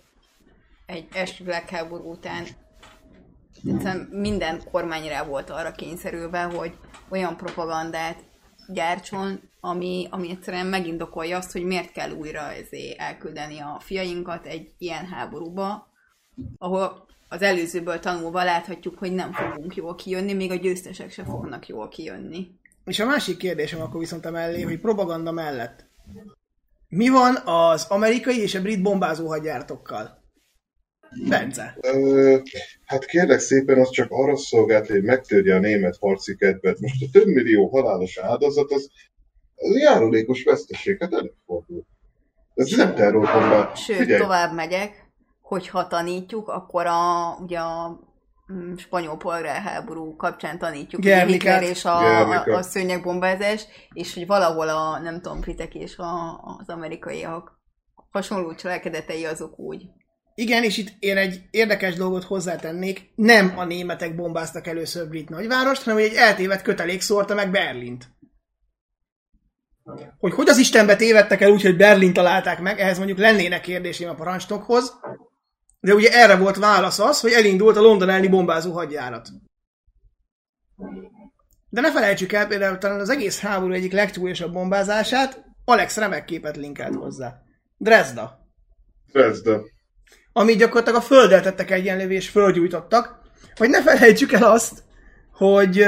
egy 0.86 1.08
első 1.14 1.44
világháború 1.44 2.12
után 2.12 2.46
egyszerűen 3.66 4.10
minden 4.12 4.62
kormány 4.72 5.08
rá 5.08 5.24
volt 5.24 5.50
arra 5.50 5.72
kényszerülve, 5.72 6.42
hogy 6.42 6.72
olyan 7.10 7.38
propagandát 7.38 8.24
gyártson, 8.68 9.40
ami, 9.60 10.08
ami 10.10 10.30
egyszerűen 10.30 10.66
megindokolja 10.66 11.38
azt, 11.38 11.52
hogy 11.52 11.64
miért 11.64 11.92
kell 11.92 12.12
újra 12.12 12.52
ezért 12.52 13.00
elküldeni 13.00 13.60
a 13.60 13.80
fiainkat 13.80 14.46
egy 14.46 14.74
ilyen 14.78 15.06
háborúba, 15.06 15.88
ahol 16.58 17.06
az 17.30 17.42
előzőből 17.42 18.00
tanulva 18.00 18.44
láthatjuk, 18.44 18.98
hogy 18.98 19.14
nem 19.14 19.32
fogunk 19.32 19.76
jól 19.76 19.96
kijönni, 19.96 20.34
még 20.34 20.52
a 20.52 20.56
győztesek 20.56 21.12
se 21.12 21.24
fognak 21.24 21.68
jól 21.68 21.88
kijönni. 21.88 22.48
És 22.86 23.00
a 23.00 23.06
másik 23.06 23.38
kérdésem 23.38 23.82
akkor 23.82 24.00
viszont 24.00 24.26
a 24.26 24.32
mellé, 24.32 24.62
hogy 24.62 24.80
propaganda 24.80 25.32
mellett. 25.32 25.86
Mi 26.88 27.10
van 27.10 27.36
az 27.36 27.86
amerikai 27.90 28.42
és 28.42 28.56
a 28.56 28.62
brit 28.62 28.82
bombázó 28.82 29.28
hadjáratokkal? 29.28 30.26
Bence. 31.30 31.78
Ö, 31.82 32.38
hát 32.86 33.06
kérlek 33.06 33.40
szépen, 33.40 33.80
az 33.80 33.90
csak 33.90 34.12
arra 34.12 34.38
szolgált, 34.38 34.88
hogy 34.88 35.04
megtörje 35.04 35.56
a 35.56 35.60
német 35.60 35.98
harci 36.00 36.36
kedvet. 36.36 36.80
Most 36.80 37.04
a 37.04 37.08
több 37.12 37.28
millió 37.28 37.68
halálos 37.68 38.18
áldozat, 38.18 38.72
az, 38.72 38.90
az 39.56 39.78
járulékos 39.78 40.44
veszteség, 40.44 40.98
hát 41.00 41.14
előfordul. 41.14 41.86
Ez 42.54 42.70
nem 42.70 42.96
terrorbombát. 42.96 43.78
Sőt, 43.78 43.98
Figyelj, 43.98 44.22
tovább 44.22 44.54
megyek, 44.54 45.06
hogyha 45.42 45.88
tanítjuk, 45.88 46.48
akkor 46.48 46.86
a, 46.86 47.36
ugye 47.42 47.60
a 47.60 48.00
mm, 48.54 48.76
spanyol 48.76 49.18
polgárháború 49.18 50.16
kapcsán 50.16 50.58
tanítjuk 50.58 51.02
Gernikát. 51.02 51.60
Hitler 51.60 51.64
és 51.64 51.86
a, 51.86 52.00
Gernika. 52.00 52.54
a, 52.54 52.58
a 52.58 52.62
szőnyegbombázás, 52.62 53.66
és 53.94 54.14
hogy 54.14 54.28
valahol 54.28 54.70
a, 54.70 55.00
nem 55.00 55.22
tudom, 55.22 55.40
britek 55.40 55.76
és 55.76 55.98
a, 55.98 56.42
az 56.58 56.70
amerikaiak 56.70 57.60
hasonló 58.12 58.56
cselekedetei 58.56 59.26
azok 59.26 59.60
úgy. 59.60 59.86
Igen, 60.40 60.64
és 60.64 60.78
itt 60.78 60.94
én 61.00 61.18
egy 61.18 61.42
érdekes 61.52 61.96
dolgot 61.96 62.24
hozzátennék. 62.24 63.12
Nem 63.16 63.54
a 63.58 63.66
németek 63.66 64.16
bombáztak 64.16 64.68
először 64.68 65.08
brit 65.08 65.30
nagyvárost, 65.30 65.84
hanem 65.84 66.00
egy 66.00 66.14
eltévedt 66.14 66.62
kötelék 66.62 67.02
szórta 67.02 67.36
meg 67.36 67.52
Berlint. 67.52 68.08
Hogy 70.18 70.34
hogy 70.34 70.50
az 70.50 70.58
Istenbe 70.58 70.96
tévedtek 70.96 71.42
el 71.42 71.52
úgy, 71.52 71.62
hogy 71.62 71.78
Berlin 71.78 72.14
találták 72.14 72.60
meg, 72.60 72.80
ehhez 72.80 72.98
mondjuk 72.98 73.18
lennének 73.18 73.62
kérdéseim 73.62 74.10
a 74.10 74.14
parancsnokhoz. 74.14 74.94
De 75.80 75.94
ugye 75.94 76.10
erre 76.12 76.36
volt 76.38 76.58
válasz 76.58 77.00
az, 77.00 77.20
hogy 77.20 77.32
elindult 77.32 77.78
a 77.78 77.82
London 77.82 78.10
elleni 78.10 78.28
bombázó 78.28 78.72
hadjárat. 78.72 79.30
De 81.70 81.82
ne 81.82 81.92
felejtsük 81.92 82.32
el 82.32 82.48
például 82.48 82.78
talán 82.78 83.00
az 83.00 83.10
egész 83.10 83.40
háború 83.40 83.74
egyik 83.74 83.92
legtúlyosabb 83.92 84.54
bombázását, 84.54 85.46
Alex 85.66 85.98
remek 85.98 86.26
képet 86.26 86.58
linkelt 86.58 86.96
hozzá. 86.96 87.42
Dresda 87.78 88.46
Dresda. 89.12 89.76
Amit 90.38 90.58
gyakorlatilag 90.58 91.00
a 91.02 91.06
földdel 91.06 91.42
tettek 91.42 91.72
egyenlővé 91.72 92.16
és 92.16 92.30
földgyújtottak, 92.30 93.20
hogy 93.56 93.70
ne 93.70 93.82
felejtsük 93.82 94.32
el 94.32 94.44
azt, 94.44 94.84
hogy 95.32 95.88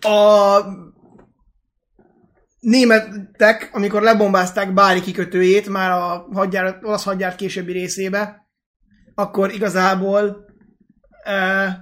a 0.00 0.58
németek, 2.60 3.70
amikor 3.72 4.02
lebombázták 4.02 4.72
Bári 4.72 5.00
kikötőjét, 5.00 5.68
már 5.68 5.90
a 5.90 6.28
hadjárat, 6.32 6.84
olasz 6.84 7.04
hadjárat 7.04 7.36
későbbi 7.36 7.72
részébe, 7.72 8.46
akkor 9.14 9.52
igazából 9.52 10.44
e, 11.24 11.78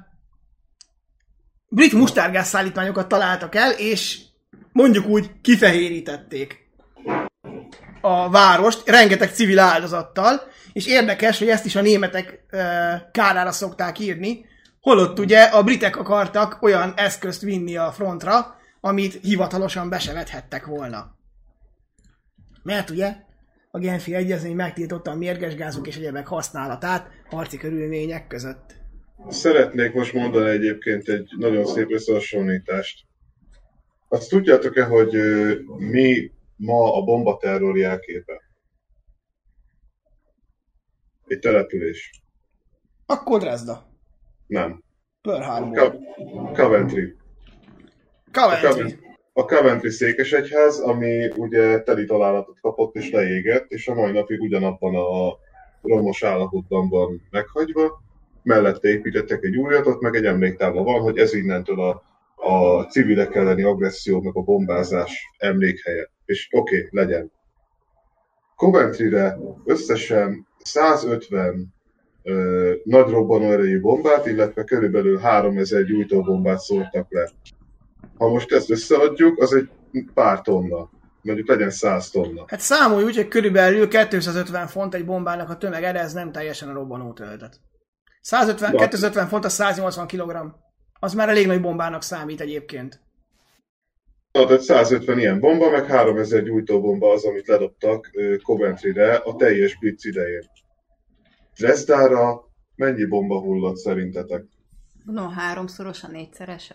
brit 1.69 1.93
mustárgás 1.93 2.47
szállítmányokat 2.47 3.09
találtak 3.09 3.55
el, 3.55 3.71
és 3.71 4.21
mondjuk 4.73 5.07
úgy 5.07 5.31
kifehérítették 5.41 6.70
a 8.01 8.31
várost, 8.31 8.89
rengeteg 8.89 9.31
civil 9.31 9.59
áldozattal, 9.59 10.43
és 10.73 10.87
érdekes, 10.87 11.39
hogy 11.39 11.49
ezt 11.49 11.65
is 11.65 11.77
a 11.77 11.81
németek 11.81 12.45
e, 12.49 13.09
kárára 13.13 13.53
szokták 13.53 13.99
írni, 13.99 14.45
holott 14.81 15.19
ugye 15.19 15.43
a 15.43 15.63
britek 15.63 15.97
akartak 15.97 16.63
olyan 16.63 16.93
eszközt 16.97 17.43
vinni 17.43 17.77
a 17.77 17.91
frontra, 17.93 18.59
amit 18.81 19.19
hivatalosan 19.23 19.91
be 19.91 20.63
volna. 20.67 21.19
Mert 22.63 22.91
ugye 22.91 23.17
a 23.71 23.79
Genfi 23.79 24.15
Egyezmény 24.15 24.55
megtiltotta 24.55 25.11
a 25.11 25.17
mérges 25.17 25.55
gázok 25.55 25.87
és 25.87 25.97
egyebek 25.97 26.27
használatát 26.27 27.11
harci 27.31 27.57
körülmények 27.57 28.27
között. 28.27 28.75
Szeretnék 29.29 29.93
most 29.93 30.13
mondani 30.13 30.51
egyébként 30.51 31.09
egy 31.09 31.31
nagyon 31.39 31.67
szép 31.67 31.93
összehasonlítást. 31.93 33.05
Azt 34.09 34.29
tudjátok-e, 34.29 34.85
hogy 34.85 35.15
ö, 35.15 35.55
mi 35.77 36.31
ma 36.61 36.95
a 36.95 37.03
bombaterror 37.03 37.77
jelképe? 37.77 38.41
Egy 41.27 41.39
település. 41.39 42.11
Akkor 43.07 43.41
Dresda. 43.41 43.87
Nem. 44.47 44.83
Pearl 45.23 45.43
Harbor. 45.43 45.79
Ka- 45.79 45.99
Coventry. 46.55 47.17
A 48.27 48.31
Coventry. 48.33 48.69
Coventry. 48.69 48.99
A 49.33 49.45
Coventry 49.45 49.91
székesegyház, 49.91 50.79
ami 50.79 51.29
ugye 51.37 51.83
teli 51.83 52.05
találatot 52.05 52.61
kapott 52.61 52.95
és 52.95 53.11
leégett, 53.11 53.71
és 53.71 53.89
a 53.89 53.95
mai 53.95 54.13
napig 54.13 54.41
ugyanabban 54.41 54.95
a 54.95 55.37
romos 55.83 56.23
állapotban 56.23 56.89
van 56.89 57.23
meghagyva. 57.31 58.03
Mellette 58.43 58.89
építettek 58.89 59.43
egy 59.45 59.57
újat, 59.57 59.87
ott 59.87 60.01
meg 60.01 60.15
egy 60.15 60.25
emléktábla 60.25 60.83
van, 60.83 61.01
hogy 61.01 61.19
ez 61.19 61.35
innentől 61.35 61.81
a, 61.81 62.03
a 62.35 62.83
civilek 62.83 63.35
elleni 63.35 63.63
agressziónak 63.63 64.35
a 64.35 64.43
bombázás 64.43 65.31
emlékhelye. 65.39 66.11
És 66.31 66.49
oké, 66.51 66.77
okay, 66.77 66.89
legyen. 66.91 67.33
Coventryre 68.57 69.39
összesen 69.65 70.47
150 70.59 71.75
ö, 72.23 72.73
nagy 72.85 73.11
robbanóerejű 73.11 73.81
bombát, 73.81 74.27
illetve 74.27 74.65
körülbelül 74.65 75.19
3000 75.19 75.85
gyújtóbombát 75.85 76.59
szórtak 76.59 77.07
le. 77.09 77.31
Ha 78.19 78.29
most 78.29 78.53
ezt 78.53 78.71
összeadjuk, 78.71 79.43
az 79.43 79.55
egy 79.55 79.69
pár 80.15 80.41
tonna. 80.41 80.91
Mondjuk 81.23 81.49
legyen 81.49 81.71
100 81.71 82.11
tonna. 82.11 82.45
Hát 82.47 82.61
számolj 82.61 83.05
úgy, 83.05 83.17
hogy 83.17 83.29
körülbelül 83.29 83.89
250 83.89 84.67
font 84.67 84.95
egy 84.95 85.05
bombának 85.05 85.51
a 85.51 85.57
tömeg, 85.57 85.83
de 85.83 86.01
ez 86.01 86.13
nem 86.13 86.33
teljesen 86.33 86.69
a 86.69 86.73
robbanó 86.73 87.13
töltet. 87.13 87.61
150, 88.21 88.73
Ja. 88.73 88.79
250 88.79 89.27
font, 89.27 89.45
az 89.45 89.53
180 89.53 90.07
kg. 90.07 90.55
Az 91.01 91.15
már 91.15 91.29
elég 91.29 91.47
nagy 91.47 91.61
bombának 91.61 92.03
számít 92.03 92.41
egyébként. 92.41 93.01
Tehát 94.33 94.61
150 94.61 95.19
ilyen 95.19 95.41
bomba, 95.41 95.71
meg 95.71 95.87
3000 95.87 96.43
gyújtóbomba 96.43 97.13
az, 97.13 97.25
amit 97.25 97.47
ledobtak 97.47 98.11
Coventryre 98.43 99.15
a 99.15 99.37
teljes 99.37 99.79
blitz 99.79 100.05
idején. 100.05 100.51
Dresdára 101.57 102.49
mennyi 102.75 103.05
bomba 103.05 103.41
hullott 103.41 103.77
szerintetek? 103.77 104.45
Gondolom 105.05 105.33
háromszorosa, 105.33 106.09
négyszerese. 106.09 106.75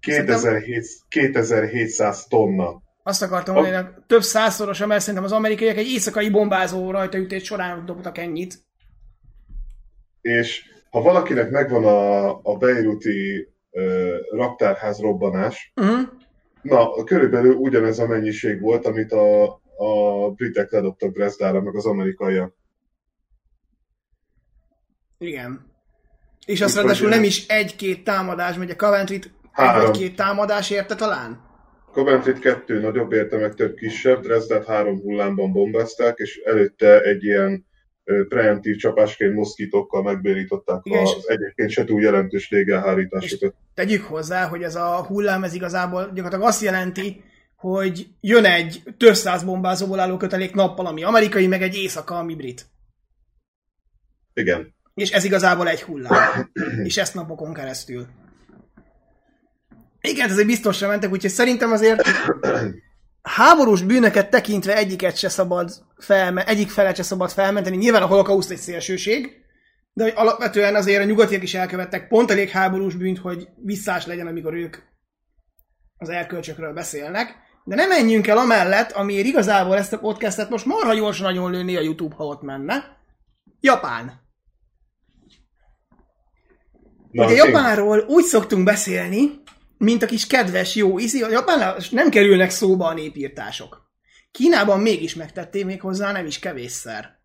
2700, 0.00 1.04
2700 1.08 2.26
tonna. 2.26 2.82
Azt 3.02 3.22
akartam 3.22 3.54
mondani, 3.54 3.74
hogy 3.74 3.86
több 4.06 4.22
százszorosa, 4.22 4.86
mert 4.86 5.00
szerintem 5.00 5.24
az 5.24 5.32
amerikaiak 5.32 5.76
egy 5.76 5.90
éjszakai 5.90 6.30
bombázó 6.30 6.90
rajtaütés 6.90 7.44
során 7.44 7.84
dobtak 7.86 8.18
ennyit. 8.18 8.58
És 10.20 10.64
ha 10.90 11.02
valakinek 11.02 11.50
megvan 11.50 11.84
a, 11.84 12.28
a 12.42 12.56
Beiruti 12.56 13.48
ö, 13.70 14.16
raktárház 14.30 15.00
robbanás, 15.00 15.72
Uh-huh. 15.74 16.08
Na, 16.62 17.04
körülbelül 17.04 17.54
ugyanez 17.54 17.98
a 17.98 18.06
mennyiség 18.06 18.60
volt, 18.60 18.86
amit 18.86 19.12
a, 19.12 19.44
a 19.76 20.30
britek 20.30 20.70
ledobtak 20.70 21.12
Dresdára, 21.12 21.60
meg 21.60 21.76
az 21.76 21.86
amerikaiak. 21.86 22.54
Igen. 25.18 25.68
És 26.46 26.60
azt 26.60 26.70
Úgyhogy, 26.70 26.84
ráadásul 26.84 27.08
nem 27.08 27.24
is 27.24 27.46
egy-két 27.46 28.04
támadás, 28.04 28.56
mert 28.56 28.70
a 28.70 28.76
Coventry-t 28.76 29.30
Három. 29.52 29.86
egy-két 29.86 30.16
támadás 30.16 30.70
érte 30.70 30.94
talán? 30.94 31.48
Coventryt 31.92 32.38
kettő 32.38 32.80
nagyobb 32.80 33.12
érte, 33.12 33.36
meg 33.36 33.54
több 33.54 33.74
kisebb, 33.74 34.22
Dresdát 34.22 34.66
három 34.66 35.00
hullámban 35.00 35.52
bombázták, 35.52 36.18
és 36.18 36.36
előtte 36.36 37.00
egy 37.00 37.24
ilyen 37.24 37.66
preemptív 38.28 38.76
csapásként 38.76 39.34
moszkítókkal 39.34 40.02
megbérították 40.02 40.80
Igen, 40.82 41.02
az 41.02 41.28
egyébként 41.28 41.70
se 41.70 41.84
túl 41.84 42.02
jelentős 42.02 42.50
légelhárításokat. 42.50 43.54
Tegyük 43.74 44.04
hozzá, 44.04 44.46
hogy 44.46 44.62
ez 44.62 44.74
a 44.74 45.04
hullám, 45.06 45.44
ez 45.44 45.54
igazából 45.54 46.02
gyakorlatilag 46.02 46.46
azt 46.46 46.62
jelenti, 46.62 47.22
hogy 47.56 48.06
jön 48.20 48.44
egy 48.44 48.82
több 48.96 49.14
száz 49.14 49.44
bombázóból 49.44 50.00
álló 50.00 50.16
kötelék 50.16 50.54
nappal, 50.54 50.86
ami 50.86 51.02
amerikai, 51.02 51.46
meg 51.46 51.62
egy 51.62 51.74
éjszaka, 51.74 52.18
ami 52.18 52.34
brit. 52.34 52.66
Igen. 54.34 54.74
És 54.94 55.10
ez 55.10 55.24
igazából 55.24 55.68
egy 55.68 55.82
hullám. 55.82 56.50
És 56.84 56.96
ezt 56.96 57.14
napokon 57.14 57.54
keresztül. 57.54 58.06
Igen, 60.00 60.30
ezek 60.30 60.46
biztosra 60.46 60.88
mentek, 60.88 61.12
úgyhogy 61.12 61.30
szerintem 61.30 61.72
azért 61.72 62.02
háborús 63.22 63.82
bűnöket 63.82 64.30
tekintve 64.30 64.76
egyiket 64.76 65.16
se 65.16 65.28
szabad 65.28 65.70
felme, 65.96 66.44
egyik 66.44 66.70
felet 66.70 66.96
se 66.96 67.02
szabad 67.02 67.30
felmenteni. 67.30 67.76
Nyilván 67.76 68.02
a 68.02 68.06
holokauszt 68.06 68.50
egy 68.50 68.58
szélsőség, 68.58 69.40
de 69.92 70.02
hogy 70.02 70.12
alapvetően 70.16 70.74
azért 70.74 71.02
a 71.02 71.06
nyugatiak 71.06 71.42
is 71.42 71.54
elkövettek 71.54 72.08
pont 72.08 72.30
elég 72.30 72.48
háborús 72.48 72.94
bűnt, 72.94 73.18
hogy 73.18 73.48
visszás 73.56 74.06
legyen, 74.06 74.26
amikor 74.26 74.54
ők 74.54 74.76
az 75.98 76.08
erkölcsökről 76.08 76.72
beszélnek. 76.72 77.36
De 77.64 77.74
nem 77.74 77.88
menjünk 77.88 78.26
el 78.26 78.38
amellett, 78.38 78.92
amiért 78.92 79.26
igazából 79.26 79.76
ezt 79.76 79.92
a 79.92 79.98
podcastet 79.98 80.50
most 80.50 80.64
marha 80.64 80.94
gyorsan 80.94 81.26
nagyon 81.26 81.50
lőni 81.50 81.76
a 81.76 81.80
YouTube, 81.80 82.14
ha 82.14 82.24
ott 82.24 82.42
menne. 82.42 82.98
Japán. 83.60 84.28
Na, 87.10 87.24
Ugye 87.24 87.34
King, 87.34 87.46
Japánról 87.46 88.04
úgy 88.08 88.24
szoktunk 88.24 88.64
beszélni, 88.64 89.42
mint 89.84 90.02
a 90.02 90.06
kis 90.06 90.26
kedves 90.26 90.74
jó 90.74 90.98
ízi, 90.98 91.22
a 91.22 91.44
nem 91.90 92.10
kerülnek 92.10 92.50
szóba 92.50 92.86
a 92.86 92.94
népírtások. 92.94 93.90
Kínában 94.30 94.80
mégis 94.80 95.14
megtették 95.14 95.64
még 95.64 95.80
hozzá, 95.80 96.12
nem 96.12 96.26
is 96.26 96.38
kevésszer. 96.38 97.18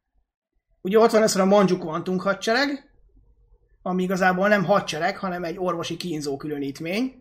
Ugye 0.82 0.99
ott 0.99 1.12
van 1.12 1.22
ez 1.22 1.36
a 1.36 1.45
Manjuk 1.45 1.80
Kvantunk 1.80 2.22
hadsereg, 2.22 2.89
ami 3.82 4.03
igazából 4.03 4.47
nem 4.47 4.64
hadsereg, 4.64 5.18
hanem 5.18 5.43
egy 5.43 5.58
orvosi 5.58 5.97
kínzó 5.97 6.38
különítmény. 6.38 7.14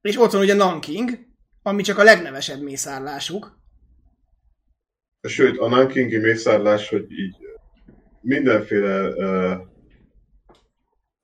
És 0.00 0.18
ott 0.18 0.30
van 0.30 0.40
ugye 0.40 0.54
Nanking, 0.54 1.10
ami 1.62 1.82
csak 1.82 1.98
a 1.98 2.02
legnevesebb 2.02 2.60
mészárlásuk. 2.60 3.58
Sőt, 5.22 5.58
a 5.58 5.68
Nankingi 5.68 6.18
mészárlás, 6.18 6.88
hogy 6.88 7.10
így 7.10 7.36
mindenféle, 8.20 9.08
uh, 9.08 9.68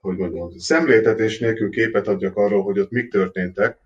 hogy 0.06 0.16
mondjam, 0.16 0.58
szemléltetés 0.58 1.38
nélkül 1.38 1.70
képet 1.70 2.08
adjak 2.08 2.36
arról, 2.36 2.62
hogy 2.62 2.78
ott 2.78 2.90
mik 2.90 3.10
történtek, 3.10 3.78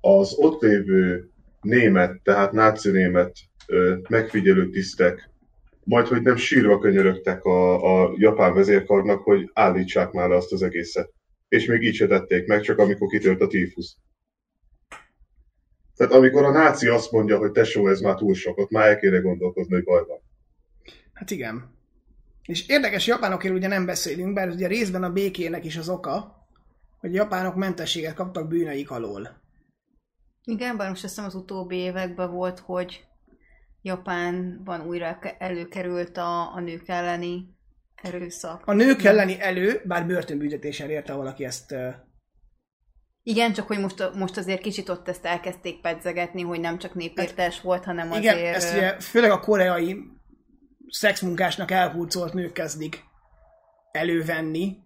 az 0.00 0.34
ott 0.36 0.62
lévő 0.62 1.28
német, 1.60 2.20
tehát 2.22 2.52
náci 2.52 2.90
német 2.90 3.36
megfigyelő 4.08 4.70
tisztek, 4.70 5.30
majd 5.84 6.06
hogy 6.06 6.22
nem 6.22 6.36
sírva 6.36 6.78
könyörögtek 6.78 7.44
a, 7.44 8.04
a 8.04 8.14
japán 8.16 8.54
vezérkarnak, 8.54 9.22
hogy 9.22 9.50
állítsák 9.52 10.12
már 10.12 10.30
azt 10.30 10.52
az 10.52 10.62
egészet. 10.62 11.12
És 11.48 11.66
még 11.66 11.82
így 11.82 11.94
se 11.94 12.06
tették 12.06 12.46
meg, 12.46 12.60
csak 12.60 12.78
amikor 12.78 13.08
kitört 13.08 13.40
a 13.40 13.46
tífusz. 13.46 13.96
Tehát 15.96 16.12
amikor 16.12 16.44
a 16.44 16.50
náci 16.50 16.88
azt 16.88 17.12
mondja, 17.12 17.38
hogy 17.38 17.50
tesó, 17.50 17.88
ez 17.88 18.00
már 18.00 18.14
túl 18.14 18.34
sok, 18.34 18.58
ott 18.58 18.70
már 18.70 18.88
el 18.88 18.98
kéne 18.98 19.18
gondolkozni, 19.18 19.74
hogy 19.74 19.84
baj 19.84 20.04
van. 20.06 20.18
Hát 21.12 21.30
igen. 21.30 21.71
És 22.42 22.68
érdekes, 22.68 23.06
japánokért 23.06 23.54
ugye 23.54 23.68
nem 23.68 23.86
beszélünk, 23.86 24.34
bár 24.34 24.48
ugye 24.48 24.66
részben 24.66 25.02
a 25.02 25.12
békének 25.12 25.64
is 25.64 25.76
az 25.76 25.88
oka, 25.88 26.46
hogy 27.00 27.14
japánok 27.14 27.54
mentességet 27.54 28.14
kaptak 28.14 28.48
bűneik 28.48 28.90
alól. 28.90 29.40
Igen, 30.44 30.76
bár 30.76 30.88
most 30.88 31.04
azt 31.04 31.14
hiszem 31.14 31.28
az 31.28 31.34
utóbbi 31.34 31.76
években 31.76 32.30
volt, 32.30 32.58
hogy 32.58 33.04
Japánban 33.82 34.86
újra 34.86 35.18
ke- 35.18 35.40
előkerült 35.40 36.16
a, 36.16 36.54
a 36.54 36.60
nők 36.60 36.88
elleni 36.88 37.56
erőszak. 38.02 38.66
A 38.66 38.72
nők 38.72 39.02
elleni 39.04 39.40
elő, 39.40 39.82
bár 39.84 40.06
börtönbüntetéssel 40.06 40.90
érte 40.90 41.12
valaki 41.12 41.44
ezt 41.44 41.74
Igen, 43.22 43.52
csak 43.52 43.66
hogy 43.66 43.78
most, 43.78 44.10
most 44.14 44.36
azért 44.36 44.60
kicsit 44.60 44.88
ott 44.88 45.08
ezt 45.08 45.24
elkezdték 45.24 45.80
pedzegetni, 45.80 46.42
hogy 46.42 46.60
nem 46.60 46.78
csak 46.78 46.94
népírtás 46.94 47.60
volt, 47.60 47.84
hanem 47.84 48.10
azért... 48.10 48.38
Igen, 48.38 48.54
ezt 48.54 48.74
ugye 48.76 49.00
főleg 49.00 49.30
a 49.30 49.40
koreai 49.40 49.96
szexmunkásnak 50.92 51.70
elhurcolt 51.70 52.32
nők 52.32 52.52
kezdik 52.52 53.04
elővenni, 53.92 54.76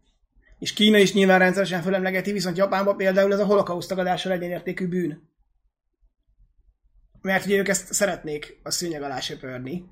és 0.58 0.72
Kína 0.72 0.98
is 0.98 1.12
nyilván 1.12 1.38
rendszeresen 1.38 1.82
fölemlegeti, 1.82 2.32
viszont 2.32 2.56
Japánban 2.56 2.96
például 2.96 3.32
ez 3.32 3.38
a 3.38 3.44
holokauszt 3.44 3.88
tagadással 3.88 4.32
egyenértékű 4.32 4.88
bűn. 4.88 5.30
Mert 7.20 7.44
ugye 7.44 7.56
ők 7.56 7.68
ezt 7.68 7.92
szeretnék 7.92 8.60
a 8.62 8.70
szőnyeg 8.70 9.02
alá 9.02 9.20
söpörni, 9.20 9.84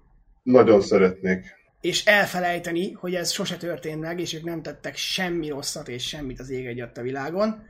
Nagyon 0.43 0.81
szeretnék. 0.81 1.55
és 1.81 2.05
elfelejteni, 2.05 2.93
hogy 2.93 3.15
ez 3.15 3.31
sose 3.31 3.57
történt 3.57 4.01
meg, 4.01 4.21
és 4.21 4.35
ők 4.35 4.45
nem 4.45 4.63
tettek 4.63 4.97
semmi 4.97 5.49
rosszat 5.49 5.89
és 5.89 6.09
semmit 6.09 6.41
az 6.41 6.51
ég 6.51 6.67
egyat 6.67 6.99
a 6.99 7.03
világon. 7.03 7.67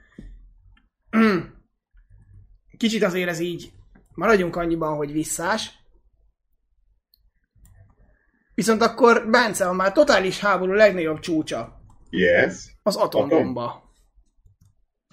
Kicsit 2.76 3.02
azért 3.02 3.28
ez 3.28 3.38
így, 3.38 3.72
maradjunk 4.14 4.56
annyiban, 4.56 4.96
hogy 4.96 5.12
visszás. 5.12 5.83
Viszont 8.54 8.82
akkor, 8.82 9.26
Bence, 9.30 9.64
ha 9.64 9.72
már 9.72 9.92
totális 9.92 10.40
háború 10.40 10.72
legnagyobb 10.72 11.18
csúcsa, 11.18 11.80
Yes. 12.10 12.76
az 12.82 12.96
atombomba. 12.96 13.82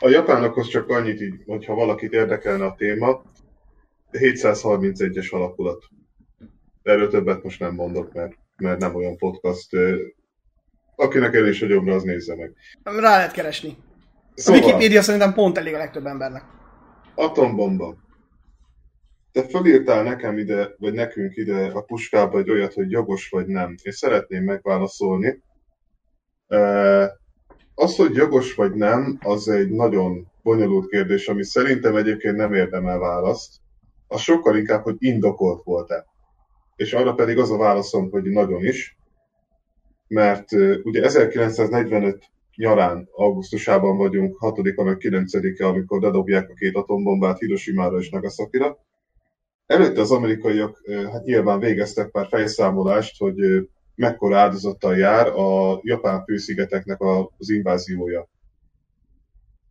A 0.02 0.10
japánokhoz 0.10 0.68
csak 0.68 0.89
annyit 0.89 1.22
így, 1.22 1.34
hogyha 1.46 1.74
valakit 1.74 2.12
érdekelne 2.14 2.66
a 2.66 2.76
téma, 2.78 3.22
731-es 4.12 5.30
alakulat. 5.34 5.84
Erről 6.84 7.10
többet 7.10 7.44
most 7.44 7.60
nem 7.60 7.74
mondok, 7.74 8.14
mert, 8.14 8.34
mert 8.58 8.80
nem 8.80 8.96
olyan 8.96 9.18
podcast. 9.18 9.70
Akinek 10.96 11.34
erős 11.34 11.62
a 11.62 11.66
jobbra, 11.68 11.96
az 11.96 12.04
nézze 12.04 12.36
meg. 12.36 12.54
Rá 12.84 13.00
lehet 13.18 13.32
keresni. 13.32 13.78
A 13.80 14.42
Szóval, 14.42 14.62
Wikipédia 14.62 15.02
szerintem 15.02 15.34
pont 15.34 15.58
elég 15.58 15.74
a 15.74 15.78
legtöbb 15.78 16.06
embernek. 16.06 16.44
atombomba. 17.16 17.96
Te 19.32 19.44
fölírtál 19.44 20.04
nekem 20.04 20.38
ide, 20.38 20.76
vagy 20.78 20.94
nekünk 20.94 21.36
ide 21.36 21.72
a 21.74 21.82
puskába 21.82 22.40
egy 22.40 22.50
olyat, 22.50 22.74
hogy 22.74 22.92
jogos 22.92 23.30
vagy 23.30 23.48
nem. 23.48 23.76
És 23.84 23.96
szeretném 23.96 24.44
megválaszolni. 24.44 25.42
E, 26.48 26.60
Az, 27.76 27.96
hogy 27.96 28.16
jogos 28.16 28.54
vagy 28.56 28.74
nem, 28.74 29.18
az 29.22 29.48
egy 29.48 29.70
nagyon 29.70 30.28
bonyolult 30.44 30.90
kérdés, 30.90 31.28
ami 31.28 31.44
szerintem 31.44 31.96
egyébként 31.96 32.36
nem 32.36 32.54
érdemel 32.54 33.00
választ. 33.00 33.56
Az 34.08 34.22
sokkal 34.22 34.58
inkább, 34.58 34.84
hogy 34.84 34.96
indokolt 35.00 35.64
volt-e. 35.64 36.06
És 36.76 36.94
arra 36.94 37.14
pedig 37.14 37.38
az 37.38 37.52
a 37.52 37.58
válaszom, 37.58 38.10
hogy 38.10 38.24
nagyon 38.24 38.66
is. 38.66 38.98
Mert 40.08 40.52
ugye 40.84 41.04
1945 41.04 42.24
nyarán, 42.56 43.10
augusztusában 43.12 43.98
vagyunk, 43.98 44.38
6-a 44.40 44.84
meg 44.84 44.98
9-e, 45.00 45.68
amikor 45.68 46.00
bedobják 46.00 46.50
a 46.50 46.54
két 46.54 46.76
atombombát 46.76 47.40
Hiroshima-ra 47.40 47.98
és 47.98 48.10
Nagasakira. 48.10 48.78
Előtte 49.72 50.02
az 50.02 50.12
amerikaiak 50.12 50.82
hát 51.12 51.24
nyilván 51.24 51.60
végeztek 51.60 52.10
pár 52.10 52.28
fejszámolást, 52.28 53.18
hogy 53.18 53.36
mekkora 53.96 54.38
áldozattal 54.38 54.98
jár 54.98 55.28
a 55.28 55.80
japán 55.82 56.24
főszigeteknek 56.24 57.02
az 57.38 57.50
inváziója. 57.50 58.30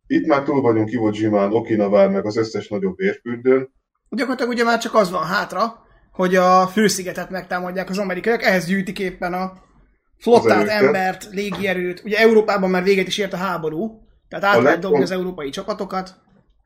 Itt 0.07 0.25
már 0.25 0.43
túl 0.43 0.61
vagyunk 0.61 0.91
Iwo 0.91 1.09
Jimán, 1.13 1.53
Okinawán, 1.53 2.11
meg 2.11 2.25
az 2.25 2.37
összes 2.37 2.67
nagyobb 2.67 2.99
érfürdőn. 2.99 3.69
Gyakorlatilag 4.09 4.51
ugye 4.51 4.63
már 4.63 4.79
csak 4.79 4.95
az 4.95 5.11
van 5.11 5.25
hátra, 5.25 5.85
hogy 6.11 6.35
a 6.35 6.67
főszigetet 6.67 7.29
megtámadják 7.29 7.89
az 7.89 7.97
amerikaiak, 7.97 8.43
ehhez 8.43 8.65
gyűjtik 8.65 8.99
éppen 8.99 9.33
a 9.33 9.53
flottát, 10.17 10.67
embert, 10.67 11.27
légierőt. 11.31 12.01
Ugye 12.05 12.17
Európában 12.17 12.69
már 12.69 12.83
véget 12.83 13.07
is 13.07 13.17
ért 13.17 13.33
a 13.33 13.37
háború, 13.37 14.07
tehát 14.29 14.45
át 14.45 14.55
A 14.55 14.61
lehet 14.61 14.63
legfont- 14.63 14.81
dobni 14.81 15.03
az 15.03 15.11
európai 15.11 15.49
csapatokat. 15.49 16.15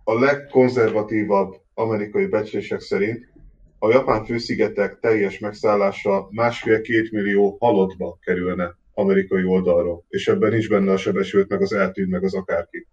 A 0.03 0.19
legkonzervatívabb 0.19 1.63
amerikai 1.75 2.25
becslések 2.25 2.79
szerint 2.79 3.33
a 3.79 3.91
japán 3.91 4.25
főszigetek 4.25 4.99
teljes 4.99 5.39
megszállása 5.39 6.27
másfél-két 6.31 7.11
millió 7.11 7.57
halottba 7.59 8.17
kerülne 8.21 8.75
amerikai 8.93 9.43
oldalról, 9.43 10.03
és 10.09 10.27
ebben 10.27 10.51
nincs 10.51 10.69
benne 10.69 10.91
a 10.91 10.97
sebesült, 10.97 11.49
meg 11.49 11.61
az 11.61 11.73
eltűnt, 11.73 12.09
meg 12.09 12.23
az 12.23 12.33
akárki. 12.33 12.87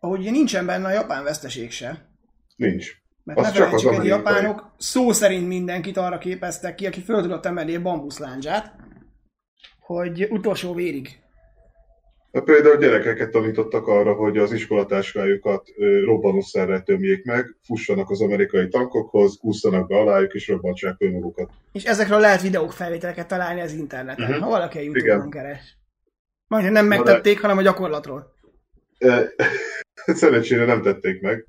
Ahogy 0.00 0.20
ugye 0.20 0.30
nincsen 0.30 0.66
benne 0.66 0.86
a 0.86 0.92
japán 0.92 1.24
veszteség 1.24 1.70
se. 1.70 2.08
Nincs. 2.56 2.92
Mert 3.24 3.38
Az 3.38 3.46
ne 3.46 3.52
csak 3.52 3.72
az 3.72 3.82
hogy 3.82 3.96
a 3.96 4.02
japánok 4.02 4.74
szó 4.78 5.12
szerint 5.12 5.46
mindenkit 5.46 5.96
arra 5.96 6.18
képeztek 6.18 6.74
ki, 6.74 6.86
aki 6.86 7.00
föl 7.00 7.22
tudott 7.22 7.46
emelni 7.46 7.74
a 7.74 7.82
bambuszláncsát, 7.82 8.74
hogy 9.80 10.26
utolsó 10.30 10.74
vérig. 10.74 11.18
Hát 12.38 12.46
például 12.46 12.76
gyerekeket 12.76 13.30
tanítottak 13.30 13.86
arra, 13.86 14.12
hogy 14.12 14.38
az 14.38 14.52
iskolatáskájukat 14.52 15.68
robbanószerrel 16.04 16.82
tömjék 16.82 17.24
meg, 17.24 17.56
fussanak 17.62 18.10
az 18.10 18.20
amerikai 18.20 18.68
tankokhoz, 18.68 19.36
kúszanak 19.40 19.88
be 19.88 19.96
alájuk 19.96 20.34
és 20.34 20.48
robbantsák 20.48 20.94
önmagukat. 20.98 21.50
És 21.72 21.84
ezekről 21.84 22.20
lehet 22.20 22.42
videók 22.42 22.72
felvételeket 22.72 23.28
találni 23.28 23.60
az 23.60 23.72
interneten, 23.72 24.28
uh-huh. 24.28 24.42
ha 24.42 24.50
valaki 24.50 24.78
a 24.78 24.80
Youtube-on 24.80 25.30
keres. 25.30 25.78
Majd 26.46 26.64
nem 26.64 26.88
de- 26.88 26.96
megtették, 26.96 27.40
hanem 27.40 27.58
a 27.58 27.62
gyakorlatról. 27.62 28.32
Szerencsére 30.06 30.64
nem 30.64 30.82
tették 30.82 31.20
meg, 31.20 31.46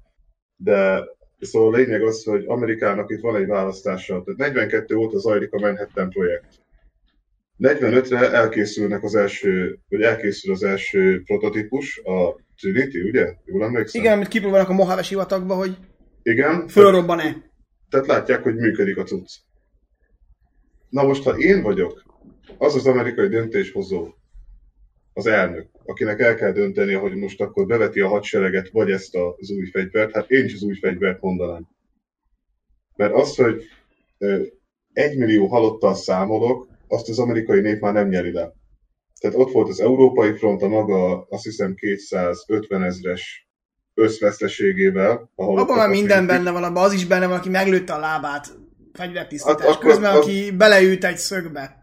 de 0.55 1.03
szóval 1.39 1.73
a 1.73 1.77
lényeg 1.77 2.01
az, 2.01 2.23
hogy 2.23 2.43
Amerikának 2.47 3.11
itt 3.11 3.21
van 3.21 3.35
egy 3.35 3.47
választása. 3.47 4.23
Tehát 4.23 4.53
42 4.53 4.95
óta 4.95 5.17
zajlik 5.17 5.53
a 5.53 5.59
Manhattan 5.59 6.09
projekt. 6.09 6.47
45-re 7.59 8.31
elkészülnek 8.31 9.03
az 9.03 9.15
első, 9.15 9.79
vagy 9.89 10.01
elkészül 10.01 10.53
az 10.53 10.63
első 10.63 11.21
prototípus, 11.25 11.97
a 11.97 12.35
Trinity, 12.55 13.01
ugye? 13.01 13.33
Jól 13.45 13.63
emlékszem? 13.63 14.01
Igen, 14.01 14.13
amit 14.13 14.27
kipróbálnak 14.27 14.69
a 14.69 14.73
Mojave 14.73 15.03
sivatagba, 15.03 15.55
hogy 15.55 15.77
Igen. 16.23 16.67
fölrobban-e. 16.67 17.51
Tehát 17.89 18.07
látják, 18.07 18.43
hogy 18.43 18.55
működik 18.55 18.97
a 18.97 19.03
cucc. 19.03 19.31
Na 20.89 21.03
most, 21.03 21.23
ha 21.23 21.37
én 21.37 21.61
vagyok 21.61 22.03
az 22.57 22.75
az 22.75 22.87
amerikai 22.87 23.27
döntéshozó, 23.27 24.13
az 25.13 25.25
elnök, 25.25 25.67
akinek 25.85 26.19
el 26.19 26.35
kell 26.35 26.51
dönteni, 26.51 26.93
hogy 26.93 27.15
most 27.15 27.41
akkor 27.41 27.65
beveti 27.65 27.99
a 27.99 28.07
hadsereget, 28.07 28.69
vagy 28.69 28.91
ezt 28.91 29.15
az 29.15 29.49
új 29.49 29.69
fegyvert, 29.69 30.13
hát 30.13 30.31
én 30.31 30.45
is 30.45 30.53
az 30.53 30.61
új 30.61 30.75
fegyvert 30.75 31.21
mondanám. 31.21 31.67
Mert 32.95 33.13
az, 33.13 33.35
hogy 33.35 33.63
egy 34.93 35.17
millió 35.17 35.47
halottal 35.47 35.93
számolok, 35.93 36.67
azt 36.89 37.09
az 37.09 37.19
amerikai 37.19 37.61
nép 37.61 37.79
már 37.79 37.93
nem 37.93 38.07
nyeri 38.07 38.31
le. 38.31 38.53
Tehát 39.19 39.37
ott 39.37 39.51
volt 39.51 39.69
az 39.69 39.79
európai 39.79 40.33
front, 40.33 40.61
a 40.61 40.67
maga 40.67 41.25
azt 41.29 41.43
hiszem 41.43 41.75
250 41.75 42.83
ezres 42.83 43.47
összveszteségével. 43.93 45.31
Abban 45.35 45.77
már 45.77 45.89
minden 45.89 46.09
érintik. 46.23 46.35
benne 46.37 46.51
van, 46.51 46.63
abban 46.63 46.83
az 46.83 46.93
is 46.93 47.05
benne 47.05 47.27
van, 47.27 47.37
aki 47.37 47.49
meglőtte 47.49 47.93
a 47.93 47.99
lábát 47.99 48.47
fegyvertisztítás 48.93 49.65
Hát 49.65 49.77
közben, 49.77 50.11
az- 50.11 50.17
aki 50.17 50.51
beleült 50.51 51.03
egy 51.03 51.17
szögbe. 51.17 51.77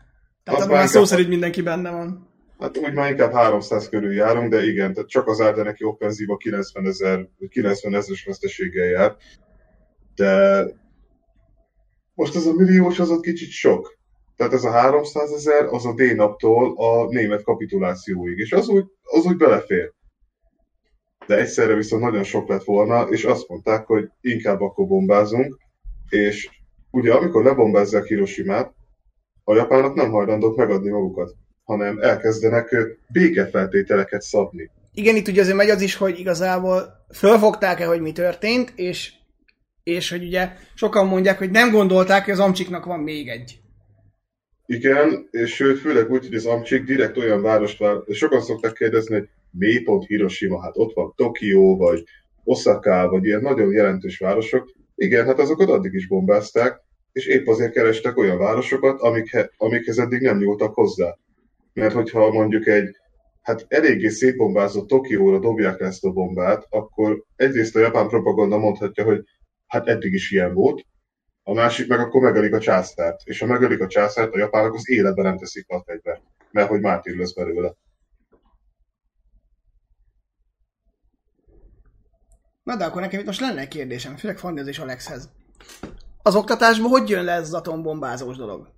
Tehát 0.45 0.61
Az 0.61 0.67
abban 0.67 0.77
már 0.77 0.89
szó 0.89 1.05
szerint 1.05 1.29
mindenki 1.29 1.63
benne 1.63 1.91
van. 1.91 2.29
Hát 2.59 2.79
úgy 2.79 2.93
már 2.93 3.11
inkább 3.11 3.33
300 3.33 3.89
körül 3.89 4.13
járunk, 4.13 4.51
de 4.51 4.65
igen, 4.67 4.93
tehát 4.95 5.09
csak 5.09 5.29
az 5.29 5.37
de 5.39 5.63
neki 5.63 5.85
offenzíva 5.85 6.37
90 6.37 6.87
ezer, 6.87 7.29
90 7.49 7.95
ezeres 7.95 8.25
veszteséggel 8.25 8.87
jár. 8.87 9.17
De 10.15 10.65
most 12.15 12.37
ez 12.37 12.47
a 12.47 12.53
milliós 12.53 12.99
az 12.99 13.11
ott 13.11 13.23
kicsit 13.23 13.51
sok. 13.51 13.96
Tehát 14.37 14.53
ez 14.53 14.65
a 14.65 14.71
300 14.71 15.33
ezer 15.33 15.65
az 15.65 15.87
a 15.87 15.95
D-naptól 15.95 16.75
a 16.77 17.07
német 17.09 17.43
kapitulációig, 17.43 18.39
és 18.39 18.53
az 18.53 18.69
úgy, 18.69 18.85
az 19.03 19.25
úgy 19.25 19.37
belefér. 19.37 19.93
De 21.27 21.37
egyszerre 21.37 21.75
viszont 21.75 22.03
nagyon 22.03 22.23
sok 22.23 22.49
lett 22.49 22.65
volna, 22.65 23.03
és 23.03 23.25
azt 23.25 23.49
mondták, 23.49 23.87
hogy 23.87 24.09
inkább 24.21 24.61
akkor 24.61 24.87
bombázunk, 24.87 25.59
és 26.09 26.49
ugye 26.91 27.13
amikor 27.13 27.45
lebombázzák 27.45 28.05
Hiroshimát, 28.05 28.75
a 29.45 29.55
japánok 29.55 29.95
nem 29.95 30.11
hajlandók 30.11 30.57
megadni 30.57 30.91
magukat, 30.91 31.35
hanem 31.65 31.99
elkezdenek 31.99 32.77
békefeltételeket 33.13 34.23
szabni. 34.23 34.71
Igen, 34.95 35.17
itt 35.17 35.29
ugye 35.29 35.41
azért 35.41 35.57
megy 35.57 35.71
az 35.71 35.81
is, 35.81 35.95
hogy 35.95 36.19
igazából 36.19 37.07
fölfogták-e, 37.15 37.87
hogy 37.87 38.01
mi 38.01 38.13
történt, 38.13 38.73
és, 38.77 39.13
és 39.83 40.11
hogy 40.11 40.25
ugye 40.25 40.53
sokan 40.75 41.07
mondják, 41.07 41.39
hogy 41.39 41.51
nem 41.51 41.71
gondolták, 41.71 42.25
hogy 42.25 42.33
az 42.33 42.41
Amcsiknak 42.41 42.85
van 42.85 43.01
még 43.01 43.29
egy. 43.29 43.61
Igen, 44.67 45.29
és 45.31 45.55
sőt, 45.55 45.79
főleg 45.79 46.11
úgy, 46.11 46.27
hogy 46.27 46.35
az 46.35 46.47
Amcsik 46.47 46.85
direkt 46.85 47.17
olyan 47.17 47.43
várost 47.43 47.79
vár, 47.79 47.97
sokan 48.11 48.41
szokták 48.41 48.73
kérdezni, 48.73 49.15
hogy 49.15 49.29
mi 49.51 49.79
pont 49.79 50.07
Hiroshima, 50.07 50.61
hát 50.63 50.77
ott 50.77 50.95
van 50.95 51.13
Tokió, 51.17 51.77
vagy 51.77 52.05
Osaka, 52.45 53.09
vagy 53.09 53.25
ilyen 53.25 53.41
nagyon 53.41 53.73
jelentős 53.73 54.19
városok. 54.19 54.75
Igen, 54.95 55.27
hát 55.27 55.39
azokat 55.39 55.69
addig 55.69 55.93
is 55.93 56.07
bombázták, 56.07 56.81
és 57.13 57.27
épp 57.27 57.47
azért 57.47 57.73
kerestek 57.73 58.17
olyan 58.17 58.39
városokat, 58.39 59.01
amikhe, 59.01 59.51
amikhez 59.57 59.99
eddig 59.99 60.21
nem 60.21 60.39
nyúltak 60.39 60.75
hozzá. 60.75 61.17
Mert 61.73 61.95
hogyha 61.95 62.31
mondjuk 62.31 62.67
egy 62.67 62.97
hát 63.43 63.65
eléggé 63.69 64.09
szétbombázott 64.09 64.89
Tokióra 64.89 65.39
dobják 65.39 65.81
ezt 65.81 66.05
a 66.05 66.11
bombát, 66.11 66.67
akkor 66.71 67.25
egyrészt 67.37 67.77
a 67.77 67.81
japán 67.81 68.09
propaganda 68.09 68.59
mondhatja, 68.59 69.05
hogy 69.05 69.25
hát 69.67 69.89
eddig 69.89 70.13
is 70.13 70.31
ilyen 70.31 70.55
volt, 70.55 70.85
a 71.49 71.53
másik 71.53 71.89
meg 71.89 72.01
akkor 72.01 72.21
megölik 72.23 72.55
a 72.55 72.59
császárt. 72.61 73.21
És 73.25 73.39
ha 73.39 73.47
megölik 73.47 73.81
a 73.81 73.87
császárt, 73.87 74.35
a 74.35 74.39
japánok 74.39 74.75
az 74.75 74.89
életben 74.89 75.25
nem 75.25 75.39
teszik 75.39 75.69
a 75.69 75.83
fegyvert, 75.87 76.23
mert 76.51 76.69
hogy 76.69 76.81
mártír 76.81 77.17
lesz 77.17 77.33
belőle. 77.33 77.75
Na 82.63 82.77
de 82.77 82.85
akkor 82.85 83.01
nekem 83.01 83.21
itt 83.21 83.27
most 83.27 83.41
lenne 83.41 83.61
egy 83.61 83.69
kérdésem, 83.69 84.17
főleg 84.17 84.39
Fandihoz 84.39 84.69
és 84.69 84.79
Alexhez. 84.79 85.31
Az 86.23 86.35
oktatásban 86.35 86.91
hogy 86.91 87.09
jön 87.09 87.25
le 87.25 87.33
ez 87.33 87.43
az 87.43 87.55
atombombázós 87.55 88.37
dolog? 88.37 88.73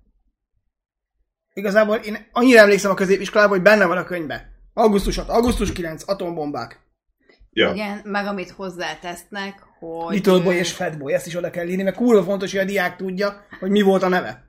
Igazából 1.53 1.95
én 1.95 2.27
annyira 2.31 2.59
emlékszem 2.59 2.91
a 2.91 2.93
középiskolában, 2.93 3.53
hogy 3.53 3.61
benne 3.61 3.85
van 3.85 3.97
a 3.97 4.03
könyvbe. 4.03 4.51
Augusztus 4.73 5.15
6, 5.15 5.29
augusztus 5.29 5.71
9, 5.71 6.09
atombombák. 6.09 6.79
Ja. 7.51 7.73
Igen, 7.73 8.01
meg 8.03 8.25
amit 8.25 8.49
hozzátesznek, 8.49 9.68
hogy... 9.79 10.13
Little 10.13 10.39
Boy 10.39 10.55
és 10.55 10.71
Fat 10.71 10.97
Boy, 10.97 11.13
ezt 11.13 11.27
is 11.27 11.35
oda 11.35 11.49
kell 11.49 11.67
írni, 11.67 11.83
mert 11.83 11.95
kurva 11.95 12.23
fontos, 12.23 12.51
hogy 12.51 12.61
a 12.61 12.65
diák 12.65 12.95
tudja, 12.95 13.45
hogy 13.59 13.69
mi 13.69 13.81
volt 13.81 14.03
a 14.03 14.07
neve. 14.07 14.43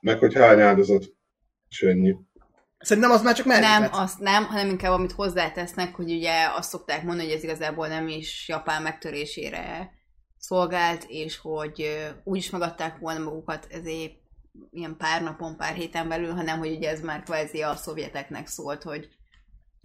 Meg 0.00 0.18
hogy 0.18 0.34
hány 0.34 0.60
áldozat. 0.60 1.04
És 1.68 1.82
ennyi. 1.82 2.16
Szerintem 2.78 3.12
az 3.12 3.22
már 3.22 3.34
csak 3.34 3.46
melléklet. 3.46 3.80
Nem, 3.80 3.90
azt 3.92 4.18
nem, 4.18 4.44
hanem 4.44 4.68
inkább 4.68 4.92
amit 4.92 5.12
hozzátesznek, 5.12 5.94
hogy 5.94 6.10
ugye 6.10 6.32
azt 6.56 6.68
szokták 6.68 7.02
mondani, 7.02 7.28
hogy 7.28 7.36
ez 7.36 7.42
igazából 7.42 7.88
nem 7.88 8.08
is 8.08 8.48
Japán 8.48 8.82
megtörésére 8.82 9.90
szolgált, 10.38 11.04
és 11.08 11.38
hogy 11.38 12.06
úgy 12.24 12.36
is 12.36 12.50
megadták 12.50 12.98
volna 12.98 13.24
magukat 13.24 13.66
ezért 13.70 14.12
ilyen 14.70 14.96
pár 14.96 15.22
napon, 15.22 15.56
pár 15.56 15.74
héten 15.74 16.08
belül, 16.08 16.32
hanem 16.32 16.58
hogy 16.58 16.76
ugye 16.76 16.90
ez 16.90 17.00
már 17.00 17.22
kvázi 17.22 17.62
a 17.62 17.74
szovjeteknek 17.74 18.46
szólt, 18.46 18.82
hogy 18.82 19.08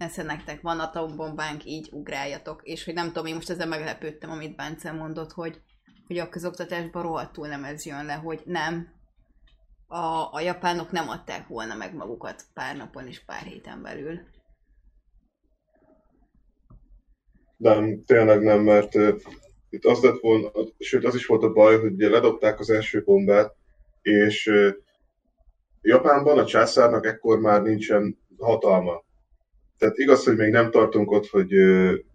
nesze 0.02 0.22
nektek 0.22 0.60
van 0.60 0.80
atombombánk, 0.80 1.64
így 1.64 1.88
ugráljatok. 1.92 2.60
És 2.62 2.84
hogy 2.84 2.94
nem 2.94 3.06
tudom, 3.06 3.26
én 3.26 3.34
most 3.34 3.50
ezzel 3.50 3.66
meglepődtem, 3.66 4.30
amit 4.30 4.56
Bence 4.56 4.92
mondott, 4.92 5.32
hogy, 5.32 5.60
hogy 6.06 6.18
a 6.18 6.28
közoktatásban 6.28 7.02
rohadtul 7.02 7.48
nem 7.48 7.64
ez 7.64 7.84
jön 7.84 8.04
le, 8.04 8.14
hogy 8.14 8.42
nem, 8.44 8.88
a, 9.86 10.28
a 10.32 10.40
japánok 10.40 10.90
nem 10.90 11.08
adták 11.08 11.48
volna 11.48 11.74
meg 11.74 11.94
magukat 11.94 12.44
pár 12.54 12.76
napon 12.76 13.06
és 13.06 13.24
pár 13.24 13.42
héten 13.42 13.82
belül. 13.82 14.20
Nem, 17.56 18.04
tényleg 18.04 18.42
nem, 18.42 18.60
mert 18.60 18.94
uh, 18.94 19.20
itt 19.70 19.84
az 19.84 20.02
lett 20.02 20.20
volna, 20.20 20.50
sőt 20.78 21.04
az 21.04 21.14
is 21.14 21.26
volt 21.26 21.42
a 21.42 21.52
baj, 21.52 21.80
hogy 21.80 21.92
ugye 21.92 22.08
ledobták 22.08 22.60
az 22.60 22.70
első 22.70 23.02
bombát, 23.04 23.54
és 24.02 24.46
uh, 24.46 24.68
Japánban 25.80 26.38
a 26.38 26.44
császárnak 26.44 27.06
ekkor 27.06 27.38
már 27.38 27.62
nincsen 27.62 28.18
hatalma. 28.38 29.04
Tehát 29.82 29.98
igaz, 29.98 30.24
hogy 30.24 30.36
még 30.36 30.50
nem 30.50 30.70
tartunk 30.70 31.10
ott, 31.10 31.26
hogy 31.26 31.52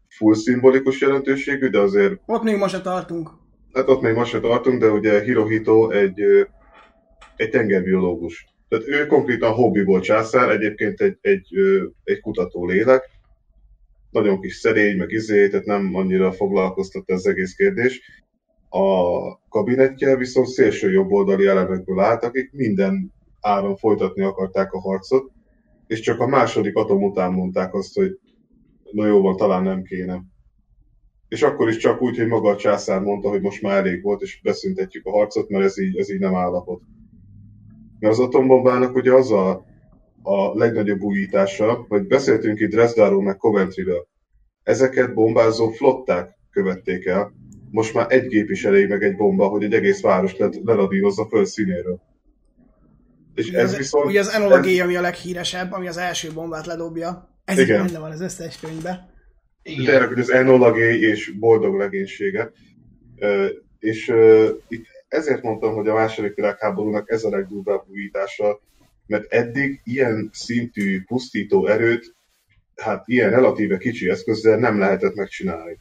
full 0.08 0.34
szimbolikus 0.34 1.02
jelentőségű, 1.02 1.68
de 1.68 1.80
azért 1.80 2.14
Ott 2.26 2.44
még 2.44 2.58
ma 2.58 2.68
se 2.68 2.82
tartunk. 2.82 3.30
Hát 3.74 3.90
ott 3.90 4.02
még 4.02 4.14
most 4.14 4.32
se 4.32 4.40
tartunk, 4.40 4.82
de 4.82 4.90
ugye 4.90 5.22
Hirohito 5.22 5.90
egy, 5.90 6.22
egy 7.36 7.50
tengerbiológus. 7.50 8.48
Tehát 8.70 8.88
ő 8.88 9.06
konkrétan 9.06 9.54
hobbiból 9.54 10.00
császár, 10.00 10.50
egyébként 10.50 11.02
egy, 11.02 11.18
egy, 11.22 11.48
egy 12.04 12.20
kutató 12.20 12.66
lélek. 12.66 13.04
Nagyon 14.12 14.42
kis 14.42 14.56
szerény, 14.56 14.98
meg 14.98 15.12
izé, 15.12 15.50
tehát 15.50 15.66
nem 15.66 15.96
annyira 15.96 16.32
foglalkoztatta 16.32 17.14
az 17.14 17.28
egész 17.28 17.54
kérdés. 17.54 18.02
A 18.70 19.48
kabinetje 19.50 20.16
viszont 20.16 20.48
szélső 20.48 20.92
jobboldali 20.92 21.46
elemekből 21.46 22.00
állt, 22.00 22.24
akik 22.24 22.52
minden 22.52 23.14
áron 23.42 23.76
folytatni 23.76 24.24
akarták 24.24 24.72
a 24.72 24.80
harcot, 24.80 25.32
és 25.88 26.00
csak 26.00 26.20
a 26.20 26.28
második 26.28 26.76
atom 26.76 27.04
után 27.04 27.32
mondták 27.32 27.74
azt, 27.74 27.96
hogy 27.96 28.20
na 28.92 29.06
jó 29.06 29.22
van, 29.22 29.36
talán 29.36 29.64
nem 29.64 29.84
kéne. 29.84 30.24
És 31.28 31.42
akkor 31.42 31.70
is 31.70 31.78
csak 31.78 32.02
úgy, 32.02 32.18
hogy 32.18 32.28
maga 32.28 32.50
a 32.50 32.56
császár 32.56 33.02
mondta, 33.02 33.30
hogy 33.30 33.42
most 33.42 33.62
már 33.62 33.78
elég 33.78 34.04
volt, 34.04 34.22
és 34.22 34.42
beszüntetjük 34.44 35.06
a 35.06 35.12
harcot, 35.12 35.50
mert 35.50 35.64
ez 35.64 35.80
így, 35.80 35.98
ez 35.98 36.12
így 36.12 36.20
nem 36.20 36.36
állapot. 36.36 36.82
Mert 38.00 38.14
az 38.14 38.20
atombombának 38.20 38.96
ugye 38.96 39.14
az 39.14 39.32
a, 39.32 39.66
a 40.22 40.58
legnagyobb 40.58 41.02
újítása, 41.02 41.86
hogy 41.88 42.08
beszéltünk 42.08 42.60
itt 42.60 42.70
Dresdáról 42.70 43.24
meg 43.24 43.38
Coventryről. 43.38 44.08
Ezeket 44.64 45.14
bombázó 45.14 45.70
flották 45.70 46.38
követték 46.52 47.06
el. 47.06 47.34
Most 47.72 47.94
már 47.94 48.06
egy 48.10 48.28
gép 48.28 48.50
is 48.50 48.66
elég 48.66 48.88
meg 48.88 49.04
egy 49.04 49.16
bomba, 49.16 49.48
hogy 49.48 49.64
egy 49.64 49.74
egész 49.74 50.02
város 50.02 50.38
le- 50.38 50.50
leradírozza 50.64 51.26
föl 51.26 51.46
színéről. 51.46 52.02
És 53.38 53.48
Ugye 53.48 53.60
ez 53.60 53.72
az, 53.72 53.78
viszont... 53.78 54.06
ugye 54.06 54.20
az 54.20 54.30
Enola 54.30 54.60
Gay, 54.60 54.80
ami 54.80 54.96
a 54.96 55.02
leghíresebb, 55.02 55.72
ami 55.72 55.88
az 55.88 55.98
első 55.98 56.32
bombát 56.34 56.66
ledobja. 56.66 57.30
Ez 57.46 57.58
Igen. 57.58 57.86
benne 57.86 58.00
van 58.00 58.12
az 58.12 58.22
összes 58.22 58.60
könyvben. 58.60 59.10
Igen. 59.62 59.86
Tényleg, 59.86 60.08
hogy 60.08 60.20
az 60.20 60.32
Enola 60.32 60.72
Gay 60.72 61.04
és 61.04 61.32
boldog 61.40 61.76
legénysége. 61.76 62.52
És 63.80 64.14
itt 64.68 64.86
ezért 65.08 65.42
mondtam, 65.42 65.74
hogy 65.74 65.88
a 65.88 65.94
második 65.94 66.36
világháborúnak 66.36 67.12
ez 67.12 67.24
a 67.24 67.30
legdurvább 67.30 67.84
újítása, 67.88 68.60
mert 69.08 69.34
eddig 69.34 69.82
ilyen 69.84 70.30
szintű 70.34 71.04
pusztító 71.04 71.68
erőt, 71.68 72.16
hát 72.76 73.04
ilyen 73.08 73.30
relatíve 73.30 73.78
kicsi 73.78 74.10
eszközzel 74.10 74.58
nem 74.58 74.80
lehetett 74.80 75.16
megcsinálni. 75.16 75.80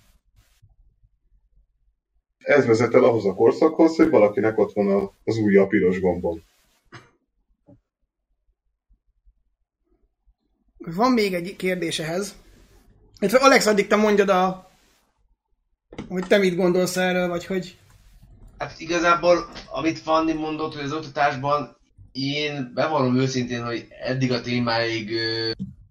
Ez 2.38 2.66
vezet 2.66 2.94
el 2.94 3.04
ahhoz 3.04 3.26
a 3.26 3.34
korszakhoz, 3.34 3.96
hogy 3.96 4.10
valakinek 4.10 4.58
ott 4.58 4.72
van 4.72 5.10
az 5.24 5.36
ujja 5.38 5.62
a 5.62 5.66
piros 5.66 6.00
gombon. 6.00 6.42
Van 10.94 11.12
még 11.12 11.34
egy 11.34 11.56
kérdés 11.56 11.98
ehhez. 11.98 12.34
Alex, 13.32 13.66
addig 13.66 13.86
te 13.86 13.96
mondjad 13.96 14.28
a... 14.28 14.70
Hogy 16.08 16.26
te 16.26 16.38
mit 16.38 16.56
gondolsz 16.56 16.96
erről, 16.96 17.28
vagy 17.28 17.46
hogy... 17.46 17.78
Hát 18.58 18.80
igazából, 18.80 19.48
amit 19.70 19.98
Fanni 19.98 20.32
mondott, 20.32 20.74
hogy 20.74 20.84
az 20.84 20.92
oktatásban, 20.92 21.76
én 22.12 22.70
bevallom 22.74 23.16
őszintén, 23.16 23.64
hogy 23.64 23.86
eddig 24.04 24.32
a 24.32 24.40
témáig 24.40 25.10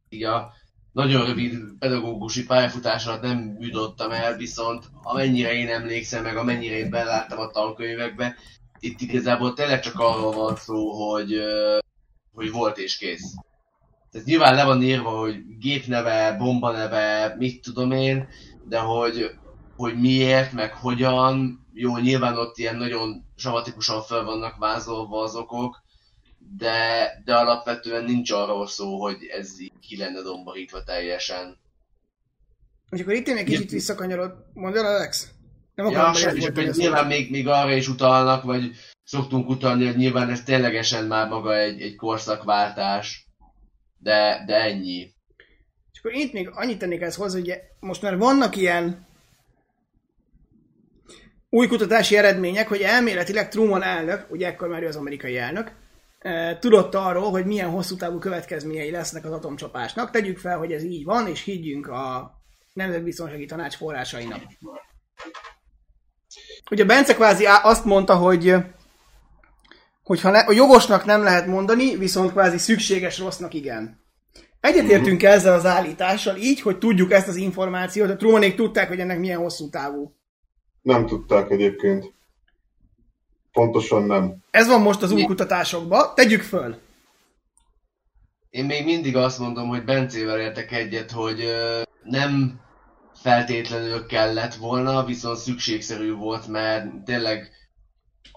így 0.09 0.23
a 0.23 0.53
nagyon 0.91 1.25
rövid 1.25 1.57
pedagógusi 1.79 2.45
pályafutás 2.45 3.05
alatt 3.05 3.21
nem 3.21 3.57
jutottam 3.59 4.11
el, 4.11 4.37
viszont 4.37 4.83
amennyire 5.03 5.53
én 5.53 5.69
emlékszem, 5.69 6.23
meg 6.23 6.37
amennyire 6.37 6.77
én 6.77 6.89
beláttam 6.89 7.39
a 7.39 7.51
tankönyvekbe, 7.51 8.35
itt 8.79 9.01
igazából 9.01 9.53
tényleg 9.53 9.79
csak 9.79 9.99
arról 9.99 10.31
van 10.31 10.55
szó, 10.55 10.91
hogy, 10.91 11.35
hogy 12.33 12.51
volt 12.51 12.77
és 12.77 12.97
kész. 12.97 13.33
Tehát 14.15 14.29
nyilván 14.29 14.55
le 14.55 14.63
van 14.63 14.81
írva, 14.81 15.09
hogy 15.09 15.57
gépneve, 15.59 16.35
bombaneve, 16.37 17.35
mit 17.37 17.61
tudom 17.61 17.91
én, 17.91 18.27
de 18.67 18.79
hogy, 18.79 19.31
hogy 19.75 19.99
miért, 19.99 20.51
meg 20.51 20.73
hogyan, 20.73 21.65
jó, 21.73 21.97
nyilván 21.97 22.37
ott 22.37 22.57
ilyen 22.57 22.75
nagyon 22.75 23.25
samatikusan 23.35 24.01
fel 24.01 24.23
vannak 24.23 24.57
vázolva 24.57 25.23
az 25.23 25.35
okok, 25.35 25.83
de, 26.57 27.07
de 27.25 27.35
alapvetően 27.35 28.03
nincs 28.03 28.31
arról 28.31 28.67
szó, 28.67 29.01
hogy 29.01 29.17
ez 29.37 29.59
így 29.61 29.79
ki 29.87 29.97
lenne 29.97 30.21
domborítva 30.21 30.83
teljesen. 30.83 31.57
És 32.89 33.01
akkor 33.01 33.13
itt 33.13 33.27
én 33.27 33.37
egy 33.37 33.45
kicsit 33.45 33.71
visszakanyarod. 33.71 34.33
Mondd 34.53 34.75
el, 34.75 34.85
Alex? 34.85 35.31
Nem 35.73 35.85
Ja, 35.85 35.91
akarom 35.91 36.13
és 36.13 36.23
belefolytani 36.23 36.57
akkor 36.57 36.69
a 36.69 36.73
szót. 36.73 36.81
nyilván 36.81 37.07
még, 37.07 37.31
még 37.31 37.47
arra 37.47 37.73
is 37.73 37.87
utalnak, 37.87 38.43
vagy 38.43 38.71
szoktunk 39.03 39.49
utalni, 39.49 39.85
hogy 39.85 39.97
nyilván 39.97 40.29
ez 40.29 40.43
ténylegesen 40.43 41.05
már 41.05 41.27
maga 41.27 41.57
egy, 41.57 41.81
egy 41.81 41.95
korszakváltás, 41.95 43.24
de, 44.05 44.43
de 44.45 44.55
ennyi. 44.55 45.13
És 45.91 45.99
akkor 45.99 46.13
itt 46.13 46.33
még 46.33 46.49
annyit 46.53 46.79
tennék 46.79 47.01
ezt 47.01 47.17
hozzá, 47.17 47.39
hogy 47.39 47.53
most 47.79 48.01
már 48.01 48.17
vannak 48.17 48.55
ilyen 48.55 49.07
új 51.49 51.67
kutatási 51.67 52.17
eredmények, 52.17 52.67
hogy 52.67 52.81
elméletileg 52.81 53.49
Truman 53.49 53.83
elnök, 53.83 54.25
ugye 54.29 54.47
ekkor 54.47 54.67
már 54.67 54.83
ő 54.83 54.87
az 54.87 54.95
amerikai 54.95 55.37
elnök, 55.37 55.71
eh, 56.19 56.57
tudott 56.59 56.95
arról, 56.95 57.29
hogy 57.29 57.45
milyen 57.45 57.69
hosszú 57.69 57.95
távú 57.95 58.17
következményei 58.17 58.91
lesznek 58.91 59.25
az 59.25 59.31
atomcsapásnak. 59.31 60.11
Tegyük 60.11 60.37
fel, 60.37 60.57
hogy 60.57 60.71
ez 60.71 60.83
így 60.83 61.03
van, 61.03 61.27
és 61.27 61.43
higgyünk 61.43 61.87
a 61.87 62.31
Nemzetbiztonsági 62.73 63.45
Tanács 63.45 63.75
forrásainak. 63.75 64.41
Ugye 66.71 66.85
Bence 66.85 67.13
kvázi 67.13 67.45
azt 67.45 67.85
mondta, 67.85 68.15
hogy 68.15 68.55
hogyha 70.05 70.29
ne, 70.29 70.39
a 70.39 70.51
jogosnak 70.51 71.05
nem 71.05 71.23
lehet 71.23 71.47
mondani, 71.47 71.95
viszont 71.97 72.31
kvázi 72.31 72.57
szükséges 72.57 73.19
rossznak 73.19 73.53
igen. 73.53 74.03
Egyetértünk 74.59 75.21
Mhm. 75.21 75.31
ezzel 75.31 75.53
az 75.53 75.65
állítással 75.65 76.35
így, 76.35 76.61
hogy 76.61 76.77
tudjuk 76.77 77.11
ezt 77.11 77.27
az 77.27 77.35
információt, 77.35 78.09
a 78.09 78.15
Trumanék 78.15 78.55
tudták, 78.55 78.87
hogy 78.87 78.99
ennek 78.99 79.19
milyen 79.19 79.39
hosszú 79.39 79.69
távú. 79.69 80.15
Nem 80.81 81.05
tudták 81.05 81.49
egyébként. 81.49 82.13
Pontosan 83.51 84.03
nem. 84.03 84.35
Ez 84.51 84.67
van 84.67 84.81
most 84.81 85.01
az 85.01 85.11
új 85.11 85.23
kutatásokban. 85.23 86.15
Tegyük 86.15 86.41
föl. 86.41 86.77
Én 88.49 88.65
még 88.65 88.85
mindig 88.85 89.15
azt 89.15 89.39
mondom, 89.39 89.67
hogy 89.67 89.83
Bencével 89.83 90.39
értek 90.39 90.71
egyet, 90.71 91.11
hogy 91.11 91.41
ö, 91.41 91.81
nem 92.03 92.59
feltétlenül 93.21 94.05
kellett 94.05 94.53
volna, 94.55 95.05
viszont 95.05 95.37
szükségszerű 95.37 96.13
volt, 96.13 96.47
mert 96.47 97.03
tényleg 97.05 97.49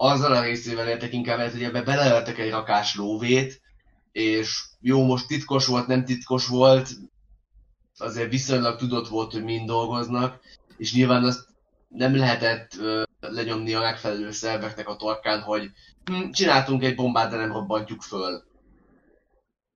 azzal 0.01 0.33
a 0.33 0.41
részével 0.41 0.87
értek 0.87 1.13
inkább 1.13 1.51
hogy 1.51 1.63
ebbe 1.63 1.81
beleöltek 1.81 2.37
egy 2.37 2.49
rakás 2.49 2.95
lóvét, 2.95 3.61
és 4.11 4.63
jó, 4.79 5.05
most 5.05 5.27
titkos 5.27 5.65
volt, 5.65 5.87
nem 5.87 6.05
titkos 6.05 6.47
volt, 6.47 6.89
azért 7.97 8.29
viszonylag 8.29 8.77
tudott 8.77 9.07
volt, 9.07 9.31
hogy 9.31 9.43
mind 9.43 9.67
dolgoznak, 9.67 10.39
és 10.77 10.93
nyilván 10.93 11.23
azt 11.23 11.47
nem 11.87 12.15
lehetett 12.15 12.75
ö, 12.79 13.03
lenyomni 13.19 13.73
a 13.73 13.79
megfelelő 13.79 14.31
szerveknek 14.31 14.87
a 14.87 14.95
torkán, 14.95 15.41
hogy 15.41 15.69
hm, 16.05 16.29
csináltunk 16.29 16.83
egy 16.83 16.95
bombát, 16.95 17.29
de 17.29 17.37
nem 17.37 17.51
robbantjuk 17.51 18.01
föl. 18.01 18.43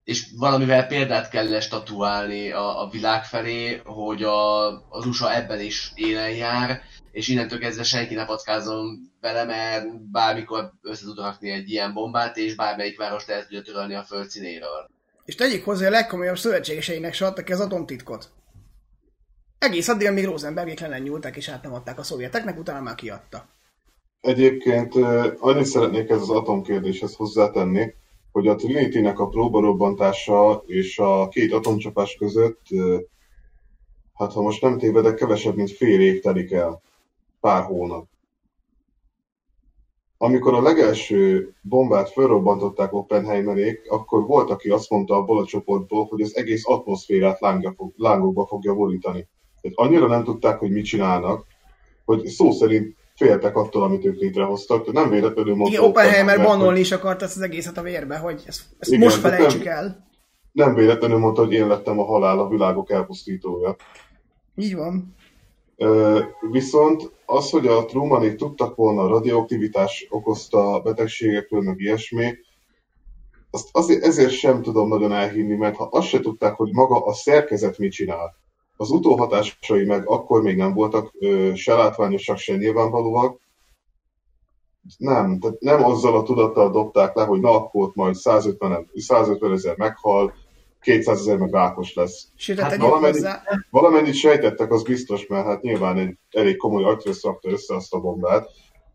És 0.03 0.28
valamivel 0.38 0.88
példát 0.88 1.30
kell 1.30 1.59
statuálni 1.59 2.51
a, 2.51 2.82
a 2.82 2.89
világ 2.89 3.26
felé, 3.26 3.82
hogy 3.86 4.24
a, 4.24 4.67
az 4.89 5.05
USA 5.05 5.36
ebben 5.36 5.59
is 5.59 5.91
élen 5.95 6.30
jár, 6.30 6.82
és 7.14 7.28
innentől 7.28 7.59
kezdve 7.59 7.84
senki 7.84 8.14
ne 8.14 8.26
packázom 8.26 9.11
vele, 9.22 9.43
mert 9.43 10.09
bármikor 10.11 10.72
össze 10.82 11.05
tud 11.05 11.18
rakni 11.18 11.49
egy 11.49 11.70
ilyen 11.70 11.93
bombát, 11.93 12.38
és 12.38 12.55
bármelyik 12.55 12.97
várost 12.97 13.30
el 13.30 13.41
tudja 13.41 13.61
törölni 13.61 13.93
a 13.93 14.03
föld 14.03 14.30
színéről. 14.30 14.89
És 15.26 15.36
tegyük 15.36 15.64
hozzá, 15.64 15.88
a 15.88 15.89
legkomolyabb 15.89 16.38
szövetségeseinek 16.38 17.14
se 17.14 17.26
adtak 17.26 17.45
ki 17.45 17.51
az 17.51 17.59
atomtitkot. 17.59 18.30
Egész 19.57 19.88
addig, 19.88 20.07
amíg 20.07 20.26
Rosenbergék 20.26 20.80
le 20.80 20.88
nem 20.88 21.01
nyúltak 21.01 21.38
és 21.38 21.49
át 21.49 21.64
nem 21.64 21.74
adták 21.74 21.99
a 21.99 22.03
szovjeteknek, 22.03 22.59
utána 22.59 22.82
már 22.82 22.95
kiadta. 22.95 23.49
Egyébként 24.22 24.95
annyit 25.39 25.66
szeretnék 25.66 26.09
ez 26.09 26.22
az 26.22 26.30
atomkérdéshez 26.30 27.16
hozzátenni, 27.16 27.93
hogy 28.32 28.47
a 28.47 28.55
Trinity-nek 28.55 29.20
a 29.20 29.28
próbarobbantása 29.28 30.64
és 30.66 30.99
a 30.99 31.28
két 31.28 31.53
atomcsapás 31.53 32.16
között, 32.16 32.61
hát 34.14 34.34
ha 34.34 34.41
most 34.41 34.61
nem 34.61 34.78
tévedek, 34.78 35.16
kevesebb, 35.16 35.55
mint 35.55 35.72
fél 35.72 36.01
év 36.01 36.22
telik 36.22 36.51
el. 36.51 36.82
Pár 37.44 37.64
hónap. 37.64 38.08
Amikor 40.18 40.54
a 40.54 40.62
legelső 40.62 41.54
bombát 41.62 42.10
felrobbantották 42.10 42.94
Oppenheimerék, 42.94 43.86
akkor 43.89 44.26
volt, 44.26 44.50
aki 44.50 44.70
azt 44.70 44.89
mondta 44.89 45.16
abból 45.16 45.41
a 45.41 45.46
csoportból, 45.46 46.06
hogy 46.06 46.22
az 46.22 46.36
egész 46.36 46.68
atmoszférát 46.68 47.39
fog, 47.76 47.94
lángokba 47.96 48.46
fogja 48.46 48.74
borítani. 48.74 49.28
Tehát 49.62 49.78
annyira 49.78 50.08
nem 50.08 50.24
tudták, 50.24 50.60
hogy 50.60 50.72
mit 50.72 50.86
csinálnak, 50.86 51.46
hogy 52.06 52.26
szó 52.26 52.52
szerint 52.52 52.96
féltek 53.16 53.56
attól, 53.56 53.84
amit 53.84 54.06
ők 54.06 54.20
létrehoztak. 54.20 54.80
Tehát 54.86 55.02
nem 55.02 55.10
véletlenül 55.10 55.56
mondta 55.56 55.78
Igen, 55.78 55.89
Oppenheimer 55.89 56.44
bannolni 56.44 56.80
is 56.80 56.91
akarta 56.91 57.26
ezt 57.26 57.36
az 57.36 57.41
egészet 57.41 57.78
a 57.78 57.82
vérbe, 57.82 58.18
hogy 58.18 58.44
ezt, 58.46 58.64
ezt 58.80 58.91
Igen, 58.91 59.04
most 59.04 59.20
felejtsük 59.20 59.64
nem- 59.64 59.74
el. 59.74 60.08
nem 60.52 60.74
véletlenül 60.74 61.18
mondta, 61.18 61.41
hogy 61.41 61.54
én 61.54 61.68
lettem 61.68 62.00
a 62.00 62.06
halál 62.06 62.39
a 62.39 62.48
világok 62.48 62.91
elpusztítója. 62.91 63.76
Így 64.56 64.76
van. 64.76 65.16
Viszont 66.51 67.11
az, 67.25 67.49
hogy 67.49 67.67
a 67.67 67.86
Trumanék 67.86 68.36
tudtak 68.36 68.75
volna 68.75 69.01
a 69.01 69.07
radioaktivitás 69.07 70.07
okozta 70.09 70.79
betegségekről, 70.79 71.61
meg 71.61 71.79
ilyesmi, 71.79 72.34
azt 73.51 73.69
azért, 73.71 74.03
ezért 74.03 74.31
sem 74.31 74.61
tudom 74.61 74.88
nagyon 74.88 75.11
elhinni, 75.11 75.55
mert 75.55 75.75
ha 75.75 75.88
azt 75.91 76.07
se 76.07 76.19
tudták, 76.19 76.55
hogy 76.55 76.71
maga 76.71 77.05
a 77.05 77.13
szerkezet 77.13 77.77
mit 77.77 77.91
csinál, 77.91 78.36
az 78.77 78.89
utóhatásai 78.89 79.86
meg 79.86 80.07
akkor 80.07 80.41
még 80.41 80.57
nem 80.57 80.73
voltak 80.73 81.13
ö, 81.19 81.51
se 81.55 81.73
látványosak, 81.73 82.38
se 82.38 82.55
nyilvánvalóak, 82.55 83.39
nem, 84.97 85.39
tehát 85.39 85.59
nem 85.59 85.84
azzal 85.84 86.15
a 86.15 86.23
tudattal 86.23 86.71
dobták 86.71 87.15
le, 87.15 87.23
hogy 87.23 87.39
na 87.39 87.51
akkor 87.51 87.91
majd 87.93 88.15
150, 88.15 88.89
150 88.95 89.51
ezer 89.51 89.77
meghal, 89.77 90.34
200 90.84 91.19
ezer 91.19 91.38
meg 91.38 91.51
rákos 91.51 91.93
lesz. 91.93 92.27
Sőt, 92.36 92.55
Hát 92.59 92.69
hát 92.69 92.77
tegyük 92.77 92.89
valamennyi- 92.91 93.13
hozzá, 93.15 93.43
Valamennyit 93.69 94.13
sejtettek, 94.13 94.71
az 94.71 94.84
biztos, 94.84 95.27
mert 95.27 95.45
hát 95.45 95.61
nyilván 95.61 95.97
egy 95.97 96.17
elég 96.31 96.57
komoly 96.57 96.84
agytrözt 96.84 97.23
rakta 97.23 97.49
össze 97.49 97.75
azt 97.75 97.93
a 97.93 97.99
bombát. 97.99 98.49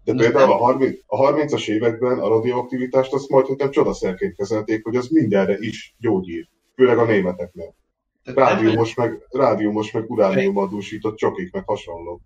De 0.05 0.15
például 0.15 0.47
nem. 0.49 0.57
a, 0.57 0.63
30, 0.63 0.99
a 1.07 1.17
30-as 1.17 1.69
években 1.69 2.19
a 2.19 2.29
radioaktivitást 2.29 3.13
azt 3.13 3.29
majd, 3.29 3.47
hogy 3.47 3.57
nem 3.57 3.71
csodaszerként 3.71 4.37
kezelték, 4.37 4.85
hogy 4.85 4.97
az 4.97 5.09
mindenre 5.09 5.57
is 5.59 5.95
gyógyír. 5.99 6.49
Főleg 6.75 6.99
a 6.99 7.05
nem, 7.05 8.35
Rádiumos 8.35 8.95
meg, 8.95 9.27
rádiumos 9.31 9.91
meg 9.93 10.11
urániummal 10.11 10.69
dúsított 10.69 11.17
csokik, 11.17 11.53
meg 11.53 11.63
hasonló. 11.67 12.21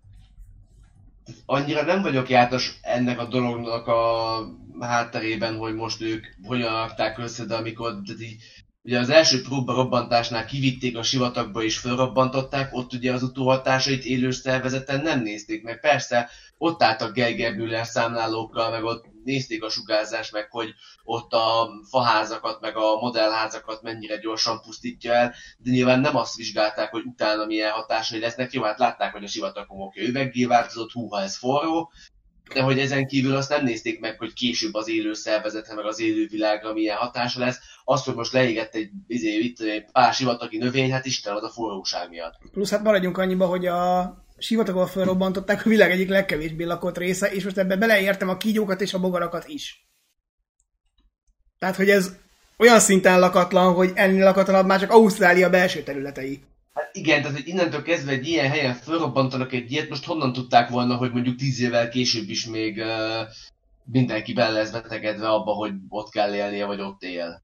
annyira 1.45 1.83
nem 1.83 2.01
vagyok 2.01 2.29
jártas 2.29 2.79
ennek 2.81 3.19
a 3.19 3.25
dolognak 3.25 3.87
a 3.87 4.39
hátterében, 4.79 5.57
hogy 5.57 5.75
most 5.75 6.01
ők 6.01 6.25
hogyan 6.43 6.73
rakták 6.73 7.17
össze, 7.17 7.45
de 7.45 7.55
amikor 7.55 8.01
de 8.01 8.13
így, 8.19 8.41
ugye 8.83 8.99
az 8.99 9.09
első 9.09 9.41
próba 9.41 9.73
robbantásnál 9.73 10.45
kivitték 10.45 10.97
a 10.97 11.03
sivatagba 11.03 11.63
és 11.63 11.77
felrobbantották, 11.77 12.73
ott 12.73 12.93
ugye 12.93 13.13
az 13.13 13.23
utóhatásait 13.23 14.03
élő 14.03 14.31
szervezeten 14.31 15.01
nem 15.01 15.21
nézték 15.21 15.63
meg. 15.63 15.79
Persze, 15.79 16.29
ott 16.57 16.83
álltak 16.83 17.13
Geiger 17.13 17.55
Müller 17.55 17.85
számlálókkal, 17.85 18.69
meg 18.69 18.83
ott 18.83 19.05
nézték 19.23 19.63
a 19.63 19.69
sugárzást, 19.69 20.31
meg 20.31 20.47
hogy 20.51 20.73
ott 21.03 21.33
a 21.33 21.69
faházakat, 21.89 22.61
meg 22.61 22.77
a 22.77 22.99
modellházakat 22.99 23.81
mennyire 23.81 24.17
gyorsan 24.17 24.61
pusztítja 24.61 25.13
el, 25.13 25.33
de 25.57 25.71
nyilván 25.71 25.99
nem 25.99 26.15
azt 26.15 26.35
vizsgálták, 26.35 26.91
hogy 26.91 27.03
utána 27.05 27.45
milyen 27.45 27.71
hatásai 27.71 28.19
lesznek. 28.19 28.53
Jó, 28.53 28.63
hát 28.63 28.79
látták, 28.79 29.11
hogy 29.11 29.23
a 29.23 29.27
sivatagom 29.27 29.81
oké, 29.81 30.07
üveggé 30.07 30.45
változott, 30.45 30.91
húha, 30.91 31.21
ez 31.21 31.37
forró, 31.37 31.91
de 32.53 32.61
hogy 32.61 32.79
ezen 32.79 33.07
kívül 33.07 33.35
azt 33.35 33.49
nem 33.49 33.63
nézték 33.63 33.99
meg, 33.99 34.17
hogy 34.17 34.33
később 34.33 34.73
az 34.73 34.89
élő 34.89 35.13
szervezetre, 35.13 35.75
meg 35.75 35.85
az 35.85 35.99
élő 35.99 36.27
világra 36.27 36.73
milyen 36.73 36.97
hatása 36.97 37.39
lesz. 37.39 37.59
Azt, 37.83 38.05
hogy 38.05 38.15
most 38.15 38.33
leégett 38.33 38.75
egy, 38.75 38.89
izé, 39.07 39.37
itt, 39.37 39.59
egy 39.59 39.85
pár 39.91 40.13
sivatagi 40.13 40.57
növény, 40.57 40.91
hát 40.91 41.05
Isten 41.05 41.35
az 41.35 41.43
a 41.43 41.49
forróság 41.49 42.09
miatt. 42.09 42.33
plusz 42.51 42.69
hát 42.69 42.83
maradjunk 42.83 43.17
annyiba, 43.17 43.45
hogy 43.45 43.65
a 43.65 44.15
sivatagon 44.37 44.87
felrobbantották 44.87 45.65
a 45.65 45.69
világ 45.69 45.91
egyik 45.91 46.09
legkevésbé 46.09 46.63
lakott 46.63 46.97
része, 46.97 47.31
és 47.31 47.43
most 47.43 47.57
ebbe 47.57 47.75
beleértem 47.75 48.29
a 48.29 48.37
kígyókat 48.37 48.81
és 48.81 48.93
a 48.93 48.99
bogarakat 48.99 49.47
is. 49.47 49.87
Tehát, 51.59 51.75
hogy 51.75 51.89
ez 51.89 52.15
olyan 52.57 52.79
szinten 52.79 53.19
lakatlan, 53.19 53.73
hogy 53.73 53.91
ennél 53.93 54.23
lakatlanabb 54.23 54.65
már 54.65 54.79
csak 54.79 54.91
Ausztrália 54.91 55.49
belső 55.49 55.83
területei. 55.83 56.43
Hát 56.73 56.95
igen, 56.95 57.21
tehát 57.21 57.37
hogy 57.37 57.47
innentől 57.47 57.81
kezdve 57.81 58.11
egy 58.11 58.27
ilyen 58.27 58.49
helyen 58.49 58.73
felrobbantanak 58.73 59.53
egy 59.53 59.71
ilyet, 59.71 59.89
most 59.89 60.05
honnan 60.05 60.33
tudták 60.33 60.69
volna, 60.69 60.95
hogy 60.95 61.11
mondjuk 61.11 61.35
tíz 61.35 61.59
évvel 61.59 61.89
később 61.89 62.29
is 62.29 62.45
még 62.45 62.77
uh, 62.77 63.27
mindenki 63.83 64.33
bele 64.33 64.51
lesz 64.51 64.71
betegedve 64.71 65.29
abba, 65.29 65.51
hogy 65.51 65.73
ott 65.89 66.09
kell 66.09 66.33
élnie, 66.33 66.65
vagy 66.65 66.81
ott 66.81 67.01
él. 67.01 67.43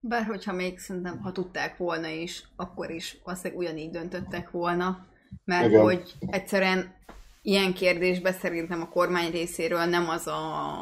Bár 0.00 0.24
hogyha 0.24 0.52
még 0.52 0.78
szerintem, 0.78 1.18
ha 1.18 1.32
tudták 1.32 1.76
volna 1.76 2.08
is, 2.08 2.44
akkor 2.56 2.90
is 2.90 3.18
valószínűleg 3.24 3.58
ugyanígy 3.58 3.90
döntöttek 3.90 4.50
volna, 4.50 5.06
mert 5.44 5.68
Igen. 5.68 5.82
hogy 5.82 6.12
egyszerűen 6.26 6.94
ilyen 7.42 7.74
kérdésben 7.74 8.32
szerintem 8.32 8.80
a 8.80 8.88
kormány 8.88 9.30
részéről 9.30 9.84
nem 9.84 10.08
az 10.08 10.26
a, 10.26 10.72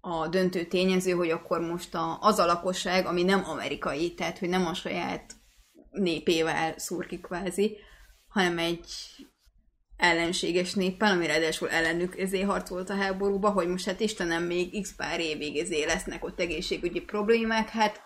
a 0.00 0.28
döntő 0.28 0.64
tényező, 0.64 1.12
hogy 1.12 1.30
akkor 1.30 1.60
most 1.60 1.94
a, 1.94 2.18
az 2.20 2.38
a 2.38 2.46
lakosság, 2.46 3.06
ami 3.06 3.22
nem 3.22 3.44
amerikai, 3.44 4.14
tehát 4.14 4.38
hogy 4.38 4.48
nem 4.48 4.66
a 4.66 4.74
saját 4.74 5.34
népével 5.94 6.74
szúr 6.78 7.06
ki 7.06 7.20
kvázi, 7.20 7.76
hanem 8.28 8.58
egy 8.58 8.86
ellenséges 9.96 10.74
néppel, 10.74 11.12
ami 11.12 11.26
ráadásul 11.26 11.70
ellenük 11.70 12.18
ezért 12.18 12.46
harcolt 12.46 12.90
a 12.90 12.96
háborúba, 12.96 13.50
hogy 13.50 13.68
most 13.68 13.86
hát 13.86 14.00
Istenem 14.00 14.42
még 14.42 14.82
x 14.82 14.94
pár 14.96 15.20
évig 15.20 15.56
ezért 15.56 15.92
lesznek 15.92 16.24
ott 16.24 16.40
egészségügyi 16.40 17.00
problémák, 17.00 17.68
hát 17.68 18.02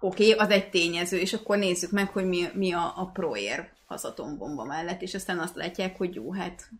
oké, 0.00 0.32
okay, 0.32 0.46
az 0.46 0.52
egy 0.52 0.70
tényező, 0.70 1.16
és 1.16 1.32
akkor 1.32 1.58
nézzük 1.58 1.90
meg, 1.90 2.08
hogy 2.08 2.24
mi, 2.24 2.44
mi 2.54 2.72
a, 2.72 2.92
a 2.96 3.10
proér 3.12 3.68
az 3.86 4.04
atombomba 4.04 4.64
mellett, 4.64 5.02
és 5.02 5.14
aztán 5.14 5.38
azt 5.38 5.56
látják, 5.56 5.96
hogy 5.96 6.14
jó, 6.14 6.32
hát 6.32 6.70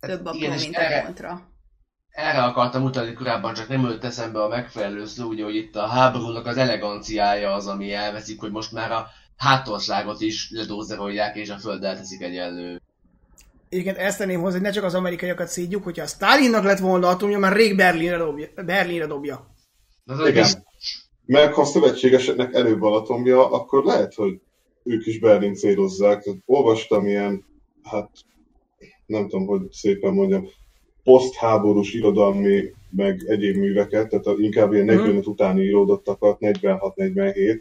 több 0.00 0.26
a 0.26 0.30
pro, 0.30 0.38
igen, 0.38 0.52
és 0.52 0.62
mint 0.62 0.76
erre- 0.76 1.02
a 1.02 1.04
kontra. 1.04 1.50
Erre 2.08 2.42
akartam 2.42 2.82
utalni 2.82 3.12
korábban, 3.12 3.54
csak 3.54 3.68
nem 3.68 3.84
jött 3.84 4.04
eszembe 4.04 4.42
a 4.42 4.48
megfelelő 4.48 5.06
szó, 5.06 5.28
ugye, 5.28 5.44
hogy 5.44 5.56
itt 5.56 5.76
a 5.76 5.86
háborúnak 5.86 6.46
az 6.46 6.56
eleganciája 6.56 7.52
az, 7.52 7.66
ami 7.66 7.92
elveszik, 7.92 8.40
hogy 8.40 8.50
most 8.50 8.72
már 8.72 8.92
a 8.92 9.06
hátországot 9.42 10.20
is 10.20 10.50
ledózerolják, 10.50 11.36
és 11.36 11.50
a 11.50 11.58
földdel 11.58 11.96
teszik 11.96 12.22
egyenlő. 12.22 12.80
Egyébként 13.68 13.96
ezt 13.96 14.18
tenném 14.18 14.40
hozzá, 14.40 14.52
hogy 14.52 14.62
ne 14.62 14.70
csak 14.70 14.84
az 14.84 14.94
amerikaiakat 14.94 15.48
szídjuk, 15.48 15.84
hogyha 15.84 16.02
a 16.02 16.06
Stalinnak 16.06 16.64
lett 16.64 16.78
volna 16.78 17.08
atomja, 17.08 17.38
már 17.38 17.52
rég 17.52 17.76
Berlinre 17.76 18.16
dobja. 18.16 18.46
Berlinre 18.54 19.06
dobja. 19.06 19.54
De 20.04 20.12
az 20.12 20.28
Igen. 20.28 20.46
Meg 21.26 21.52
ha 21.52 21.60
a 21.60 21.64
szövetségeseknek 21.64 22.54
előbb 22.54 22.78
van 22.78 22.92
atomja, 22.92 23.50
akkor 23.50 23.84
lehet, 23.84 24.14
hogy 24.14 24.40
ők 24.82 25.06
is 25.06 25.18
Berlin 25.18 25.54
célozzák. 25.54 26.22
Tehát 26.22 26.38
olvastam 26.46 27.06
ilyen, 27.06 27.44
hát 27.82 28.10
nem 29.06 29.28
tudom, 29.28 29.46
hogy 29.46 29.72
szépen 29.72 30.12
mondjam, 30.12 30.48
posztháborús 31.04 31.92
irodalmi, 31.92 32.62
meg 32.90 33.22
egyéb 33.26 33.56
műveket, 33.56 34.08
tehát 34.08 34.38
inkább 34.38 34.72
ilyen 34.72 34.84
45 34.84 35.26
utáni 35.26 35.62
íródottakat, 35.62 36.36
46-47, 36.40 37.60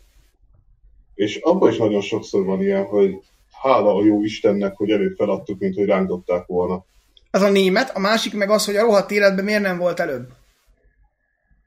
és 1.22 1.36
abban 1.42 1.72
is 1.72 1.78
nagyon 1.78 2.02
sokszor 2.02 2.46
van 2.46 2.62
ilyen, 2.62 2.86
hogy 2.86 3.20
hála 3.62 3.96
a 3.96 4.04
jó 4.04 4.24
Istennek, 4.24 4.76
hogy 4.76 4.92
előbb 4.92 5.16
feladtuk, 5.16 5.60
mint 5.60 5.76
hogy 5.76 5.86
ránk 5.86 6.08
dobták 6.08 6.46
volna. 6.46 6.84
Az 7.32 7.42
a 7.42 7.50
német, 7.50 7.96
a 7.96 8.00
másik 8.00 8.34
meg 8.34 8.50
az, 8.50 8.66
hogy 8.66 8.76
a 8.76 8.82
rohadt 8.82 9.12
életben 9.12 9.46
miért 9.46 9.62
nem 9.62 9.78
volt 9.78 10.00
előbb. 10.00 10.28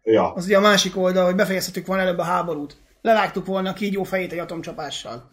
Ja, 0.03 0.33
Az 0.33 0.45
ugye 0.45 0.57
a 0.57 0.61
másik 0.61 0.97
oldal, 0.97 1.25
hogy 1.25 1.35
befejezhetük 1.35 1.87
volna 1.87 2.03
előbb 2.03 2.19
a 2.19 2.23
háborút. 2.23 2.77
Levágtuk 3.03 3.47
volna 3.47 3.71
a 3.71 3.73
kígyó 3.73 4.03
fejét 4.03 4.33
egy 4.33 4.39
atomcsapással. 4.39 5.31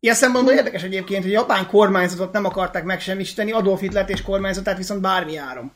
Ilyen 0.00 0.14
szempontból 0.14 0.54
érdekes 0.54 0.82
egyébként, 0.82 1.22
hogy 1.22 1.34
a 1.34 1.38
japán 1.38 1.66
kormányzatot 1.66 2.32
nem 2.32 2.44
akarták 2.44 2.84
megsemmisíteni, 2.84 3.52
Adolf 3.52 3.80
Hitler 3.80 4.10
és 4.10 4.22
kormányzatát 4.22 4.76
viszont 4.76 5.00
bármi 5.00 5.36
áron. 5.36 5.72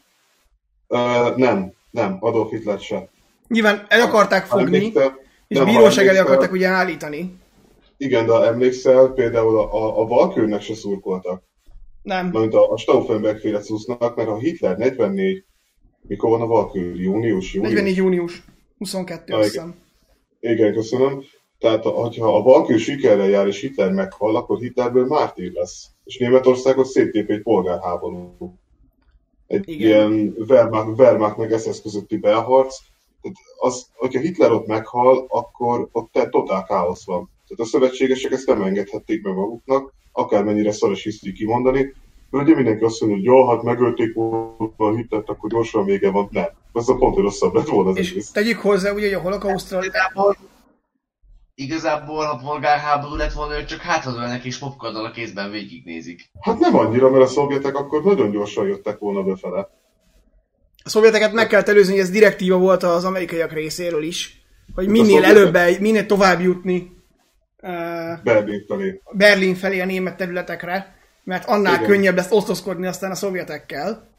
uh, 0.88 1.36
nem, 1.36 1.72
nem, 1.90 2.16
Adolf 2.20 2.50
Hitler 2.50 2.80
se. 2.80 3.08
Nyilván 3.48 3.86
el 3.88 4.00
akarták 4.00 4.46
fogni, 4.46 4.76
emlékszel- 4.76 5.21
és 5.52 5.58
nem, 5.58 5.66
ha 5.66 5.72
bíróság 5.72 6.06
elé 6.06 6.18
akarták 6.18 6.52
ugye 6.52 6.68
állítani. 6.68 7.34
Igen, 7.96 8.26
de 8.26 8.32
emlékszel, 8.32 9.08
például 9.08 9.58
a, 9.58 9.74
a, 9.74 10.00
a 10.00 10.06
Valkőrnek 10.06 10.60
se 10.60 10.74
szurkoltak. 10.74 11.42
Nem. 12.02 12.26
Mert 12.26 12.54
a, 12.54 12.70
a 12.70 12.76
Stauffenberg 12.76 13.38
féle 13.38 13.60
cuccnak, 13.60 14.16
mert 14.16 14.28
a 14.28 14.38
Hitler 14.38 14.76
44, 14.76 15.44
mikor 16.02 16.30
van 16.30 16.40
a 16.40 16.46
Valkőr? 16.46 17.00
Június, 17.00 17.54
június? 17.54 17.72
44 17.74 17.96
június. 17.96 18.42
22 18.78 19.32
Ah, 19.32 19.38
azt 19.38 19.54
igen. 19.54 19.64
hiszem. 19.64 19.80
Igen, 20.52 20.72
köszönöm. 20.72 21.22
Tehát, 21.58 21.84
ha 21.84 22.36
a 22.36 22.42
Valkőr 22.42 22.78
sikerrel 22.78 23.28
jár 23.28 23.46
és 23.46 23.60
Hitler 23.60 23.92
meghal, 23.92 24.36
akkor 24.36 24.58
Hitlerből 24.58 25.06
mártír 25.06 25.52
lesz. 25.52 25.86
És 26.04 26.18
Németországot 26.18 26.86
széttép 26.86 27.30
egy 27.30 27.42
polgárháború. 27.42 28.36
Egy 29.46 29.68
Igen. 29.68 30.12
ilyen 30.12 30.34
Wehrmacht, 30.48 30.98
Wehrmacht 30.98 31.36
meg 31.36 31.58
SS 31.58 31.82
közötti 31.82 32.16
belharc. 32.16 32.76
Tehát 33.22 33.36
az, 33.58 33.86
hogyha 33.94 34.20
Hitler 34.20 34.52
ott 34.52 34.66
meghal, 34.66 35.26
akkor 35.28 35.88
ott 35.92 36.12
te- 36.12 36.28
totál 36.28 36.64
káosz 36.64 37.04
van. 37.06 37.30
Tehát 37.48 37.64
a 37.66 37.70
szövetségesek 37.70 38.32
ezt 38.32 38.46
nem 38.46 38.62
engedhették 38.62 39.22
meg 39.22 39.34
maguknak, 39.34 39.92
akármennyire 40.12 40.72
szaros 40.72 41.02
hiszti 41.02 41.32
kimondani. 41.32 41.94
Mert 42.30 42.44
ugye 42.46 42.54
mindenki 42.54 42.84
azt 42.84 43.00
mondja, 43.00 43.18
hogy 43.18 43.26
jó, 43.26 43.48
hát 43.48 43.62
megölték 43.62 44.14
volna 44.14 44.72
a 44.76 44.94
Hitlert, 44.96 45.28
akkor 45.28 45.50
gyorsan 45.50 45.84
vége 45.84 46.10
van. 46.10 46.28
Nem. 46.30 46.48
Ez 46.72 46.88
a 46.88 46.94
pont, 46.94 47.14
hogy 47.14 47.22
rosszabb 47.24 47.54
lett 47.54 47.68
volna 47.68 47.90
az 47.90 47.96
És 47.96 48.10
egész. 48.10 48.30
tegyük 48.30 48.58
hozzá, 48.60 48.92
ugye, 48.92 49.04
hogy 49.04 49.14
a 49.14 49.20
holokausztról 49.20 49.84
Igazából, 49.84 50.36
igazából, 51.54 52.24
ha 52.24 52.36
polgárháború 52.36 53.14
lett 53.14 53.32
volna, 53.32 53.58
ők 53.58 53.64
csak 53.64 53.80
hátradőlnek 53.80 54.44
és 54.44 54.58
popcornnal 54.58 55.04
a 55.04 55.10
kézben 55.10 55.50
végignézik. 55.50 56.30
Hát 56.40 56.58
nem 56.58 56.76
annyira, 56.76 57.10
mert 57.10 57.24
a 57.24 57.26
szovjetek 57.26 57.76
akkor 57.76 58.02
nagyon 58.02 58.30
gyorsan 58.30 58.66
jöttek 58.66 58.98
volna 58.98 59.22
befele. 59.22 59.68
A 60.84 60.88
szovjeteket 60.88 61.32
meg 61.32 61.46
kell 61.46 61.62
előzni, 61.62 61.92
hogy 61.92 62.00
ez 62.00 62.10
direktíva 62.10 62.58
volt 62.58 62.82
az 62.82 63.04
amerikaiak 63.04 63.52
részéről 63.52 64.02
is, 64.02 64.42
hogy 64.74 64.88
minél 64.88 65.24
előbb, 65.24 65.56
el- 65.56 65.80
minél 65.80 66.06
tovább 66.06 66.40
jutni 66.40 66.92
uh, 67.62 67.70
Berlin 68.24 68.64
felé. 68.68 69.00
Berlin 69.12 69.54
felé 69.54 69.80
a 69.80 69.84
német 69.84 70.16
területekre, 70.16 70.96
mert 71.24 71.48
annál 71.48 71.74
Igen. 71.74 71.86
könnyebb 71.86 72.16
lesz 72.16 72.30
osztozkodni 72.30 72.86
aztán 72.86 73.10
a 73.10 73.14
szovjetekkel. 73.14 74.10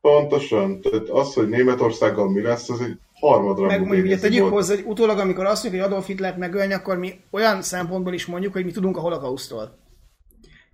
Pontosan. 0.00 0.80
Tehát 0.80 1.08
az, 1.08 1.34
hogy 1.34 1.48
Németországgal 1.48 2.30
mi 2.30 2.42
lesz, 2.42 2.68
az 2.70 2.80
egy 2.80 2.98
harmadrangú 3.20 3.70
Meg 3.70 3.86
mondjuk, 3.86 4.20
tegyük 4.20 4.40
volt. 4.40 4.52
hozzá, 4.52 4.74
hogy 4.74 4.84
utólag, 4.86 5.18
amikor 5.18 5.44
azt 5.44 5.62
mondjuk, 5.62 5.84
hogy 5.84 5.92
Adolf 5.92 6.06
Hitlert 6.06 6.36
megölni, 6.36 6.72
akkor 6.72 6.96
mi 6.98 7.20
olyan 7.30 7.62
szempontból 7.62 8.12
is 8.12 8.26
mondjuk, 8.26 8.52
hogy 8.52 8.64
mi 8.64 8.70
tudunk 8.70 8.96
a 8.96 9.00
holokausztól. 9.00 9.78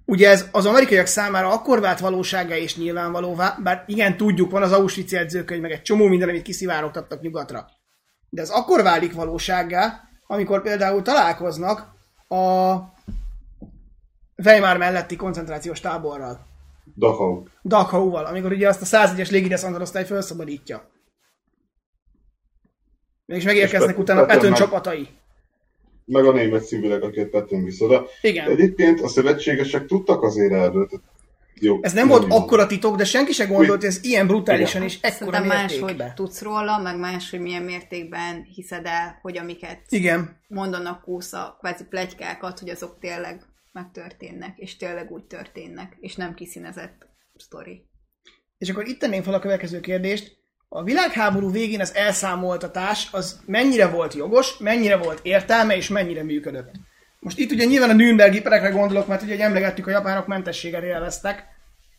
Ugye 0.05 0.29
ez 0.29 0.49
az 0.53 0.67
amerikaiak 0.67 1.07
számára 1.07 1.53
akkor 1.53 1.81
vált 1.81 2.01
valóságá 2.01 2.57
és 2.57 2.77
nyilvánvalóvá, 2.77 3.59
bár 3.63 3.85
igen, 3.87 4.17
tudjuk, 4.17 4.51
van 4.51 4.63
az 4.63 4.73
Auschwitz 4.73 5.13
jegyzőkönyv, 5.13 5.61
meg 5.61 5.71
egy 5.71 5.83
csomó 5.83 6.07
minden, 6.07 6.29
amit 6.29 6.43
kiszivárogtattak 6.43 7.21
nyugatra. 7.21 7.67
De 8.29 8.43
ez 8.43 8.51
akkor 8.51 8.83
válik 8.83 9.15
valósággá, 9.15 10.01
amikor 10.27 10.63
például 10.63 11.03
találkoznak 11.03 11.93
a 12.29 12.75
Weimar 14.37 14.77
melletti 14.77 15.17
koncentrációs 15.17 15.81
táborral. 15.81 16.47
Dachau. 16.97 17.43
Dachau-val, 17.63 18.25
amikor 18.25 18.53
ugye 18.53 18.69
azt 18.69 18.83
a 18.83 18.99
101-es 18.99 19.31
légideszantarosztály 19.31 20.05
felszabadítja. 20.05 20.91
És 23.27 23.45
megérkeznek 23.45 23.95
És 23.95 24.03
utána 24.03 24.25
Petőn 24.25 24.55
csapatai. 24.55 25.09
Meg 26.05 26.25
a 26.25 26.33
német 26.33 26.67
civilek, 26.67 27.03
akiket 27.03 27.31
tettünk 27.31 27.65
vissza. 27.65 27.89
De 27.89 28.01
Igen. 28.21 28.51
egyébként 28.51 29.01
a 29.01 29.09
szövetségesek 29.09 29.87
tudtak 29.87 30.23
azért 30.23 30.53
erről. 30.53 30.89
Jó, 31.61 31.79
Ez 31.83 31.93
nem 31.93 32.09
volt 32.09 32.27
jó. 32.29 32.37
akkora 32.37 32.67
titok, 32.67 32.97
de 32.97 33.05
senki 33.05 33.33
se 33.33 33.45
gondolt, 33.45 33.81
hogy 33.81 33.85
ez 33.85 34.05
ilyen 34.05 34.27
brutálisan 34.27 34.83
és 34.83 34.99
ekkora 35.01 35.37
Szerintem 35.37 35.47
más, 35.47 35.73
hogy 35.73 35.81
mértékben. 35.81 36.15
tudsz 36.15 36.43
róla, 36.43 36.79
meg 36.79 36.99
más, 36.99 37.31
hogy 37.31 37.41
milyen 37.41 37.63
mértékben 37.63 38.43
hiszed 38.43 38.87
el, 38.87 39.19
hogy 39.23 39.39
amiket 39.39 39.81
Igen. 39.89 40.41
mondanak 40.49 41.03
kúsza, 41.03 41.57
kvázi 41.61 41.85
plegykákat, 41.85 42.59
hogy 42.59 42.69
azok 42.69 42.99
tényleg 43.01 43.43
megtörténnek, 43.73 44.59
és 44.59 44.77
tényleg 44.77 45.11
úgy 45.11 45.25
történnek, 45.25 45.97
és 46.01 46.15
nem 46.15 46.35
kiszínezett 46.35 47.07
sztori. 47.37 47.87
És 48.59 48.71
akkor 48.71 48.87
itt 48.87 48.99
tenném 48.99 49.23
fel 49.23 49.35
a 49.35 49.39
következő 49.39 49.81
kérdést. 49.81 50.37
A 50.77 50.83
világháború 50.83 51.51
végén 51.51 51.81
az 51.81 51.95
elszámoltatás 51.95 53.09
az 53.13 53.41
mennyire 53.47 53.89
volt 53.89 54.15
jogos, 54.15 54.59
mennyire 54.59 54.97
volt 54.97 55.21
értelme, 55.23 55.77
és 55.77 55.89
mennyire 55.89 56.23
működött? 56.23 56.71
Most 57.21 57.39
itt 57.39 57.51
ugye 57.51 57.65
nyilván 57.65 57.91
a 57.91 57.93
Nürnbergi 57.93 58.41
perekre 58.41 58.69
gondolok, 58.69 59.07
mert 59.07 59.23
ugye 59.23 59.45
emlegettük, 59.45 59.87
a 59.87 59.91
japánok 59.91 60.27
mentességet 60.27 60.83
élveztek. 60.83 61.45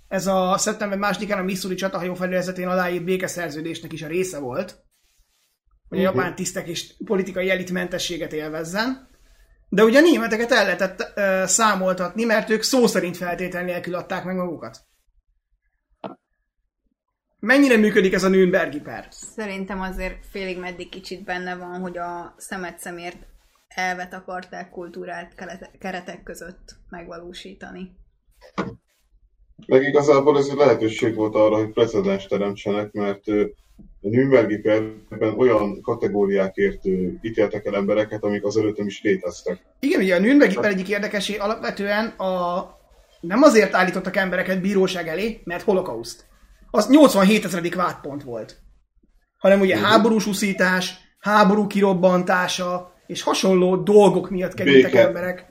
Ez 0.08 0.28
a 0.28 0.58
szeptember 0.58 0.98
másodikán 0.98 1.40
a 1.40 1.44
Missouri 1.44 1.76
csatahajó 1.76 2.14
felületén 2.14 2.68
aláírt 2.68 3.04
békeszerződésnek 3.04 3.94
is 3.94 4.02
a 4.02 4.08
része 4.08 4.40
volt. 4.40 4.76
Hogy 5.90 5.98
a 5.98 6.10
Mhm. 6.10 6.18
japán 6.18 6.36
tisztek 6.36 6.68
és 6.68 6.94
politikai 7.06 7.50
elit 7.50 7.72
mentességet 7.72 8.34
élvezzen. 8.34 9.08
De 9.70 9.84
ugye 9.84 10.00
a 10.00 10.02
németeket 10.02 10.52
el 10.52 10.64
lehetett 10.64 11.12
ö, 11.16 11.44
számoltatni, 11.46 12.24
mert 12.24 12.50
ők 12.50 12.62
szó 12.62 12.88
szerint 12.88 13.18
feltétel 13.18 13.64
nélkül 13.64 13.96
adták 13.96 14.24
meg 14.24 14.36
magukat. 14.36 14.78
Mennyire 17.46 17.78
működik 17.78 18.14
ez 18.14 18.24
a 18.24 18.30
Nürnbergi 18.30 18.80
per? 18.80 19.08
Szerintem 19.12 19.82
azért 19.82 20.26
félig 20.30 20.60
meddig 20.60 20.90
kicsit 20.90 21.24
benne 21.24 21.56
van, 21.56 21.80
hogy 21.80 21.98
a 21.98 22.36
szemet 22.38 22.80
szemért 22.80 23.18
elvet 23.68 24.14
akarták 24.14 24.70
kultúrált 24.70 25.36
kelete- 25.36 25.72
keretek 25.80 26.24
között 26.24 26.76
megvalósítani. 26.90 27.96
Meg 29.68 29.84
igazából 29.84 30.38
ez 30.38 30.48
egy 30.48 30.58
lehetőség 30.58 31.16
volt 31.16 31.36
arra, 31.36 31.56
hogy 31.56 31.72
precedens 31.72 32.26
teremtsenek, 32.28 32.92
mert 32.92 33.28
a 34.02 34.08
Nürnbergi 34.10 34.58
perben 34.58 35.34
olyan 35.38 35.82
kategóriákért 35.82 36.86
ítéltek 37.22 37.66
el 37.66 37.76
embereket, 37.76 38.24
amik 38.24 38.44
az 38.44 38.58
előttem 38.58 38.86
is 38.86 39.02
léteztek. 39.02 39.66
Igen, 39.80 40.02
ugye 40.02 40.16
a 40.16 40.20
Nürnbergi 40.20 40.56
per 40.56 40.72
egyik 40.72 40.90
érdekessé 40.90 41.36
alapvetően 41.36 42.06
a... 42.06 42.64
nem 43.22 43.42
azért 43.42 43.74
állítottak 43.74 44.16
embereket 44.16 44.62
bíróság 44.62 45.08
elé, 45.08 45.42
mert 45.44 45.64
holokauszt. 45.64 46.34
Az 46.76 46.88
87 46.88 47.46
ezredik 47.46 47.76
vádpont 47.76 48.24
volt. 48.24 48.58
Hanem 49.38 49.60
ugye 49.60 49.78
háborús 49.78 50.26
uszítás, 50.28 50.94
háború 51.20 51.68
kirobbantása, 51.68 52.94
és 53.08 53.22
hasonló 53.22 53.76
dolgok 53.76 54.30
miatt 54.30 54.54
kerültek 54.54 54.92
Béke. 54.92 55.08
emberek. 55.08 55.46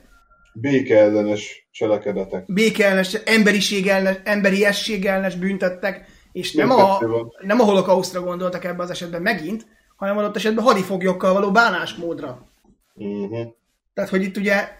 Békeellenes 0.52 1.68
cselekedetek. 1.70 2.44
békeellenes, 2.46 3.14
emberiség 3.14 3.88
ellenes, 3.88 4.20
emberiesség 4.24 5.06
ellenes 5.06 5.36
büntettek, 5.36 6.06
és 6.32 6.52
nem 6.52 6.70
a, 6.70 6.98
nem 7.40 7.60
a 7.60 7.64
holokausztra 7.64 8.20
gondoltak 8.20 8.64
ebben 8.64 8.80
az 8.80 8.90
esetben 8.90 9.22
megint, 9.22 9.66
hanem 9.96 10.18
adott 10.18 10.36
esetben 10.36 10.64
hadifoglyokkal 10.64 11.32
való 11.32 11.50
bánásmódra. 11.50 12.48
Uh-huh. 12.94 13.46
Tehát, 13.94 14.10
hogy 14.10 14.22
itt 14.22 14.36
ugye 14.36 14.76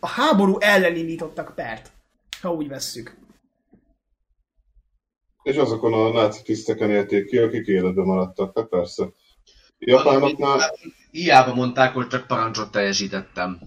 a 0.00 0.08
háború 0.08 0.56
ellen 0.60 0.96
indítottak 0.96 1.52
pert. 1.54 1.90
ha 2.40 2.52
úgy 2.52 2.68
vesszük. 2.68 3.16
És 5.44 5.56
azokon 5.56 5.92
a 5.92 6.12
náci 6.12 6.42
tiszteken 6.42 6.90
élték 6.90 7.26
ki, 7.26 7.38
akik 7.38 7.66
életben 7.66 8.04
maradtak, 8.04 8.52
hát 8.58 8.66
persze. 8.66 9.04
Japánoknál... 9.78 10.74
Hiába 11.10 11.54
mondták, 11.54 11.94
hogy 11.94 12.06
csak 12.06 12.26
parancsot 12.26 12.70
teljesítettem. 12.70 13.58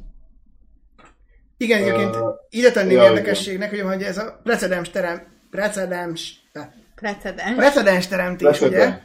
Igen, 1.58 1.82
egyébként 1.82 2.16
Ö, 2.16 2.30
ide 2.50 2.72
tenném 2.72 2.98
ja, 2.98 3.04
érdekességnek, 3.04 3.70
hogy, 3.70 3.82
hogy 3.82 4.04
ez 4.04 4.18
a 4.18 4.40
precedens 4.44 4.90
terem, 4.90 5.28
precedens, 5.50 6.48
Precedens. 6.96 7.56
precedens 7.56 8.08
teremtés, 8.08 8.62
ugye? 8.62 8.70
Precedens. 8.70 9.02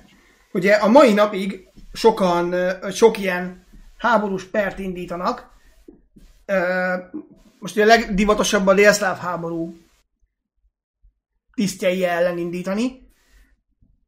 Ugye 0.53 0.73
a 0.73 0.89
mai 0.89 1.13
napig 1.13 1.69
sokan, 1.93 2.55
sok 2.93 3.19
ilyen 3.19 3.67
háborús 3.99 4.45
pert 4.45 4.79
indítanak. 4.79 5.51
Most 7.59 7.75
ugye 7.75 7.85
a 7.85 7.87
legdivatosabb 7.87 8.67
a 8.67 8.75
délszláv 8.75 9.19
háború 9.19 9.77
tisztjei 11.63 12.05
ellen 12.05 12.39
indítani. 12.39 13.09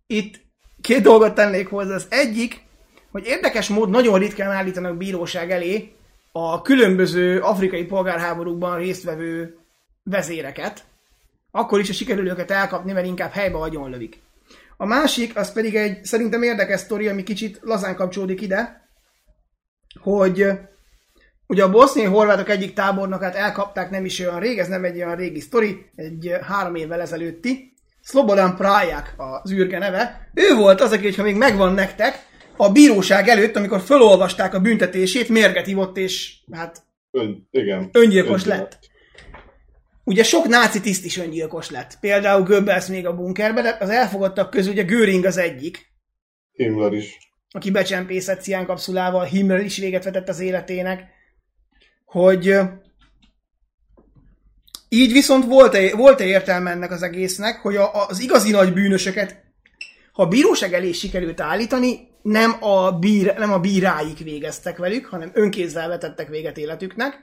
Itt 0.07 0.41
két 0.81 1.03
dolgot 1.03 1.35
tennék 1.35 1.69
hozzá. 1.69 1.95
Az 1.95 2.07
egyik, 2.11 2.63
hogy 3.11 3.27
érdekes 3.27 3.69
mód 3.69 3.91
nagyon 3.91 4.19
ritkán 4.19 4.51
állítanak 4.51 4.97
bíróság 4.97 5.51
elé 5.51 5.93
a 6.33 6.63
különböző 6.63 7.41
afrikai 7.41 7.85
polgárháborúkban 7.85 8.79
résztvevő 8.79 9.59
vezéreket. 10.03 10.85
Akkor 11.51 11.81
is, 11.81 11.87
ha 11.87 11.93
sikerül 11.93 12.29
őket 12.29 12.51
elkapni, 12.51 12.93
mert 12.93 13.07
inkább 13.07 13.31
helybe 13.31 13.59
agyonlövik. 13.59 14.23
A 14.77 14.87
másik, 14.87 15.37
az 15.37 15.53
pedig 15.53 15.75
egy 15.75 16.05
szerintem 16.05 16.43
érdekes 16.43 16.81
sztori, 16.81 17.09
ami 17.09 17.23
kicsit 17.23 17.59
lazán 17.63 17.95
kapcsolódik 17.95 18.41
ide, 18.41 18.89
hogy 20.01 20.47
ugye 21.55 21.63
a 21.63 21.71
boszniai 21.71 22.07
horvátok 22.07 22.49
egyik 22.49 22.73
tábornokát 22.73 23.35
elkapták 23.35 23.91
nem 23.91 24.05
is 24.05 24.21
olyan 24.21 24.41
rég, 24.41 24.59
ez 24.59 24.69
nem 24.69 24.85
egy 24.85 24.97
olyan 24.97 25.17
régi 25.17 25.41
sztori, 25.41 25.87
egy 25.97 26.35
három 26.43 26.75
évvel 26.75 27.01
ezelőtti. 27.01 27.73
Slobodan 28.03 28.57
Prajak 28.57 29.15
az 29.17 29.53
űrge 29.53 29.79
neve. 29.79 30.29
Ő 30.35 30.55
volt 30.55 30.81
az, 30.81 30.93
aki, 30.93 31.03
hogyha 31.03 31.23
még 31.23 31.37
megvan 31.37 31.75
nektek, 31.75 32.27
a 32.57 32.73
bíróság 32.73 33.29
előtt, 33.29 33.57
amikor 33.57 33.81
felolvasták 33.81 34.55
a 34.55 34.61
büntetését, 34.61 35.29
mérget 35.29 35.67
ivott, 35.67 35.97
és 35.97 36.35
hát 36.53 36.83
Ön, 37.11 37.49
igen. 37.51 37.89
öngyilkos 37.93 38.03
Öngyilkos. 38.03 38.45
lett. 38.45 38.79
Ugye 40.05 40.23
sok 40.23 40.47
náci 40.47 40.81
tiszt 40.81 41.05
is 41.05 41.19
öngyilkos 41.19 41.71
lett. 41.71 41.97
Például 42.01 42.43
Goebbels 42.43 42.87
még 42.87 43.07
a 43.07 43.15
bunkerben, 43.15 43.63
de 43.63 43.77
az 43.81 43.91
elfogadtak 43.91 44.51
közül 44.51 44.73
ugye 44.73 44.83
Göring 44.83 45.25
az 45.25 45.37
egyik, 45.37 45.93
Himmler 46.53 46.93
is. 46.93 47.19
aki 47.51 47.71
becsempészett 47.71 48.43
ciánkapszulával, 48.43 49.25
Himmler 49.25 49.61
is 49.61 49.79
véget 49.79 50.05
vetett 50.05 50.29
az 50.29 50.41
életének, 50.41 51.03
hogy 52.05 52.59
így 54.89 55.13
viszont 55.13 55.45
volt-e, 55.45 55.97
volt-e 55.97 56.25
értelme 56.25 56.71
ennek 56.71 56.91
az 56.91 57.03
egésznek, 57.03 57.61
hogy 57.61 57.77
a, 57.77 58.07
az 58.07 58.21
igazi 58.21 58.51
nagy 58.51 58.73
bűnösöket, 58.73 59.43
ha 60.13 60.23
a 60.23 60.29
bíróság 60.29 60.73
elé 60.75 60.93
sikerült 60.93 61.41
állítani, 61.41 62.09
nem 62.23 62.57
a, 62.61 62.93
bír, 62.93 63.35
nem 63.39 63.53
a 63.53 63.59
bíráik 63.59 64.19
végeztek 64.19 64.77
velük, 64.77 65.07
hanem 65.07 65.31
önkézzel 65.35 65.89
vetettek 65.89 66.29
véget 66.29 66.59
életüknek, 66.59 67.19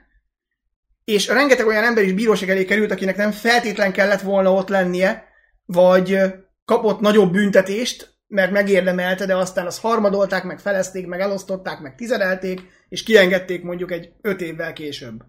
és 1.04 1.28
rengeteg 1.28 1.68
olyan 1.68 1.84
ember 1.84 2.04
is 2.04 2.14
bíróság 2.14 2.50
elé 2.50 2.66
került, 2.66 2.92
akinek 2.92 3.16
nem 3.18 3.32
feltétlen 3.32 3.92
kellett 3.92 4.22
volna 4.22 4.54
ott 4.54 4.70
lennie, 4.70 5.24
vagy 5.66 6.18
kapott 6.66 7.00
nagyobb 7.00 7.32
büntetést, 7.32 8.11
mert 8.32 8.52
megérdemelte, 8.52 9.26
de 9.26 9.36
aztán 9.36 9.66
azt 9.66 9.82
harmadolták, 9.82 10.44
meg 10.44 10.60
felezték, 10.60 11.08
meg 11.08 11.20
elosztották, 11.20 11.82
meg 11.82 11.96
tizedelték, 11.96 12.62
és 12.90 13.04
kiengedték 13.04 13.64
mondjuk 13.64 13.92
egy 13.92 14.12
öt 14.22 14.42
évvel 14.42 14.74
később. 14.74 15.24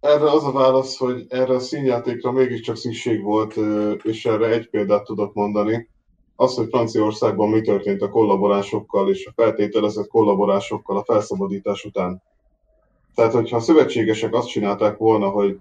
Erre 0.00 0.30
az 0.30 0.44
a 0.44 0.52
válasz, 0.52 0.96
hogy 0.96 1.26
erre 1.28 1.54
a 1.54 1.58
színjátékra 1.58 2.32
mégiscsak 2.32 2.76
szükség 2.76 3.22
volt, 3.22 3.54
és 4.02 4.26
erre 4.26 4.46
egy 4.46 4.70
példát 4.70 5.04
tudok 5.04 5.34
mondani. 5.34 5.88
Az, 6.36 6.54
hogy 6.54 6.68
Franciaországban 6.68 7.48
mi 7.48 7.60
történt 7.60 8.02
a 8.02 8.10
kollaboránsokkal 8.10 9.10
és 9.10 9.26
a 9.26 9.32
feltételezett 9.34 10.08
kollaborásokkal 10.08 10.96
a 10.96 11.04
felszabadítás 11.04 11.84
után. 11.84 12.22
Tehát, 13.14 13.32
hogyha 13.32 13.56
a 13.56 13.60
szövetségesek 13.60 14.34
azt 14.34 14.48
csinálták 14.48 14.96
volna, 14.96 15.28
hogy 15.28 15.58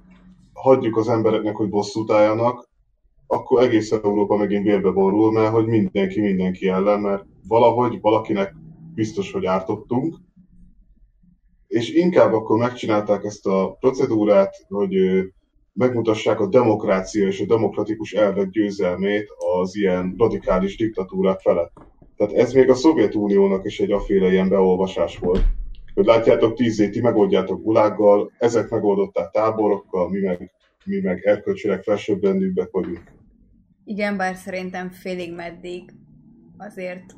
hagyjuk 0.53 0.97
az 0.97 1.09
embereknek, 1.09 1.55
hogy 1.55 1.69
bosszút 1.69 2.11
álljanak, 2.11 2.67
akkor 3.27 3.63
egész 3.63 3.91
Európa 3.91 4.37
megint 4.37 4.63
vérbe 4.63 4.91
borul, 4.91 5.31
mert 5.31 5.51
hogy 5.51 5.65
mindenki 5.65 6.21
mindenki 6.21 6.67
ellen, 6.67 6.99
mert 6.99 7.25
valahogy 7.47 8.01
valakinek 8.01 8.55
biztos, 8.95 9.31
hogy 9.31 9.45
ártottunk, 9.45 10.15
és 11.67 11.93
inkább 11.93 12.33
akkor 12.33 12.57
megcsinálták 12.57 13.23
ezt 13.23 13.47
a 13.47 13.77
procedúrát, 13.79 14.55
hogy 14.67 14.95
megmutassák 15.73 16.39
a 16.39 16.47
demokrácia 16.47 17.27
és 17.27 17.41
a 17.41 17.45
demokratikus 17.45 18.13
elvek 18.13 18.49
győzelmét 18.49 19.27
az 19.59 19.75
ilyen 19.75 20.15
radikális 20.17 20.77
diktatúrák 20.77 21.39
felett. 21.39 21.71
Tehát 22.17 22.33
ez 22.33 22.53
még 22.53 22.69
a 22.69 22.75
Szovjetuniónak 22.75 23.65
is 23.65 23.79
egy 23.79 23.91
aféle 23.91 24.31
ilyen 24.31 24.49
beolvasás 24.49 25.17
volt. 25.17 25.43
Hogy 25.93 26.05
látjátok, 26.05 26.53
tíz 26.53 26.79
év 26.79 26.89
ti 26.89 27.01
megoldjátok 27.01 27.63
gulággal, 27.63 28.31
ezek 28.37 28.69
megoldották 28.69 29.31
táborokkal, 29.31 30.09
mi 30.09 30.19
meg, 30.19 30.51
mi 30.85 30.99
meg 30.99 31.25
erkölcsileg 31.25 31.83
felsőbbrendűbbek 31.83 32.71
vagyunk. 32.71 33.16
Igen, 33.87 34.17
bár 34.17 34.35
szerintem 34.35 34.89
félig 34.89 35.33
meddig 35.33 35.93
azért, 36.57 37.15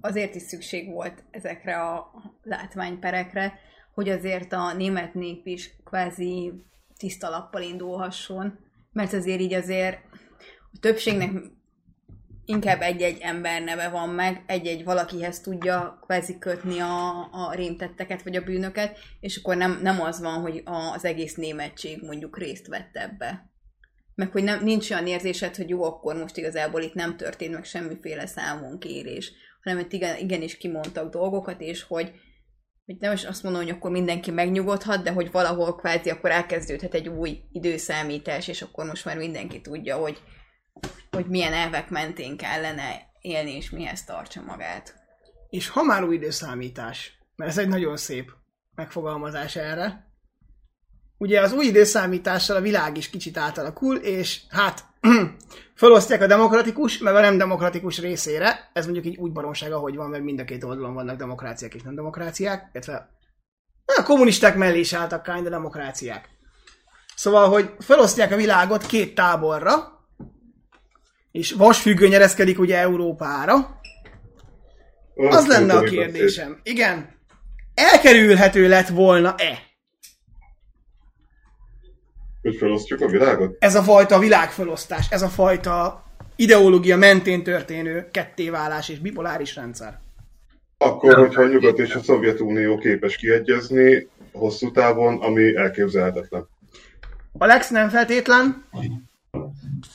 azért 0.00 0.34
is 0.34 0.42
szükség 0.42 0.90
volt 0.92 1.24
ezekre 1.30 1.80
a 1.80 2.10
látványperekre, 2.42 3.58
hogy 3.94 4.08
azért 4.08 4.52
a 4.52 4.74
német 4.74 5.14
nép 5.14 5.46
is 5.46 5.76
kvázi 5.84 6.52
tiszta 6.96 7.28
lappal 7.28 7.62
indulhasson, 7.62 8.58
mert 8.92 9.12
azért 9.12 9.40
így 9.40 9.54
azért 9.54 9.98
a 10.72 10.78
többségnek 10.80 11.30
inkább 12.44 12.80
egy-egy 12.80 13.18
ember 13.20 13.62
neve 13.62 13.88
van 13.88 14.08
meg, 14.08 14.42
egy-egy 14.46 14.84
valakihez 14.84 15.40
tudja 15.40 15.98
kvázi 16.06 16.38
kötni 16.38 16.78
a, 16.78 17.28
a 17.32 17.54
rémtetteket 17.54 18.22
vagy 18.22 18.36
a 18.36 18.44
bűnöket, 18.44 18.98
és 19.20 19.36
akkor 19.36 19.56
nem, 19.56 19.78
nem 19.82 20.00
az 20.00 20.20
van, 20.20 20.40
hogy 20.40 20.62
az 20.64 21.04
egész 21.04 21.34
németség 21.34 22.02
mondjuk 22.02 22.38
részt 22.38 22.66
vett 22.66 22.96
ebbe. 22.96 23.52
Meg 24.14 24.32
hogy 24.32 24.42
nem, 24.42 24.64
nincs 24.64 24.90
olyan 24.90 25.06
érzésed, 25.06 25.56
hogy 25.56 25.68
jó, 25.68 25.82
akkor 25.82 26.16
most 26.16 26.36
igazából 26.36 26.82
itt 26.82 26.94
nem 26.94 27.16
történt 27.16 27.52
meg 27.52 27.64
semmiféle 27.64 28.26
számonkérés, 28.26 29.32
hanem 29.62 29.78
itt 29.78 29.92
igen, 29.92 30.18
igenis 30.18 30.56
kimondtak 30.56 31.10
dolgokat, 31.10 31.60
és 31.60 31.82
hogy, 31.82 32.12
hogy 32.84 32.96
nem 32.98 33.12
is 33.12 33.24
azt 33.24 33.42
mondom, 33.42 33.62
hogy 33.62 33.70
akkor 33.70 33.90
mindenki 33.90 34.30
megnyugodhat, 34.30 35.02
de 35.02 35.12
hogy 35.12 35.30
valahol 35.30 35.76
kvázi 35.76 36.10
akkor 36.10 36.30
elkezdődhet 36.30 36.94
egy 36.94 37.08
új 37.08 37.40
időszámítás, 37.52 38.48
és 38.48 38.62
akkor 38.62 38.84
most 38.84 39.04
már 39.04 39.16
mindenki 39.16 39.60
tudja, 39.60 39.96
hogy, 39.96 40.22
hogy 41.10 41.26
milyen 41.26 41.52
elvek 41.52 41.90
mentén 41.90 42.36
kellene 42.36 43.12
élni, 43.20 43.56
és 43.56 43.70
mihez 43.70 44.04
tartsa 44.04 44.42
magát. 44.42 44.94
És 45.48 45.68
ha 45.68 45.82
már 45.82 46.04
új 46.04 46.14
időszámítás, 46.14 47.18
mert 47.36 47.50
ez 47.50 47.58
egy 47.58 47.68
nagyon 47.68 47.96
szép 47.96 48.30
megfogalmazás 48.74 49.56
erre, 49.56 50.13
ugye 51.24 51.40
az 51.40 51.52
új 51.52 51.64
időszámítással 51.64 52.56
a 52.56 52.60
világ 52.60 52.96
is 52.96 53.10
kicsit 53.10 53.36
átalakul, 53.36 53.96
és 53.96 54.40
hát 54.48 54.84
felosztják 55.74 56.22
a 56.22 56.26
demokratikus, 56.26 56.98
meg 56.98 57.14
a 57.14 57.20
nem 57.20 57.38
demokratikus 57.38 57.98
részére. 57.98 58.70
Ez 58.72 58.84
mondjuk 58.84 59.06
így 59.06 59.16
úgy 59.16 59.32
baromság, 59.32 59.72
ahogy 59.72 59.96
van, 59.96 60.10
mert 60.10 60.22
mind 60.22 60.40
a 60.40 60.44
két 60.44 60.64
oldalon 60.64 60.94
vannak 60.94 61.16
demokráciák 61.16 61.74
és 61.74 61.82
nem 61.82 61.94
demokráciák, 61.94 62.68
illetve 62.72 63.08
a 63.84 64.02
kommunisták 64.02 64.56
mellé 64.56 64.78
is 64.78 64.92
álltak 64.92 65.22
kind 65.22 65.48
demokráciák. 65.48 66.28
Szóval, 67.16 67.48
hogy 67.48 67.70
felosztják 67.78 68.32
a 68.32 68.36
világot 68.36 68.86
két 68.86 69.14
táborra, 69.14 70.00
és 71.32 71.52
vasfüggő 71.52 72.08
nyereszkedik 72.08 72.58
ugye 72.58 72.78
Európára, 72.78 73.80
az 75.14 75.46
lenne 75.46 75.74
a 75.74 75.82
kérdésem. 75.82 76.60
Igen. 76.62 77.08
Elkerülhető 77.74 78.68
lett 78.68 78.88
volna-e 78.88 79.73
Hogy 82.44 82.56
felosztjuk 82.56 83.00
a 83.00 83.06
világot? 83.06 83.56
ez 83.58 83.74
a 83.74 83.82
fajta 83.82 84.18
világfelosztás, 84.18 85.06
ez 85.10 85.22
a 85.22 85.28
fajta 85.28 86.04
ideológia 86.36 86.96
mentén 86.96 87.42
történő 87.42 88.08
kettéválás 88.10 88.88
és 88.88 88.98
bipoláris 88.98 89.54
rendszer? 89.54 90.00
Akkor, 90.78 91.14
hogyha 91.14 91.42
a 91.42 91.46
Nyugat 91.46 91.78
és 91.78 91.94
a 91.94 92.02
Szovjetunió 92.02 92.78
képes 92.78 93.16
kiegyezni 93.16 94.08
hosszú 94.32 94.70
távon, 94.70 95.22
ami 95.22 95.56
elképzelhetetlen. 95.56 96.48
Alex 97.38 97.70
nem 97.70 97.88
feltétlen? 97.88 98.64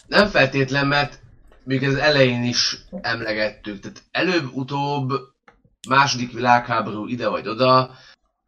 Nem 0.07 0.27
feltétlen, 0.27 0.87
mert 0.87 1.19
még 1.63 1.83
az 1.83 1.95
elején 1.95 2.43
is 2.43 2.77
emlegettük. 3.01 3.79
Tehát 3.79 4.03
előbb-utóbb 4.11 5.11
második 5.89 6.33
világháború 6.33 7.07
ide 7.07 7.27
vagy 7.27 7.47
oda, 7.47 7.91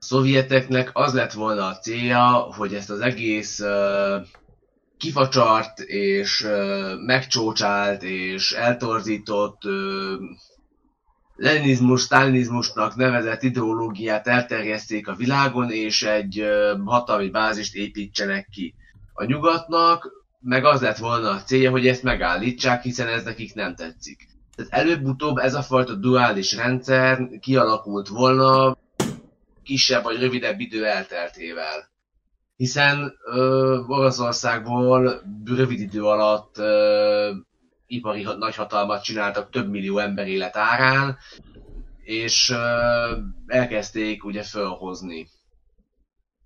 szovjeteknek 0.02 0.90
az 0.94 1.14
lett 1.14 1.32
volna 1.32 1.65
a 1.65 1.78
célja, 1.78 2.28
hogy 2.32 2.73
ezt 2.73 2.90
az 2.90 2.99
egész 2.99 3.60
uh, 3.60 4.26
kifacsart 4.98 5.80
és 5.80 6.41
uh, 6.41 6.99
megcsócsált 7.06 8.03
és 8.03 8.52
eltorzított 8.52 9.65
uh, 9.65 9.72
leninizmus, 11.36 12.02
stalinizmusnak 12.02 12.95
nevezett 12.95 13.44
ideológiát 13.44 14.28
elterjeszték 14.28 15.07
a 15.07 15.15
világon, 15.15 15.72
és 15.72 16.03
egy 16.03 16.41
uh, 16.41 16.86
hatalmi 16.86 17.30
bázist 17.30 17.76
építsenek 17.76 18.48
ki. 18.52 18.76
A 19.14 19.23
nyugatnak 19.23 20.10
meg 20.40 20.65
az 20.65 20.82
lett 20.82 20.98
volna 20.98 21.30
a 21.30 21.44
célja, 21.44 21.72
hogy 21.72 21.88
ezt 21.88 22.03
megállítsák, 22.03 22.84
hiszen 22.84 23.07
ez 23.07 23.23
nekik 23.23 23.53
nem 23.53 23.76
tetszik. 23.76 24.28
Tehát 24.56 24.72
előbb-utóbb 24.72 25.38
ez 25.38 25.53
a 25.53 25.61
fajta 25.61 25.95
duális 25.95 26.56
rendszer 26.56 27.30
kialakult 27.40 28.07
volna 28.07 28.78
kisebb 29.64 30.04
vagy 30.04 30.20
rövidebb 30.20 30.60
idő 30.60 30.86
elteltével. 30.86 31.90
Hiszen 32.56 33.14
ö, 33.26 33.78
Oroszországból 33.88 35.22
rövid 35.46 35.80
idő 35.80 36.04
alatt 36.04 36.58
ö, 36.58 37.32
ipari 37.88 38.24
nagyhatalmat 38.24 39.04
csináltak 39.04 39.50
több 39.50 39.70
millió 39.70 39.98
ember 39.98 40.28
élet 40.28 40.58
árán, 40.58 41.18
és 42.04 42.50
ö, 42.50 43.18
elkezdték 43.48 44.24
ugye 44.24 44.44
fölhozni. 44.44 45.28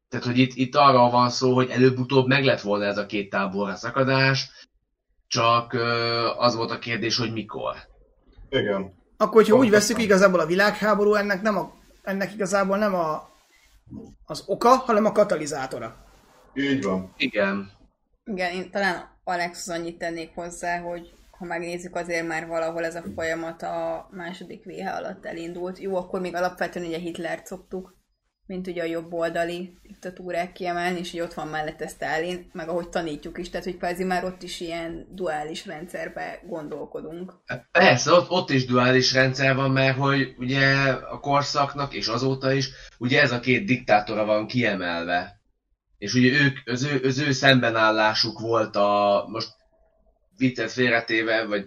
Tehát, 0.10 0.26
hogy 0.26 0.38
itt, 0.38 0.52
itt 0.54 0.76
arra 0.76 1.10
van 1.10 1.30
szó, 1.30 1.54
hogy 1.54 1.70
előbb-utóbb 1.70 2.28
meg 2.28 2.46
lett 2.46 2.62
volna 2.62 2.86
ez 2.86 2.98
a 2.98 3.06
két 3.06 3.30
táborra 3.30 3.76
szakadás, 3.76 4.50
csak 5.28 5.74
ö, 5.74 6.28
az 6.38 6.56
volt 6.56 6.72
a 6.72 6.80
kérdés, 6.80 7.18
hogy 7.18 7.32
mikor. 7.32 7.76
Igen. 8.50 8.94
Akkor, 9.18 9.34
hogyha 9.34 9.56
úgy 9.56 9.60
Pontosan. 9.62 9.88
veszük, 9.88 10.02
igazából 10.02 10.40
a 10.40 10.46
világháború 10.46 11.14
ennek 11.14 11.42
nem 11.42 11.58
a, 11.58 11.74
ennek 12.06 12.34
igazából 12.34 12.78
nem 12.78 12.94
a, 12.94 13.30
az 14.26 14.44
oka, 14.46 14.70
hanem 14.70 15.06
a 15.06 15.12
katalizátora. 15.12 15.96
Így 16.54 16.84
van. 16.84 17.14
Igen. 17.18 17.72
Igen, 18.26 18.54
én 18.54 18.72
talán 18.72 19.10
Alexhoz 19.24 19.70
annyit 19.70 19.98
tennék 19.98 20.32
hozzá, 20.34 20.80
hogy 20.80 21.14
ha 21.38 21.46
megnézzük, 21.46 21.96
azért 21.96 22.28
már 22.28 22.48
valahol 22.48 22.86
ez 22.86 22.96
a 22.96 23.04
folyamat 23.16 23.62
a 23.62 24.08
második 24.12 24.64
VH 24.64 24.96
alatt 24.96 25.26
elindult. 25.26 25.80
Jó, 25.80 25.96
akkor 25.96 26.20
még 26.20 26.36
alapvetően 26.36 26.86
ugye 26.86 26.98
Hitlert 26.98 27.46
szoktuk, 27.46 27.96
mint 28.46 28.68
ugye 28.68 28.82
a 28.82 28.86
jobboldali 28.86 29.78
diktatúrák 29.82 30.52
kiemelni, 30.52 31.00
és 31.00 31.12
hogy 31.12 31.20
ott 31.20 31.34
van 31.34 31.48
mellette 31.48 31.88
Stalin, 31.88 32.50
meg 32.54 32.70
ahogy 32.70 32.90
tanítjuk 32.90 33.38
is, 33.38 33.50
tehát 33.50 33.66
hogy 33.66 33.78
kvázi 33.78 34.04
már 34.04 34.26
ott 34.26 34.44
is 34.44 34.60
ilyen 34.60 35.08
duális 35.12 35.66
rendszerbe 35.66 36.42
gondolkodunk. 36.48 37.34
Persze, 37.72 38.12
ott, 38.12 38.30
ott 38.30 38.50
is 38.50 38.66
duális 38.66 39.14
rendszer 39.14 39.56
van, 39.56 39.72
mert 39.72 39.98
hogy 39.98 40.36
ugye 40.38 40.76
a 40.90 41.20
korszaknak, 41.20 41.94
és 41.94 42.08
azóta 42.08 42.54
is, 42.54 42.70
ugye 42.98 43.22
ez 43.22 43.32
a 43.32 43.40
két 43.40 43.66
diktátora 43.66 44.26
van 44.26 44.48
kiemelve. 44.48 45.40
És 45.98 46.14
ugye 46.14 46.40
ők, 46.42 46.58
az 46.66 46.84
ő, 46.84 47.02
az 47.04 47.20
ő 47.20 47.32
szembenállásuk 47.32 48.40
volt 48.40 48.76
a, 48.76 49.26
most 49.32 49.50
viccet 50.38 50.72
félretéve, 50.72 51.46
vagy 51.46 51.66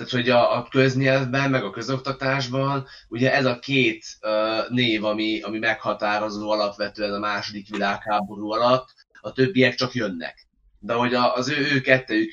tehát 0.00 0.14
hogy 0.14 0.30
a, 0.30 0.56
a 0.56 0.68
köznyelvben, 0.70 1.50
meg 1.50 1.64
a 1.64 1.70
közoktatásban, 1.70 2.86
ugye 3.08 3.34
ez 3.34 3.44
a 3.44 3.58
két 3.58 4.04
uh, 4.22 4.70
név, 4.70 5.04
ami, 5.04 5.40
ami 5.40 5.58
meghatározó 5.58 6.50
alapvetően 6.50 7.12
a 7.12 7.18
második 7.18 7.68
világháború 7.68 8.50
alatt, 8.50 8.88
a 9.20 9.32
többiek 9.32 9.74
csak 9.74 9.92
jönnek. 9.92 10.46
De 10.78 10.92
hogy 10.92 11.14
a, 11.14 11.34
az 11.34 11.48
ő, 11.48 11.72
ő 11.72 11.80
kettejük, 11.80 12.32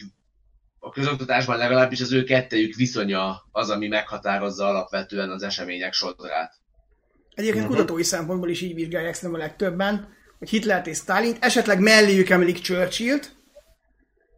a 0.79 0.89
közoktatásban 0.89 1.57
legalábbis 1.57 2.01
az 2.01 2.13
ő 2.13 2.23
kettejük 2.23 2.75
viszonya 2.75 3.47
az, 3.51 3.69
ami 3.69 3.87
meghatározza 3.87 4.67
alapvetően 4.67 5.29
az 5.29 5.43
események 5.43 5.93
sorát. 5.93 6.53
Egyébként 7.33 7.63
uh-huh. 7.63 7.79
kutatói 7.79 8.03
szempontból 8.03 8.49
is 8.49 8.61
így 8.61 8.73
vizsgálják 8.73 9.13
szerintem 9.13 9.41
a 9.41 9.43
legtöbben, 9.43 10.15
hogy 10.39 10.49
Hitlert 10.49 10.87
és 10.87 10.97
Stalint, 10.97 11.37
esetleg 11.39 11.79
melléjük 11.79 12.29
emelik 12.29 12.61
Churchillt, 12.61 13.35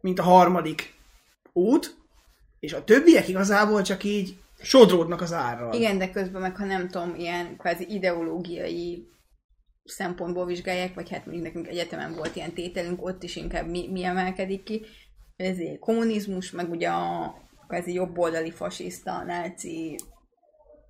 mint 0.00 0.18
a 0.18 0.22
harmadik 0.22 0.94
út, 1.52 1.98
és 2.60 2.72
a 2.72 2.84
többiek 2.84 3.28
igazából 3.28 3.82
csak 3.82 4.04
így 4.04 4.36
sodródnak 4.62 5.20
az 5.20 5.32
árral. 5.32 5.72
Igen, 5.72 5.98
de 5.98 6.10
közben 6.10 6.40
meg, 6.40 6.56
ha 6.56 6.64
nem 6.64 6.88
tudom, 6.88 7.14
ilyen 7.14 7.56
kvázi 7.56 7.94
ideológiai 7.94 9.08
szempontból 9.84 10.46
vizsgálják, 10.46 10.94
vagy 10.94 11.10
hát 11.10 11.26
mondjuk 11.26 11.46
nekünk 11.46 11.68
egyetemen 11.68 12.14
volt 12.14 12.36
ilyen 12.36 12.52
tételünk, 12.52 13.04
ott 13.04 13.22
is 13.22 13.36
inkább 13.36 13.68
mi, 13.68 13.88
mi 13.90 14.04
emelkedik 14.04 14.62
ki. 14.62 14.86
Ez 15.36 15.56
kommunizmus, 15.80 16.50
meg 16.50 16.70
ugye 16.70 16.88
a 16.88 17.34
kvázi 17.68 17.92
jobboldali 17.92 18.50
fasiszta, 18.50 19.22
náci 19.24 19.98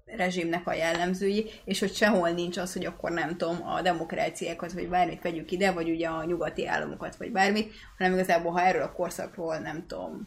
rezsimnek 0.04 0.66
a 0.66 0.74
jellemzői, 0.74 1.50
és 1.64 1.80
hogy 1.80 1.94
sehol 1.94 2.30
nincs 2.30 2.56
az, 2.56 2.72
hogy 2.72 2.84
akkor 2.84 3.10
nem 3.10 3.36
tudom, 3.36 3.66
a 3.66 3.82
demokráciákat, 3.82 4.72
vagy 4.72 4.88
bármit 4.88 5.22
vegyük 5.22 5.50
ide, 5.50 5.72
vagy 5.72 5.90
ugye 5.90 6.08
a 6.08 6.24
nyugati 6.24 6.66
államokat, 6.66 7.16
vagy 7.16 7.32
bármit, 7.32 7.72
hanem 7.98 8.12
igazából, 8.12 8.52
ha 8.52 8.60
erről 8.60 8.82
a 8.82 8.92
korszakról 8.92 9.58
nem 9.58 9.86
tudom, 9.86 10.26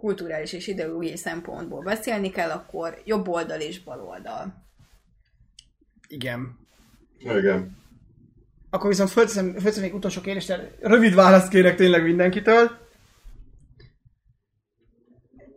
kulturális 0.00 0.52
és 0.52 0.66
ideológiai 0.66 1.16
szempontból 1.16 1.82
beszélni 1.82 2.30
kell, 2.30 2.50
akkor 2.50 3.02
jobb 3.04 3.28
oldal 3.28 3.60
és 3.60 3.82
bal 3.82 4.00
oldal. 4.00 4.64
Igen. 6.08 6.58
Igen. 7.18 7.78
Akkor 8.70 8.88
viszont 8.88 9.10
fölteszem, 9.10 9.52
fölteszem 9.52 9.82
még 9.82 9.94
utolsó 9.94 10.20
kérdést, 10.20 10.58
rövid 10.80 11.14
választ 11.14 11.48
kérek 11.48 11.76
tényleg 11.76 12.02
mindenkitől. 12.02 12.70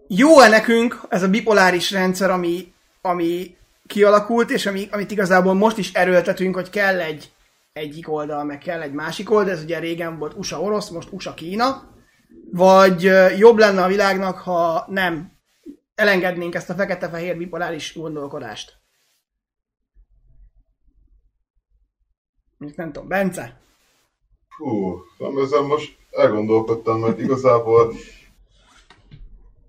Jó-e 0.07 0.48
nekünk 0.48 1.02
ez 1.10 1.24
a 1.24 1.30
bipoláris 1.30 1.91
rendszer, 1.91 2.30
ami, 2.30 2.74
ami 3.02 3.57
kialakult, 3.88 4.49
és 4.49 4.65
ami, 4.65 4.88
amit 4.91 5.11
igazából 5.11 5.53
most 5.53 5.78
is 5.78 5.94
erőltetünk, 5.94 6.56
hogy 6.56 6.70
kell 6.70 6.99
egy 6.99 7.32
egyik 7.74 8.10
oldal, 8.10 8.44
meg 8.44 8.57
kell 8.57 8.82
egy 8.82 8.94
másik 8.94 9.32
oldal, 9.32 9.53
ez 9.53 9.64
ugye 9.64 9.80
régen 9.80 10.18
volt 10.18 10.34
USA-orosz, 10.38 10.90
most 10.90 11.11
USA-Kína, 11.11 11.93
vagy 12.52 13.02
jobb 13.38 13.58
lenne 13.58 13.84
a 13.84 13.88
világnak, 13.88 14.38
ha 14.38 14.86
nem 14.88 15.32
elengednénk 15.96 16.56
ezt 16.56 16.70
a 16.70 16.74
fekete-fehér 16.74 17.38
bipoláris 17.38 17.96
gondolkodást? 17.96 18.78
Mondjuk 22.58 22.82
nem 22.82 22.92
tudom, 22.92 23.08
Bence? 23.08 23.62
Hú, 24.58 25.02
nem 25.18 25.38
ezen 25.38 25.64
most 25.64 25.98
elgondolkodtam, 26.12 27.00
mert 27.00 27.20
igazából 27.20 27.94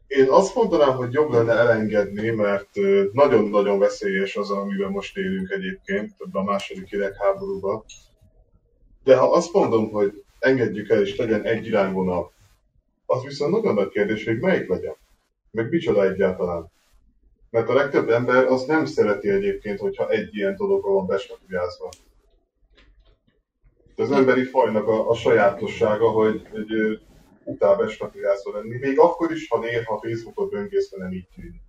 én 0.06 0.28
azt 0.28 0.54
mondanám, 0.54 0.96
hogy 0.96 1.12
jobb 1.12 1.30
lenne 1.30 1.52
elengedni, 1.52 2.30
mert 2.30 2.68
nagyon-nagyon 3.12 3.78
veszélyes 3.78 4.36
az, 4.36 4.50
amiben 4.50 4.90
most 4.90 5.16
élünk 5.16 5.50
egyébként, 5.50 6.14
a 6.32 6.42
második 6.42 6.88
hidegháborúban. 6.88 7.84
De 9.04 9.16
ha 9.16 9.32
azt 9.32 9.52
mondom, 9.52 9.90
hogy 9.90 10.24
engedjük 10.38 10.88
el 10.88 11.00
és 11.00 11.16
legyen 11.16 11.42
egy 11.42 11.66
irányvonal, 11.66 12.32
az 13.06 13.22
viszont 13.22 13.52
nagyon 13.52 13.74
nagy 13.74 13.88
kérdés, 13.88 14.24
hogy 14.24 14.38
melyik 14.38 14.68
legyen. 14.68 14.96
Meg 15.50 15.70
micsoda 15.70 16.04
egyáltalán. 16.04 16.72
Mert 17.50 17.68
a 17.68 17.74
legtöbb 17.74 18.08
ember 18.08 18.44
az 18.44 18.64
nem 18.64 18.84
szereti 18.84 19.28
egyébként, 19.28 19.78
hogyha 19.78 20.08
egy 20.08 20.36
ilyen 20.36 20.56
dologra 20.56 20.90
van 20.90 21.06
beskatujázva. 21.06 21.88
Az 23.96 24.10
emberi 24.10 24.44
fajnak 24.44 24.88
a, 24.88 25.10
a 25.10 25.14
sajátossága, 25.14 26.10
hogy, 26.10 26.46
hogy 26.50 27.00
utál 27.44 27.76
beskatujázva 27.76 28.52
lenni, 28.52 28.78
még 28.78 28.98
akkor 28.98 29.32
is, 29.32 29.48
ha 29.48 29.58
néha 29.58 30.00
Facebookot 30.02 30.50
böngészve 30.50 30.96
nem 30.98 31.12
így 31.12 31.28
tűnik. 31.34 31.62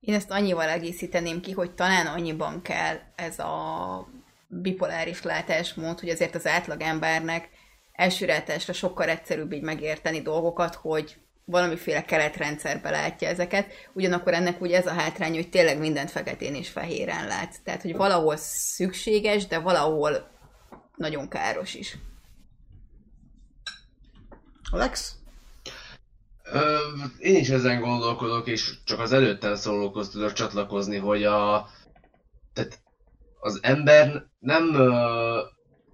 Én 0.00 0.14
ezt 0.14 0.30
annyival 0.30 0.68
egészíteném 0.68 1.40
ki, 1.40 1.52
hogy 1.52 1.74
talán 1.74 2.06
annyiban 2.06 2.62
kell 2.62 2.96
ez 3.14 3.38
a 3.38 4.08
bipoláris 4.48 5.22
látásmód, 5.22 6.00
hogy 6.00 6.08
azért 6.08 6.34
az 6.34 6.46
átlag 6.46 6.80
embernek 6.80 7.48
elsőrátásra 7.94 8.72
sokkal 8.72 9.08
egyszerűbb 9.08 9.52
így 9.52 9.62
megérteni 9.62 10.22
dolgokat, 10.22 10.74
hogy 10.74 11.16
valamiféle 11.44 12.04
keretrendszerbe 12.04 12.90
látja 12.90 13.28
ezeket, 13.28 13.72
ugyanakkor 13.92 14.34
ennek 14.34 14.60
ugye 14.60 14.76
ez 14.76 14.86
a 14.86 14.92
hátrány, 14.92 15.34
hogy 15.34 15.48
tényleg 15.48 15.78
mindent 15.78 16.10
feketén 16.10 16.54
és 16.54 16.68
fehéren 16.68 17.26
lát. 17.26 17.62
Tehát, 17.64 17.82
hogy 17.82 17.96
valahol 17.96 18.36
szükséges, 18.36 19.46
de 19.46 19.58
valahol 19.58 20.30
nagyon 20.96 21.28
káros 21.28 21.74
is. 21.74 21.96
Alex? 24.70 25.14
Ö, 26.42 26.78
én 27.18 27.36
is 27.36 27.48
ezen 27.48 27.80
gondolkodok, 27.80 28.46
és 28.46 28.74
csak 28.84 29.00
az 29.00 29.12
előttel 29.12 29.56
szólókhoz 29.56 30.08
tudok 30.10 30.32
csatlakozni, 30.32 30.96
hogy 30.96 31.24
a, 31.24 31.68
tehát 32.52 32.80
az 33.40 33.58
ember 33.62 34.26
nem 34.38 34.74
ö, 34.74 35.40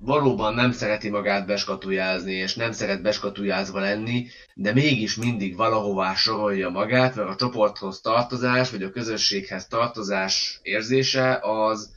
valóban 0.01 0.55
nem 0.55 0.72
szereti 0.72 1.09
magát 1.10 1.47
beskatujázni, 1.47 2.32
és 2.32 2.55
nem 2.55 2.72
szeret 2.72 3.02
beskatujázva 3.02 3.81
lenni, 3.81 4.27
de 4.55 4.72
mégis 4.72 5.16
mindig 5.16 5.56
valahová 5.56 6.14
sorolja 6.14 6.68
magát, 6.68 7.14
mert 7.14 7.28
a 7.28 7.35
csoporthoz 7.35 8.01
tartozás, 8.01 8.70
vagy 8.70 8.82
a 8.82 8.90
közösséghez 8.90 9.66
tartozás 9.66 10.60
érzése 10.62 11.39
az, 11.43 11.93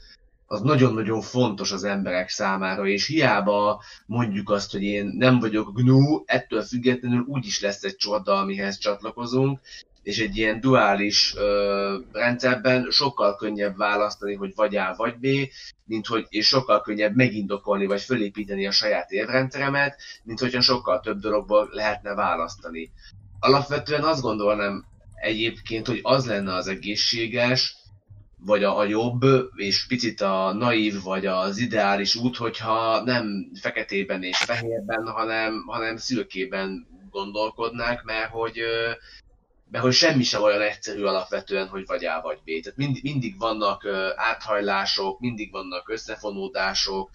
az 0.46 0.60
nagyon-nagyon 0.60 1.20
fontos 1.20 1.72
az 1.72 1.84
emberek 1.84 2.28
számára, 2.28 2.86
és 2.86 3.06
hiába 3.06 3.82
mondjuk 4.06 4.50
azt, 4.50 4.72
hogy 4.72 4.82
én 4.82 5.12
nem 5.16 5.38
vagyok 5.38 5.72
gnu, 5.74 6.22
ettől 6.24 6.62
függetlenül 6.62 7.24
úgyis 7.28 7.60
lesz 7.60 7.82
egy 7.82 7.96
csorda, 7.96 8.34
amihez 8.34 8.78
csatlakozunk, 8.78 9.60
és 10.04 10.18
egy 10.18 10.36
ilyen 10.36 10.60
duális 10.60 11.34
ö, 11.36 11.98
rendszerben 12.12 12.86
sokkal 12.90 13.36
könnyebb 13.36 13.76
választani, 13.76 14.34
hogy 14.34 14.52
vagy 14.54 14.76
A 14.76 14.94
vagy 14.96 15.14
B, 15.18 15.26
mint 15.84 16.06
hogy, 16.06 16.26
és 16.28 16.46
sokkal 16.46 16.80
könnyebb 16.80 17.14
megindokolni, 17.16 17.86
vagy 17.86 18.00
fölépíteni 18.00 18.66
a 18.66 18.70
saját 18.70 19.10
érvrendszeremet, 19.10 20.00
mint 20.22 20.40
hogyha 20.40 20.60
sokkal 20.60 21.00
több 21.00 21.18
dologból 21.18 21.68
lehetne 21.72 22.14
választani. 22.14 22.90
Alapvetően 23.38 24.02
azt 24.02 24.22
gondolnám 24.22 24.84
egyébként, 25.14 25.86
hogy 25.86 26.00
az 26.02 26.26
lenne 26.26 26.54
az 26.54 26.66
egészséges, 26.68 27.76
vagy 28.38 28.64
a, 28.64 28.78
a 28.78 28.84
jobb, 28.84 29.22
és 29.56 29.86
picit 29.86 30.20
a 30.20 30.52
naív, 30.52 31.02
vagy 31.02 31.26
az 31.26 31.58
ideális 31.58 32.14
út, 32.14 32.36
hogyha 32.36 33.02
nem 33.04 33.50
feketében 33.60 34.22
és 34.22 34.36
fehérben, 34.36 35.06
hanem, 35.06 35.64
hanem 35.66 35.96
szürkében 35.96 36.86
gondolkodnák, 37.10 38.02
mert 38.02 38.30
hogy, 38.30 38.58
mert 39.74 39.86
hogy 39.86 39.94
semmi 39.94 40.22
sem 40.22 40.42
olyan 40.42 40.60
egyszerű 40.60 41.02
alapvetően, 41.02 41.68
hogy 41.68 41.86
vagy 41.86 42.04
A 42.04 42.20
vagy 42.22 42.38
B. 42.44 42.62
Tehát 42.62 42.78
mindig, 42.78 43.02
mindig 43.02 43.38
vannak 43.38 43.86
áthajlások, 44.16 45.20
mindig 45.20 45.50
vannak 45.52 45.88
összefonódások, 45.88 47.10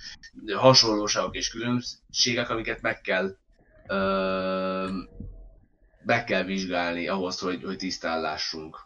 hasonlóságok 0.56 1.36
és 1.36 1.50
különbségek, 1.50 2.50
amiket 2.50 2.82
meg 2.82 3.02
kell 3.02 3.36
meg 6.04 6.24
kell 6.24 6.44
vizsgálni 6.44 7.08
ahhoz, 7.08 7.40
hogy, 7.40 7.64
hogy 7.64 7.78
tisztán 7.78 8.22
lássunk. 8.22 8.78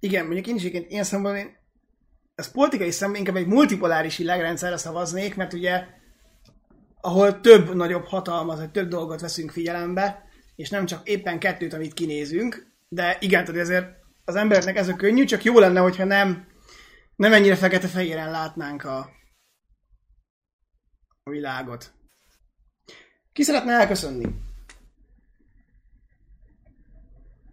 Igen, 0.00 0.24
mondjuk 0.24 0.46
én 0.46 0.54
is 0.54 0.60
egyébként 0.64 0.90
ilyen 0.90 1.04
szemben 1.04 1.36
én 1.36 1.56
ez 2.34 2.50
politikai 2.50 2.90
szemben 2.90 3.18
inkább 3.18 3.36
egy 3.36 3.46
multipoláris 3.46 4.16
világrendszerre 4.16 4.76
szavaznék, 4.76 5.36
mert 5.36 5.52
ugye 5.52 5.86
ahol 7.00 7.40
több 7.40 7.74
nagyobb 7.74 8.04
hatalmat, 8.04 8.58
vagy 8.58 8.70
több 8.70 8.88
dolgot 8.88 9.20
veszünk 9.20 9.50
figyelembe, 9.50 10.29
és 10.60 10.70
nem 10.70 10.86
csak 10.86 11.08
éppen 11.08 11.38
kettőt, 11.38 11.72
amit 11.72 11.94
kinézünk, 11.94 12.72
de 12.88 13.16
igen, 13.20 13.44
tehát 13.44 13.60
ezért 13.60 13.94
az 14.24 14.34
embereknek 14.34 14.76
ez 14.76 14.88
a 14.88 14.96
könnyű, 14.96 15.24
csak 15.24 15.44
jó 15.44 15.58
lenne, 15.58 15.80
hogyha 15.80 16.04
nem, 16.04 16.46
nem 17.16 17.32
ennyire 17.32 17.56
fekete-fehéren 17.56 18.30
látnánk 18.30 18.84
a, 18.84 18.98
a 21.22 21.30
világot. 21.30 21.92
Ki 23.32 23.42
szeretne 23.42 23.72
elköszönni? 23.72 24.26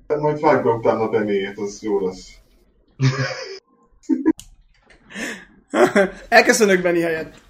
Majd 0.08 0.40
vágva 0.40 0.76
utána 0.76 1.10
Benéjét, 1.10 1.58
az 1.58 1.82
jó 1.82 2.06
lesz. 2.06 2.38
Elköszönök 6.30 6.82
Benni 6.82 7.02
helyett. 7.02 7.42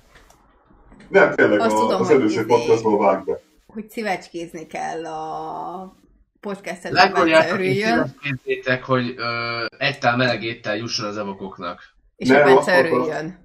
Nem, 1.09 1.35
tényleg 1.35 1.59
Azt 1.59 1.75
a, 1.75 1.79
tudom, 1.79 2.01
az 2.01 2.09
előző 2.09 2.25
izé- 2.25 2.45
podcastból 2.45 2.97
vág 2.97 3.23
be. 3.23 3.46
Hogy 3.77 3.89
szívecskézni 3.89 4.67
kell 4.67 5.05
a 5.05 5.95
podcastet, 6.39 6.91
hogy 6.91 6.91
Legoljátok 6.91 7.53
örüljön, 7.53 8.13
szíveskézzétek, 8.21 8.83
hogy 8.83 9.13
ö, 9.17 9.65
egy 9.77 9.99
tál 9.99 10.17
meleg 10.17 10.43
étel 10.43 10.77
jusson 10.77 11.07
az 11.07 11.17
evokoknak. 11.17 11.81
és 12.15 12.27
Nem, 12.27 12.57
a 12.57 12.71
örüljön. 12.71 13.39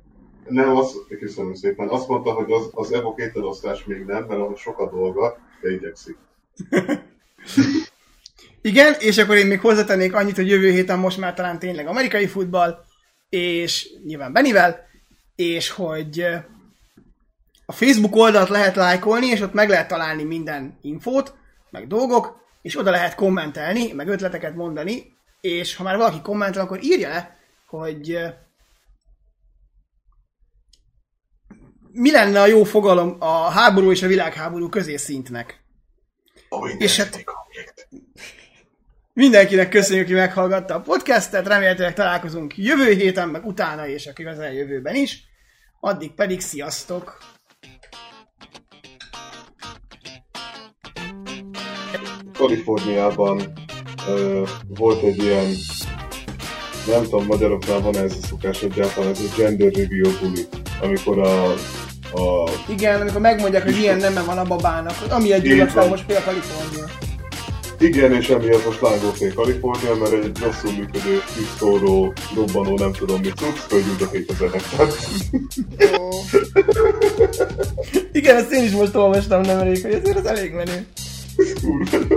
Nem, 0.49 0.77
azt, 0.77 0.97
köszönöm 1.21 1.55
szépen. 1.55 1.89
Azt 1.89 2.09
mondta, 2.09 2.33
hogy 2.33 2.53
az, 2.53 2.71
az 2.73 2.93
Evo 2.93 3.15
ételosztás 3.17 3.85
még 3.85 4.05
nem, 4.05 4.25
mert 4.25 4.41
ahhoz 4.41 4.61
sok 4.61 4.79
a 4.79 4.91
dolga, 4.91 5.39
de 5.61 5.71
igyekszik. 5.71 6.17
Igen, 8.63 8.95
és 8.99 9.19
akkor 9.19 9.37
én 9.37 9.47
még 9.47 9.61
hozzátennék 9.61 10.15
annyit, 10.15 10.37
hogy 10.37 10.49
jövő 10.49 10.71
héten 10.71 10.99
most 10.99 11.19
már 11.19 11.35
talán 11.35 11.59
tényleg 11.59 11.87
amerikai 11.87 12.27
futball, 12.27 12.85
és 13.29 13.89
nyilván 14.05 14.33
Benivel, 14.33 14.87
és 15.35 15.71
hogy 15.71 16.27
a 17.73 17.75
Facebook 17.75 18.17
oldalt 18.17 18.49
lehet 18.49 18.77
lájkolni, 18.77 19.27
és 19.27 19.41
ott 19.41 19.53
meg 19.53 19.69
lehet 19.69 19.89
találni 19.89 20.23
minden 20.23 20.79
infót, 20.83 21.35
meg 21.71 21.87
dolgok, 21.87 22.41
és 22.63 22.79
oda 22.79 22.91
lehet 22.91 23.15
kommentelni, 23.15 23.93
meg 23.93 24.09
ötleteket 24.09 24.55
mondani, 24.55 25.17
és 25.41 25.77
ha 25.77 25.83
már 25.83 25.97
valaki 25.97 26.21
kommentel, 26.21 26.63
akkor 26.63 26.83
írja 26.83 27.09
le, 27.09 27.37
hogy 27.67 28.19
mi 31.93 32.11
lenne 32.11 32.41
a 32.41 32.47
jó 32.47 32.65
fogalom 32.65 33.17
a 33.19 33.51
háború 33.51 33.91
és 33.91 34.03
a 34.03 34.07
világháború 34.07 34.69
közészintnek. 34.69 35.61
És 36.79 36.97
hát- 36.97 37.25
Mindenkinek 39.13 39.69
köszönjük, 39.69 40.07
hogy 40.07 40.17
meghallgatta 40.17 40.75
a 40.75 40.81
podcastet, 40.81 41.47
remélhetőleg 41.47 41.95
találkozunk 41.95 42.57
jövő 42.57 42.93
héten, 42.93 43.29
meg 43.29 43.47
utána 43.47 43.87
és 43.87 44.07
a 44.07 44.13
közeljövőben 44.13 44.95
is. 44.95 45.25
Addig 45.81 46.15
pedig 46.15 46.41
sziasztok! 46.41 47.19
Kaliforniában 52.43 53.43
ö, 54.09 54.43
volt 54.79 55.03
egy 55.03 55.23
ilyen, 55.23 55.47
nem 56.87 57.03
tudom, 57.03 57.27
magyaroknál 57.27 57.81
van 57.81 57.97
ez 57.97 58.13
a 58.23 58.27
szokás 58.27 58.63
egyáltalán, 58.63 59.11
ez 59.11 59.19
a 59.19 59.35
gender 59.37 59.73
review 59.73 60.11
buli, 60.21 60.47
amikor 60.81 61.19
a, 61.19 61.53
a 62.13 62.51
Igen, 62.69 63.01
amikor 63.01 63.21
megmondják, 63.21 63.63
hogy 63.63 63.75
milyen 63.75 63.97
neme 63.97 64.23
van 64.23 64.39
a 64.39 64.45
babának, 64.45 64.95
ami 65.09 65.33
egy 65.33 65.43
gyulladt 65.43 65.73
van. 65.73 65.89
most 65.89 66.07
például 66.07 66.27
Kalifornia. 66.27 66.85
igen, 67.79 68.13
és 68.13 68.29
emiatt 68.29 68.65
most 68.65 68.81
lángolték 68.81 69.35
Kalifornia, 69.35 69.95
mert 69.95 70.13
egy 70.13 70.39
rosszul 70.43 70.73
működő, 70.73 71.23
tűzszóró, 71.35 72.13
robbanó, 72.35 72.77
nem 72.79 72.93
tudom 72.93 73.21
mit 73.21 73.37
cucc, 73.37 73.57
földült 73.57 74.01
a 74.03 74.09
7000 74.13 74.51
hektár. 74.51 74.87
Igen, 78.13 78.37
ezt 78.37 78.53
én 78.53 78.65
is 78.65 78.71
most 78.71 78.95
olvastam 78.95 79.41
nemrég, 79.41 79.83
hogy 79.83 79.93
ezért 79.93 80.19
az 80.19 80.27
elég 80.27 80.53
menő. 80.53 80.87
Kurva 81.61 81.97
jó. 82.09 82.17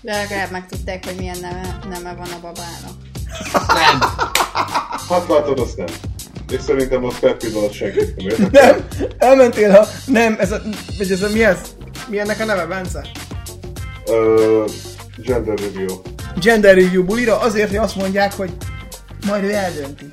de 0.00 0.16
legalább 0.16 0.50
megtudták, 0.50 1.04
hogy 1.04 1.14
milyen 1.18 1.38
neme, 1.40 1.78
neme 1.88 2.14
van 2.14 2.28
a 2.28 2.40
babának. 2.40 2.96
Nem! 3.52 4.00
Hát 5.08 5.28
látod, 5.28 5.58
azt 5.58 5.76
nem. 5.76 5.86
És 6.50 6.60
szerintem 6.60 7.04
az 7.04 7.18
per 7.18 7.36
pillanat 7.36 7.80
nem 7.80 7.88
érdekel. 8.16 8.48
Nem, 8.50 8.86
elmentél 9.18 9.70
ha... 9.70 9.86
Nem, 10.06 10.36
ez 10.38 10.52
a... 10.52 10.62
Vagy 10.98 11.10
ez 11.10 11.22
a 11.22 11.28
mi 11.28 11.44
ez? 11.44 11.58
Mi 12.08 12.18
ennek 12.18 12.40
a 12.40 12.44
neve, 12.44 12.66
Bence? 12.66 13.06
Ö, 14.06 14.64
gender 15.16 15.58
review. 15.58 16.00
Gender 16.40 16.74
Review 16.74 17.04
bulira 17.04 17.38
azért, 17.40 17.68
hogy 17.68 17.78
azt 17.78 17.96
mondják, 17.96 18.32
hogy 18.32 18.50
majd 19.26 19.44
ő 19.44 19.52
eldönti. 19.52 20.08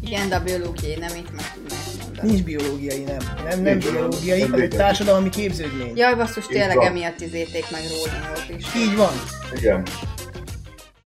Igen, 0.00 0.28
de 0.28 0.36
a 0.36 0.42
biológiai 0.42 0.96
nem 0.98 1.16
itt 1.16 1.32
mondani. 2.22 2.42
Nincs 2.42 2.44
biológiai, 2.44 3.02
nem. 3.02 3.16
Nem, 3.44 3.62
nem 3.62 3.62
Nincs, 3.62 3.90
biológiai, 3.90 4.40
nem 4.40 4.54
ez 4.54 4.60
egy 4.60 4.68
társadalmi 4.68 5.28
képződmény. 5.28 5.96
Jaj, 5.96 6.14
basszus, 6.14 6.46
tényleg 6.46 6.76
emiatt 6.76 7.20
izéték 7.20 7.70
meg 7.70 7.80
Rowlingot 7.80 8.44
is. 8.58 8.74
Így 8.74 8.96
van. 8.96 9.12
Igen. 9.56 9.82